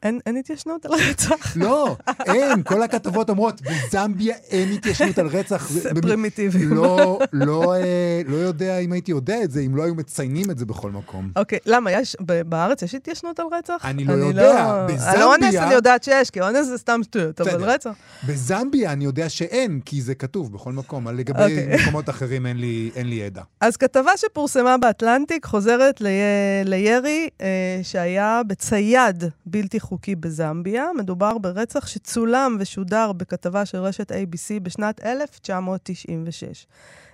אין, 0.03 0.19
אין 0.27 0.37
התיישנות 0.37 0.87
על 0.87 0.93
רצח. 1.11 1.57
לא, 1.65 1.97
אין, 2.27 2.63
כל 2.63 2.83
הכתבות 2.83 3.31
אומרות, 3.31 3.61
בזמביה 3.63 4.35
אין 4.51 4.73
התיישנות 4.73 5.19
על 5.19 5.27
רצח. 5.27 5.69
זה 5.71 5.91
פרימיטיבי. 6.03 6.65
לא, 6.67 7.19
לא, 7.33 7.75
אה, 7.75 7.81
לא 8.27 8.37
יודע 8.37 8.79
אם 8.79 8.93
הייתי 8.93 9.11
יודע 9.11 9.43
את 9.45 9.51
זה, 9.51 9.61
אם 9.61 9.77
לא 9.77 9.83
היו 9.83 9.95
מציינים 9.95 10.51
את 10.51 10.59
זה 10.59 10.67
בכל 10.67 10.91
מקום. 10.91 11.31
אוקיי, 11.37 11.59
למה, 11.67 11.93
יש, 11.93 12.17
בארץ 12.21 12.83
יש 12.83 12.95
התיישנות 12.95 13.41
על 13.41 13.47
רצח? 13.59 13.81
אני 13.85 14.05
לא 14.05 14.13
יודע, 14.13 14.71
על 14.71 14.87
בזמביה- 14.95 15.25
אונס 15.25 15.55
אני 15.55 15.75
יודעת 15.75 16.05
שיש, 16.05 16.31
כי 16.31 16.41
אונס 16.41 16.67
זה 16.67 16.79
סתם 16.79 17.01
שטויות, 17.03 17.41
אבל. 17.41 17.65
רצח. 17.71 17.91
בזמביה 18.27 18.93
אני 18.93 19.05
יודע 19.05 19.29
שאין, 19.29 19.81
כי 19.85 20.03
זה 20.03 20.15
כתוב 20.15 20.53
בכל 20.53 20.73
מקום, 20.73 21.07
אבל 21.09 21.17
לגבי 21.17 21.43
אוקיי. 21.43 21.77
מקומות 21.83 22.11
אחרים 22.11 22.47
אין 22.47 22.57
לי, 22.57 22.91
אין 22.95 23.09
לי 23.09 23.15
ידע. 23.15 23.43
אז 23.61 23.77
כתבה 23.77 24.11
שפורסמה 24.17 24.77
באטלנטיק 24.79 25.45
חוזרת 25.47 26.01
לי, 26.01 26.11
לירי 26.65 27.29
אה, 27.41 27.47
שהיה 27.83 28.41
בצייד 28.47 29.25
בלתי 29.47 29.81
חוקי 29.89 30.15
בזמביה. 30.15 30.87
מדובר 30.99 31.39
ברצח 31.39 31.87
שצולם 31.87 32.57
ושודר 32.61 33.13
בכתבה 33.13 33.67
של 33.67 33.79
רשת 33.79 34.13
ABC 34.13 34.61
בשנת 34.63 35.05
1996. 35.05 36.67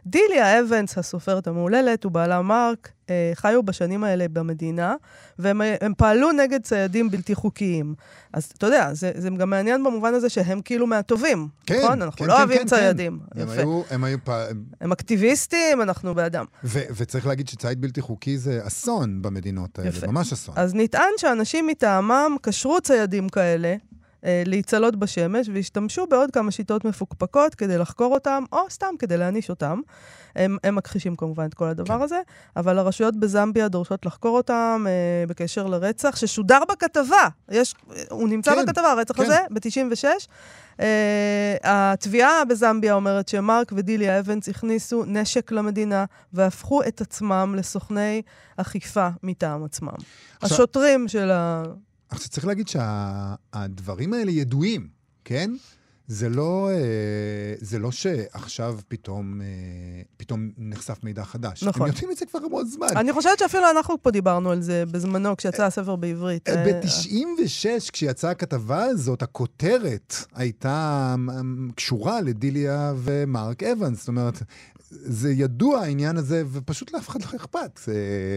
דיליה 0.06 0.60
אבנס, 0.60 0.98
הסופרת 0.98 1.46
המהוללת, 1.46 2.06
ובעלה 2.06 2.42
מרק, 2.42 2.90
אה, 3.10 3.32
חיו 3.34 3.62
בשנים 3.62 4.04
האלה 4.04 4.28
במדינה, 4.28 4.94
והם 5.38 5.60
הם 5.80 5.92
פעלו 5.96 6.32
נגד 6.32 6.62
ציידים 6.62 7.10
בלתי 7.10 7.34
חוקיים. 7.34 7.94
אז 8.32 8.44
אתה 8.58 8.66
יודע, 8.66 8.94
זה, 8.94 9.12
זה 9.14 9.30
גם 9.30 9.50
מעניין 9.50 9.84
במובן 9.84 10.14
הזה 10.14 10.28
שהם 10.28 10.60
כאילו 10.60 10.86
מהטובים, 10.86 11.48
כן, 11.66 11.78
נכון? 11.78 12.02
אנחנו 12.02 12.18
כן, 12.18 12.26
לא 12.26 12.32
כן, 12.32 12.38
אוהבים 12.38 12.58
כן, 12.58 12.66
ציידים. 12.66 13.18
כן. 13.34 13.40
הם. 13.40 13.48
היו, 13.50 13.82
הם 13.90 14.04
היו 14.04 14.18
פ... 14.24 14.30
הם 14.80 14.92
אקטיביסטים, 14.92 15.82
אנחנו 15.82 16.14
בעדם. 16.14 16.44
ו- 16.64 16.84
וצריך 16.96 17.26
להגיד 17.26 17.48
שציד 17.48 17.80
בלתי 17.80 18.00
חוקי 18.00 18.38
זה 18.38 18.60
אסון 18.66 19.22
במדינות 19.22 19.78
האלה, 19.78 19.88
יפה. 19.88 20.06
ממש 20.06 20.32
אסון. 20.32 20.54
אז 20.58 20.74
נטען 20.74 21.10
שאנשים 21.16 21.66
מטעמם 21.66 22.36
קשרו 22.42 22.80
ציידים 22.80 23.28
כאלה 23.28 23.68
אה, 23.68 23.76
להיצלות 24.46 24.96
בשמש 24.96 25.48
והשתמשו 25.54 26.06
בעוד 26.06 26.30
כמה 26.30 26.50
שיטות 26.50 26.84
מפוקפקות 26.84 27.54
כדי 27.54 27.78
לחקור 27.78 28.14
אותם, 28.14 28.44
או 28.52 28.58
סתם 28.70 28.94
כדי 28.98 29.16
להעניש 29.16 29.50
אותם. 29.50 29.80
הם, 30.36 30.56
הם 30.64 30.74
מכחישים 30.74 31.16
כמובן 31.16 31.44
את 31.44 31.54
כל 31.54 31.64
הדבר 31.64 31.98
כן. 31.98 32.02
הזה, 32.02 32.20
אבל 32.56 32.78
הרשויות 32.78 33.16
בזמביה 33.16 33.68
דורשות 33.68 34.06
לחקור 34.06 34.36
אותם 34.36 34.84
אה, 34.88 35.26
בקשר 35.28 35.66
לרצח 35.66 36.16
ששודר 36.16 36.60
בכתבה. 36.68 37.28
יש, 37.50 37.74
הוא 38.10 38.28
נמצא 38.28 38.54
כן, 38.54 38.66
בכתבה, 38.66 38.90
הרצח 38.92 39.16
כן. 39.16 39.22
הזה, 39.22 39.38
ב-96. 39.50 40.04
Uh, 40.74 40.76
התביעה 41.64 42.44
בזמביה 42.44 42.94
אומרת 42.94 43.28
שמרק 43.28 43.72
ודיליה 43.76 44.18
אבנס 44.18 44.48
הכניסו 44.48 45.04
נשק 45.06 45.52
למדינה 45.52 46.04
והפכו 46.32 46.82
את 46.82 47.00
עצמם 47.00 47.54
לסוכני 47.58 48.22
אכיפה 48.56 49.08
מטעם 49.22 49.64
עצמם. 49.64 49.88
עכשיו- 50.40 50.56
השוטרים 50.56 51.08
של 51.08 51.30
ה... 51.30 51.62
עכשיו, 52.08 52.28
צריך 52.28 52.46
להגיד 52.46 52.68
שהדברים 52.68 54.12
האלה 54.12 54.30
ידועים, 54.30 54.88
כן? 55.24 55.50
זה 56.06 56.28
לא, 56.28 56.70
אה, 56.70 57.54
זה 57.60 57.78
לא 57.78 57.90
שעכשיו 57.90 58.78
פתאום, 58.88 59.40
אה, 59.40 59.46
פתאום 60.16 60.50
נחשף 60.58 60.98
מידע 61.02 61.24
חדש. 61.24 61.62
נכון. 61.62 61.82
הם 61.82 61.88
יודעים 61.88 62.10
את 62.10 62.16
זה 62.16 62.26
כבר 62.26 62.40
המון 62.44 62.66
זמן. 62.66 62.86
אני 62.96 63.12
חושבת 63.12 63.38
שאפילו 63.38 63.70
אנחנו 63.70 64.02
פה 64.02 64.10
דיברנו 64.10 64.50
על 64.50 64.62
זה 64.62 64.84
בזמנו, 64.86 65.36
כשיצא 65.36 65.64
הספר 65.64 65.96
בעברית. 65.96 66.48
אה, 66.48 66.64
ב-96, 66.64 67.90
כשיצאה 67.92 68.30
הכתבה 68.30 68.84
הזאת, 68.84 69.22
הכותרת 69.22 70.14
הייתה 70.34 71.14
אמ, 71.14 71.70
קשורה 71.74 72.20
לדיליה 72.20 72.92
ומרק 72.96 73.62
אבנס. 73.62 73.98
זאת 73.98 74.08
אומרת, 74.08 74.42
זה 74.90 75.32
ידוע 75.32 75.80
העניין 75.80 76.16
הזה, 76.16 76.42
ופשוט 76.52 76.92
לאף 76.92 77.08
אחד 77.08 77.22
לא 77.22 77.28
אכפת, 77.36 77.80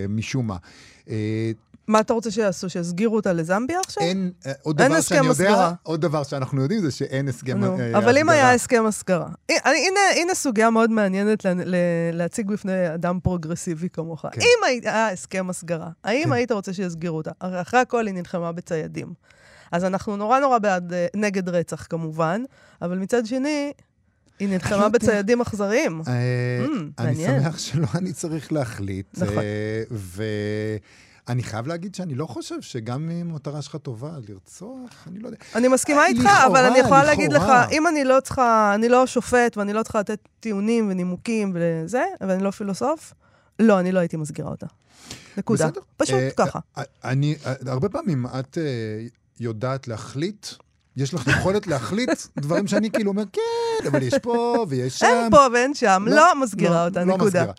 משום 0.09 0.47
מה. 0.47 0.57
מה 1.87 1.99
אתה 1.99 2.13
רוצה 2.13 2.31
שיעשו? 2.31 2.69
שיסגירו 2.69 3.15
אותה 3.15 3.33
לזמביה 3.33 3.79
עכשיו? 3.85 4.03
אין, 4.03 4.31
אה, 4.45 4.51
עוד 4.61 4.81
אין 4.81 4.89
דבר 4.89 4.97
הסכם 4.99 5.15
שאני 5.15 5.27
יודע, 5.27 5.31
הסגרה. 5.49 5.73
עוד 5.83 6.01
דבר 6.01 6.23
שאנחנו 6.23 6.61
יודעים 6.61 6.81
זה 6.81 6.91
שאין 6.91 7.27
הסכם 7.27 7.57
נו, 7.59 7.79
אה, 7.79 7.97
אבל 7.97 8.17
אם 8.17 8.29
היה 8.29 8.41
הסגרה. 8.41 8.53
הסכם 8.53 8.85
הסגרה. 8.85 9.27
הנה, 9.49 9.99
הנה, 10.15 10.35
סוגיה 10.35 10.69
מאוד 10.69 10.91
מעניינת 10.91 11.45
ל- 11.45 11.49
ל- 11.65 11.75
להציג 12.13 12.47
בפני 12.47 12.93
אדם 12.93 13.19
פרוגרסיבי 13.23 13.89
כמוך. 13.89 14.25
כן. 14.31 14.41
אם 14.41 14.47
היה 14.83 15.09
הסכם 15.09 15.49
הסגרה, 15.49 15.89
האם 16.03 16.23
כן. 16.25 16.31
היית 16.31 16.51
רוצה 16.51 16.73
שיסגרו 16.73 17.17
אותה? 17.17 17.31
הרי 17.41 17.61
אחרי 17.61 17.79
הכל 17.79 18.07
היא 18.07 18.15
נלחמה 18.15 18.51
בציידים. 18.51 19.13
אז 19.71 19.83
אנחנו 19.83 20.17
נורא 20.17 20.39
נורא 20.39 20.57
בעד, 20.57 20.93
אה, 20.93 21.07
נגד 21.15 21.49
רצח 21.49 21.85
כמובן, 21.89 22.41
אבל 22.81 22.97
מצד 22.97 23.25
שני, 23.25 23.71
היא 24.39 24.49
נלחמה 24.49 24.75
יודע. 24.77 24.89
בציידים 24.89 25.41
אכזריים. 25.41 26.01
אה, 26.07 26.13
Mm, 26.65 26.79
אני. 26.99 27.15
שמח 27.25 27.57
שלא 27.57 27.87
אני 27.95 28.13
צריך 28.13 28.53
להחליט. 28.53 29.05
נכון. 29.17 29.37
ואני 31.27 31.43
חייב 31.43 31.67
להגיד 31.67 31.95
שאני 31.95 32.15
לא 32.15 32.25
חושב 32.25 32.61
שגם 32.61 33.09
אם 33.09 33.29
המטרה 33.29 33.61
שלך 33.61 33.75
טובה, 33.75 34.11
לרצוח, 34.29 35.07
אני 35.07 35.19
לא 35.19 35.27
יודע. 35.27 35.37
אני 35.55 35.67
מסכימה 35.67 36.01
אה, 36.01 36.07
איתך, 36.07 36.19
לכאורה, 36.19 36.47
אבל 36.47 36.65
אני 36.65 36.79
יכולה 36.79 37.03
להגיד 37.03 37.33
לך, 37.33 37.41
לכאורה. 37.41 37.67
אם 37.71 37.87
אני 37.87 38.03
לא 38.03 38.19
צריכה, 38.23 38.71
אני 38.75 38.89
לא 38.89 39.07
שופט 39.07 39.57
ואני 39.57 39.73
לא 39.73 39.83
צריכה 39.83 39.99
לתת 39.99 40.19
טיעונים 40.39 40.89
ונימוקים 40.89 41.51
וזה, 41.55 42.03
ואני 42.21 42.43
לא 42.43 42.51
פילוסוף, 42.51 43.13
לא, 43.59 43.79
אני 43.79 43.91
לא 43.91 43.99
הייתי 43.99 44.17
מסגירה 44.17 44.49
אותה. 44.49 44.65
נקודה. 45.37 45.67
בסדר. 45.67 45.81
פשוט 45.97 46.15
אה, 46.15 46.29
ככה. 46.37 46.59
אה, 46.77 46.83
אני, 47.03 47.35
אה, 47.45 47.53
הרבה 47.67 47.89
פעמים 47.89 48.25
את 48.25 48.57
יודעת 49.39 49.87
להחליט, 49.87 50.47
יש 50.97 51.13
לך 51.13 51.27
יכולת 51.27 51.67
להחליט 51.67 52.09
דברים 52.39 52.67
שאני 52.67 52.91
כאילו 52.91 53.11
אומר, 53.11 53.23
כן, 53.33 53.87
אבל 53.87 54.03
יש 54.03 54.13
פה 54.21 54.65
ויש 54.69 54.99
שם. 54.99 55.05
אין 55.05 55.31
פה 55.31 55.47
ואין 55.53 55.73
שם, 55.73 56.05
לא 56.07 56.41
מסגירה 56.41 56.85
אותה, 56.85 57.05
לא 57.05 57.15
נקודה. 57.15 57.25
מסגירה. 57.25 57.53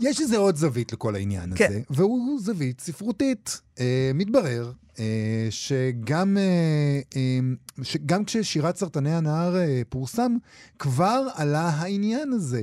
יש 0.00 0.20
איזה 0.20 0.36
עוד 0.36 0.56
זווית 0.56 0.92
לכל 0.92 1.14
העניין 1.14 1.52
כן. 1.54 1.66
הזה, 1.68 1.80
והוא 1.90 2.40
זווית 2.40 2.80
ספרותית. 2.80 3.60
אה, 3.80 4.10
מתברר 4.14 4.72
אה, 4.98 5.04
שגם, 5.50 6.36
אה, 6.40 7.00
אה, 7.16 7.38
שגם 7.82 8.24
כששירת 8.24 8.76
סרטני 8.76 9.14
הנהר 9.14 9.56
אה, 9.56 9.82
פורסם, 9.88 10.36
כבר 10.78 11.26
עלה 11.34 11.68
העניין 11.68 12.32
הזה. 12.32 12.62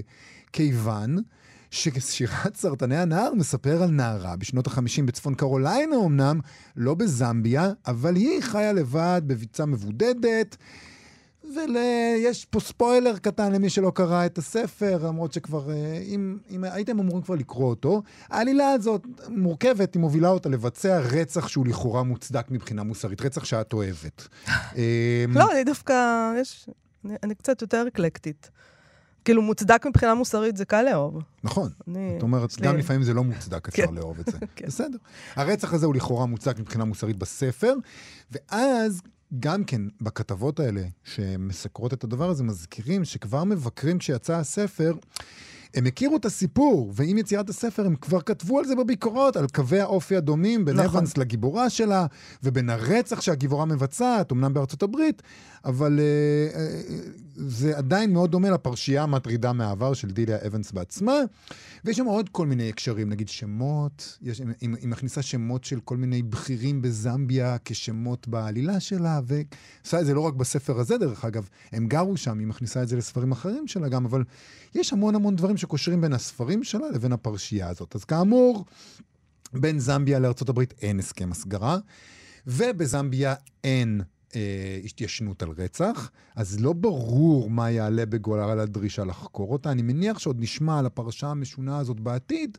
כיוון 0.53 1.17
ששירת 1.73 2.55
סרטני 2.55 2.97
הנהר 2.97 3.33
מספר 3.33 3.83
על 3.83 3.89
נערה 3.89 4.35
בשנות 4.35 4.67
ה-50 4.67 5.03
בצפון 5.05 5.35
קרוליינה 5.35 5.95
אמנם, 6.05 6.39
לא 6.75 6.93
בזמביה, 6.93 7.71
אבל 7.87 8.15
היא 8.15 8.41
חיה 8.41 8.73
לבד 8.73 9.21
בביצה 9.25 9.65
מבודדת. 9.65 10.57
ויש 11.55 12.45
פה 12.45 12.59
ספוילר 12.59 13.17
קטן 13.17 13.51
למי 13.51 13.69
שלא 13.69 13.91
קרא 13.95 14.25
את 14.25 14.37
הספר, 14.37 15.07
למרות 15.07 15.33
שכבר, 15.33 15.71
אה, 15.71 16.03
אם, 16.07 16.37
אם 16.49 16.63
הייתם 16.63 16.99
אמורים 16.99 17.21
כבר 17.21 17.35
לקרוא 17.35 17.69
אותו, 17.69 18.01
העלילה 18.29 18.69
הזאת 18.69 19.07
מורכבת, 19.29 19.93
היא 19.93 20.01
מובילה 20.01 20.29
אותה 20.29 20.49
לבצע 20.49 20.99
רצח 20.99 21.47
שהוא 21.47 21.67
לכאורה 21.67 22.03
מוצדק 22.03 22.51
מבחינה 22.51 22.83
מוסרית, 22.83 23.21
רצח 23.21 23.45
שאת 23.45 23.73
אוהבת. 23.73 24.27
אה, 24.77 25.25
לא, 25.29 25.51
אני 25.51 25.63
דווקא, 25.63 25.93
יש, 26.41 26.69
אני, 27.05 27.13
אני 27.23 27.35
קצת 27.35 27.61
יותר 27.61 27.85
אקלקטית. 27.87 28.49
כאילו, 29.25 29.41
מוצדק 29.41 29.85
מבחינה 29.85 30.13
מוסרית 30.15 30.57
זה 30.57 30.65
קל 30.65 30.81
לאהוב. 30.81 31.19
נכון. 31.43 31.69
אני... 31.87 32.09
זאת 32.13 32.21
אומרת, 32.21 32.57
לי- 32.59 32.67
גם 32.67 32.77
לפעמים 32.77 33.03
זה 33.03 33.13
לא 33.13 33.23
מוצדק, 33.23 33.67
אפשר 33.67 33.87
כן. 33.87 33.93
לאהוב 33.93 34.19
את 34.19 34.25
זה. 34.25 34.37
כן. 34.55 34.65
בסדר. 34.67 34.97
הרצח 35.35 35.73
הזה 35.73 35.85
הוא 35.85 35.95
לכאורה 35.95 36.25
מוצדק 36.25 36.59
מבחינה 36.59 36.85
מוסרית 36.85 37.17
בספר, 37.17 37.73
ואז 38.31 39.01
גם 39.39 39.63
כן 39.63 39.81
בכתבות 40.01 40.59
האלה 40.59 40.81
שמסקרות 41.03 41.93
את 41.93 42.03
הדבר 42.03 42.29
הזה, 42.29 42.43
מזכירים 42.43 43.05
שכבר 43.05 43.43
מבקרים 43.43 43.97
כשיצא 43.97 44.33
הספר, 44.33 44.93
הם 45.73 45.85
הכירו 45.85 46.17
את 46.17 46.25
הסיפור, 46.25 46.91
ועם 46.95 47.17
יצירת 47.17 47.49
הספר 47.49 47.85
הם 47.85 47.95
כבר 47.95 48.21
כתבו 48.21 48.59
על 48.59 48.65
זה 48.65 48.75
בביקורות, 48.75 49.37
על 49.37 49.47
קווי 49.53 49.79
האופי 49.79 50.15
הדומים 50.15 50.65
בין 50.65 50.75
נכון. 50.75 50.97
אבנס 50.97 51.17
לגיבורה 51.17 51.69
שלה, 51.69 52.05
ובין 52.43 52.69
הרצח 52.69 53.21
שהגיבורה 53.21 53.65
מבצעת, 53.65 54.31
אמנם 54.31 54.53
בארצות 54.53 54.83
הברית, 54.83 55.21
אבל 55.65 55.99
אה, 55.99 56.59
אה, 56.59 56.81
זה 57.35 57.77
עדיין 57.77 58.13
מאוד 58.13 58.31
דומה 58.31 58.49
לפרשייה 58.49 59.03
המטרידה 59.03 59.53
מהעבר 59.53 59.93
של 59.93 60.11
דיליה 60.11 60.37
אבנס 60.47 60.71
בעצמה. 60.71 61.15
ויש 61.85 61.97
שם 61.97 62.05
עוד 62.05 62.29
כל 62.29 62.47
מיני 62.47 62.69
הקשרים, 62.69 63.09
נגיד 63.09 63.29
שמות, 63.29 64.17
יש, 64.21 64.39
היא, 64.39 64.69
היא 64.81 64.89
מכניסה 64.89 65.21
שמות 65.21 65.63
של 65.63 65.79
כל 65.79 65.97
מיני 65.97 66.21
בכירים 66.21 66.81
בזמביה 66.81 67.57
כשמות 67.65 68.27
בעלילה 68.27 68.79
שלה, 68.79 69.21
ועושה 69.23 69.99
את 69.99 70.05
זה 70.05 70.13
לא 70.13 70.21
רק 70.21 70.33
בספר 70.33 70.79
הזה, 70.79 70.97
דרך 70.97 71.25
אגב, 71.25 71.49
הם 71.71 71.87
גרו 71.87 72.17
שם, 72.17 72.39
היא 72.39 72.47
מכניסה 72.47 72.83
את 72.83 72.87
זה 72.87 72.97
לספרים 72.97 73.31
אחרים 73.31 73.67
שלה 73.67 73.89
גם, 73.89 74.05
אבל 74.05 74.23
יש 74.75 74.93
המון 74.93 75.15
המון 75.15 75.35
דברים 75.35 75.57
שקושרים 75.63 76.01
בין 76.01 76.13
הספרים 76.13 76.63
שלה 76.63 76.89
לבין 76.93 77.11
הפרשייה 77.11 77.69
הזאת. 77.69 77.95
אז 77.95 78.03
כאמור, 78.03 78.65
בין 79.53 79.79
זמביה 79.79 80.19
לארה"ב 80.19 80.59
אין 80.81 80.99
הסכם 80.99 81.31
הסגרה, 81.31 81.77
ובזמביה 82.47 83.33
אין 83.63 84.01
אה, 84.35 84.79
התיישנות 84.85 85.43
על 85.43 85.49
רצח, 85.49 86.11
אז 86.35 86.59
לא 86.59 86.73
ברור 86.73 87.49
מה 87.49 87.71
יעלה 87.71 88.05
בגורל 88.05 88.59
הדרישה 88.59 89.03
לחקור 89.03 89.53
אותה. 89.53 89.71
אני 89.71 89.81
מניח 89.81 90.19
שעוד 90.19 90.37
נשמע 90.39 90.79
על 90.79 90.85
הפרשה 90.85 91.27
המשונה 91.27 91.77
הזאת 91.77 91.99
בעתיד, 91.99 92.57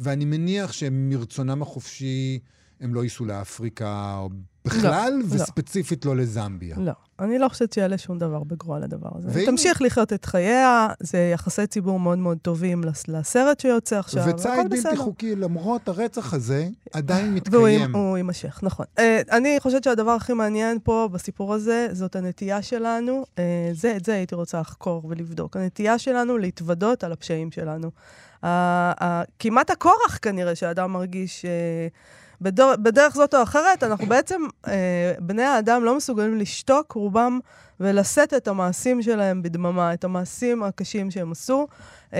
ואני 0.00 0.24
מניח 0.24 0.72
שמרצונם 0.72 1.62
החופשי 1.62 2.38
הם 2.80 2.94
לא 2.94 3.04
ייסעו 3.04 3.26
לאפריקה 3.26 4.16
או 4.18 4.28
בכלל, 4.68 5.12
לא, 5.12 5.18
לא. 5.18 5.24
וספציפית 5.34 6.04
לא 6.04 6.16
לזמביה. 6.16 6.76
לא, 6.78 6.92
אני 7.20 7.38
לא 7.38 7.48
חושבת 7.48 7.72
שיעלה 7.72 7.98
שום 7.98 8.18
דבר 8.18 8.44
בגרוע 8.44 8.78
לדבר 8.78 9.08
הזה. 9.14 9.28
ואם- 9.32 9.46
תמשיך 9.46 9.82
לחיות 9.82 10.12
את 10.12 10.24
חייה, 10.24 10.88
זה 11.00 11.30
יחסי 11.34 11.66
ציבור 11.66 12.00
מאוד 12.00 12.18
מאוד 12.18 12.38
טובים 12.42 12.84
לס- 12.84 13.08
לסרט 13.08 13.60
שיוצא 13.60 13.98
עכשיו, 13.98 14.22
הכל 14.22 14.30
וציד 14.32 14.50
בלתי 14.62 14.76
בסדר. 14.76 14.96
חוקי, 14.96 15.36
למרות 15.36 15.88
הרצח 15.88 16.34
הזה, 16.34 16.68
עדיין 16.92 17.24
והוא 17.26 17.36
מתקיים. 17.36 17.90
יימ- 17.94 17.96
הוא 17.96 18.16
יימשך, 18.16 18.60
נכון. 18.62 18.86
Uh, 18.96 19.00
אני 19.30 19.56
חושבת 19.60 19.84
שהדבר 19.84 20.10
הכי 20.10 20.32
מעניין 20.32 20.78
פה, 20.82 21.08
בסיפור 21.12 21.54
הזה, 21.54 21.88
זאת 21.92 22.16
הנטייה 22.16 22.62
שלנו, 22.62 23.24
uh, 23.36 23.38
זה, 23.72 23.96
את 23.96 24.04
זה 24.04 24.14
הייתי 24.14 24.34
רוצה 24.34 24.60
לחקור 24.60 25.02
ולבדוק. 25.08 25.56
הנטייה 25.56 25.98
שלנו 25.98 26.38
להתוודות 26.38 27.04
על 27.04 27.12
הפשעים 27.12 27.50
שלנו. 27.52 27.90
Uh, 28.42 28.44
uh, 28.44 29.02
כמעט 29.38 29.70
הכורח 29.70 30.18
כנראה 30.22 30.54
שהאדם 30.54 30.92
מרגיש... 30.92 31.44
בדור, 32.40 32.76
בדרך 32.76 33.14
זאת 33.14 33.34
או 33.34 33.42
אחרת, 33.42 33.82
אנחנו 33.82 34.06
בעצם, 34.06 34.42
אה, 34.68 34.72
בני 35.18 35.42
האדם 35.42 35.84
לא 35.84 35.96
מסוגלים 35.96 36.38
לשתוק, 36.38 36.92
רובם, 36.92 37.38
ולשאת 37.80 38.34
את 38.34 38.48
המעשים 38.48 39.02
שלהם 39.02 39.42
בדממה, 39.42 39.94
את 39.94 40.04
המעשים 40.04 40.62
הקשים 40.62 41.10
שהם 41.10 41.32
עשו. 41.32 41.66
אה, 42.14 42.18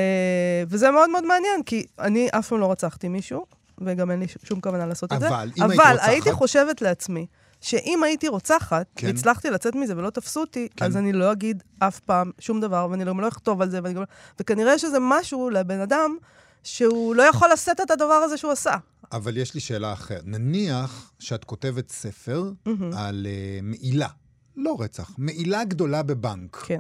וזה 0.69 0.91
מאוד 0.91 1.11
מאוד 1.11 1.25
מעניין, 1.25 1.63
כי 1.63 1.87
אני 1.99 2.29
אף 2.39 2.49
פעם 2.49 2.61
לא 2.61 2.71
רצחתי 2.73 3.09
מישהו, 3.09 3.47
וגם 3.81 4.11
אין 4.11 4.21
לי 4.21 4.27
שום 4.45 4.61
כוונה 4.61 4.87
לעשות 4.87 5.13
את 5.13 5.21
זה. 5.21 5.29
אבל 5.29 5.51
אם 5.57 5.63
היית 5.63 5.81
אבל 5.81 5.91
רוצחת- 5.93 6.09
הייתי 6.09 6.33
חושבת 6.33 6.83
לעצמי, 6.83 7.27
שאם 7.61 8.03
הייתי 8.05 8.29
רוצחת, 8.29 8.87
כן. 8.97 9.07
והצלחתי 9.07 9.51
לצאת 9.51 9.75
מזה 9.75 9.97
ולא 9.97 10.11
תפסו 10.11 10.41
אותי, 10.41 10.69
כן. 10.77 10.85
אז 10.85 10.97
אני 10.97 11.13
לא 11.13 11.33
אגיד 11.33 11.63
אף 11.79 11.99
פעם 12.01 12.31
שום 12.39 12.61
דבר, 12.61 12.89
ואני 12.91 13.05
גם 13.05 13.21
לא 13.21 13.29
אכתוב 13.29 13.63
על 13.63 13.71
זה, 13.71 13.81
ואני 13.83 13.95
גם... 13.95 14.01
לא- 14.01 14.07
וכנראה 14.41 14.79
שזה 14.79 14.97
משהו 15.01 15.51
לבן 15.51 15.81
אדם 15.81 16.17
שהוא 16.65 17.15
לא 17.15 17.23
יכול 17.23 17.49
לשאת 17.53 17.81
את 17.81 17.91
הדבר 17.91 18.15
הזה 18.15 18.37
שהוא 18.37 18.53
עשה. 18.53 18.75
אבל 19.13 19.37
יש 19.37 19.55
לי 19.55 19.61
שאלה 19.61 19.93
אחרת. 19.93 20.23
נניח 20.25 21.13
שאת 21.19 21.45
כותבת 21.45 21.91
ספר 21.91 22.53
על 22.97 23.27
uh, 23.27 23.63
מעילה, 23.63 24.09
לא 24.57 24.77
רצח, 24.81 25.11
מעילה 25.19 25.65
גדולה 25.65 26.03
בבנק. 26.03 26.57
כן. 26.67 26.79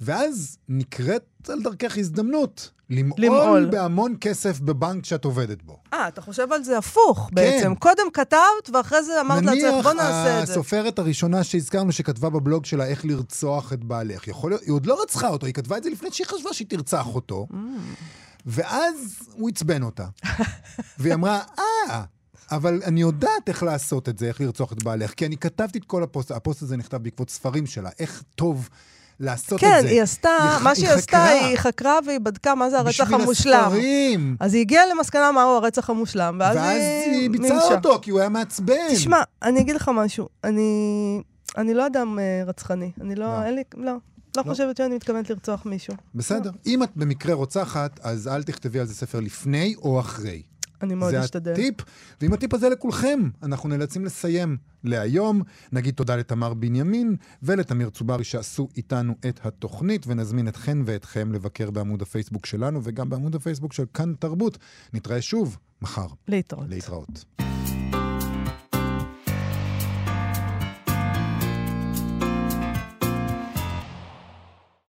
ואז 0.00 0.58
נקראת 0.68 1.48
על 1.48 1.62
דרכך 1.62 1.98
הזדמנות 1.98 2.70
למעול, 2.90 3.24
למעול. 3.24 3.70
בהמון 3.70 4.14
כסף 4.20 4.60
בבנק 4.60 5.04
שאת 5.04 5.24
עובדת 5.24 5.62
בו. 5.62 5.78
אה, 5.92 6.08
אתה 6.08 6.20
חושב 6.20 6.52
על 6.52 6.64
זה 6.64 6.78
הפוך 6.78 7.30
בעצם. 7.32 7.74
קודם 7.74 8.04
כתבת, 8.12 8.70
ואחרי 8.72 9.02
זה 9.02 9.20
אמרת 9.20 9.42
לעצמך, 9.42 9.84
בוא 9.84 9.92
נעשה 9.92 10.20
את 10.20 10.24
זה. 10.24 10.32
נניח 10.34 10.50
הסופרת 10.50 10.98
הראשונה 10.98 11.44
שהזכרנו, 11.44 11.92
שכתבה 11.92 12.30
בבלוג 12.30 12.64
שלה 12.64 12.86
איך 12.86 13.04
לרצוח 13.04 13.72
את 13.72 13.84
בעלך, 13.84 14.28
יכול 14.28 14.50
להיות, 14.50 14.62
היא 14.62 14.72
עוד 14.72 14.86
לא 14.86 15.02
רצחה 15.02 15.28
אותו, 15.28 15.46
היא 15.46 15.54
כתבה 15.54 15.76
את 15.76 15.82
זה 15.82 15.90
לפני 15.90 16.08
שהיא 16.12 16.26
חשבה 16.26 16.52
שהיא 16.52 16.68
תרצח 16.68 17.06
אותו, 17.14 17.46
Mm. 17.50 17.54
ואז 18.46 18.94
הוא 19.32 19.48
עצבן 19.48 19.82
אותה. 19.82 20.04
והיא 20.98 21.14
אמרה, 21.14 21.40
אה... 21.58 22.02
אבל 22.50 22.82
אני 22.84 23.00
יודעת 23.00 23.48
איך 23.48 23.62
לעשות 23.62 24.08
את 24.08 24.18
זה, 24.18 24.26
איך 24.26 24.40
לרצוח 24.40 24.72
את 24.72 24.82
בעלך, 24.82 25.10
כי 25.14 25.26
אני 25.26 25.36
כתבתי 25.36 25.78
את 25.78 25.84
כל 25.84 26.02
הפוסט, 26.02 26.30
הפוסט 26.30 26.62
הזה 26.62 26.76
נכתב 26.76 26.96
בעקבות 26.96 27.30
ספרים 27.30 27.66
שלה, 27.66 27.90
איך 27.98 28.22
טוב 28.34 28.68
לעשות 29.20 29.60
כן, 29.60 29.72
את 29.78 29.82
זה. 29.82 29.88
היא 29.88 30.02
עשתה, 30.02 30.28
היא- 30.28 30.64
מה 30.64 30.74
שהיא 30.74 30.88
היא 30.88 30.96
עשתה. 30.98 31.24
היא 31.24 31.56
חקרה 31.56 31.98
והיא 32.06 32.18
בדקה 32.18 32.54
מה 32.54 32.70
זה 32.70 32.78
הרצח 32.78 33.04
בשביל 33.04 33.20
המושלם. 33.20 33.64
הספרים. 33.66 34.36
אז 34.40 34.54
היא 34.54 34.60
הגיעה 34.60 34.86
למסקנה 34.86 35.32
מהו 35.32 35.50
הרצח 35.56 35.90
המושלם, 35.90 36.36
ואז, 36.40 36.56
ואז 36.56 36.82
היא 37.06 37.30
ביצעה 37.30 37.48
מימשה. 37.50 37.74
אותו, 37.74 37.98
כי 38.02 38.10
הוא 38.10 38.20
היה 38.20 38.28
מעצבן. 38.28 38.88
תשמע, 38.92 39.22
אני 39.42 39.60
אגיד 39.60 39.76
לך 39.76 39.90
משהו, 39.94 40.28
אני, 40.44 41.20
אני 41.56 41.74
לא 41.74 41.86
אדם 41.86 42.18
אה, 42.18 42.42
רצחני. 42.46 42.90
אני 43.00 43.14
לא, 43.14 43.26
לא. 43.26 43.42
אין 43.42 43.54
לי, 43.54 43.62
לא. 43.76 43.92
לא 44.36 44.42
חושבת 44.42 44.76
שאני 44.76 44.94
מתכוונת 44.94 45.30
לרצוח 45.30 45.66
מישהו. 45.66 45.94
בסדר. 46.14 46.50
אם 46.66 46.82
את 46.82 46.90
במקרה 46.96 47.34
רוצחת, 47.34 48.00
אז 48.02 48.28
אל 48.28 48.42
תכתבי 48.42 48.78
על 48.80 48.86
זה 48.86 48.94
ספר 48.94 49.20
לפני 49.20 49.74
או 49.78 50.00
אחרי. 50.00 50.42
אני 50.82 50.94
מאוד 50.94 51.10
זה 51.10 51.20
אשתדל. 51.20 51.52
הטיפ, 51.52 51.74
ועם 52.20 52.32
הטיפ 52.32 52.54
הזה 52.54 52.68
לכולכם, 52.68 53.20
אנחנו 53.42 53.68
נאלצים 53.68 54.04
לסיים 54.04 54.56
להיום. 54.84 55.42
נגיד 55.72 55.94
תודה 55.94 56.16
לתמר 56.16 56.54
בנימין 56.54 57.16
ולתמיר 57.42 57.90
צוברי 57.90 58.24
שעשו 58.24 58.68
איתנו 58.76 59.14
את 59.28 59.46
התוכנית, 59.46 60.04
ונזמין 60.06 60.48
אתכן 60.48 60.78
ואתכם 60.84 61.32
לבקר 61.32 61.70
בעמוד 61.70 62.02
הפייסבוק 62.02 62.46
שלנו 62.46 62.80
וגם 62.82 63.10
בעמוד 63.10 63.34
הפייסבוק 63.34 63.72
של 63.72 63.84
כאן 63.94 64.14
תרבות. 64.18 64.58
נתראה 64.92 65.22
שוב 65.22 65.58
מחר. 65.82 66.06
להתראות. 66.28 66.66
להתראות. 66.68 67.24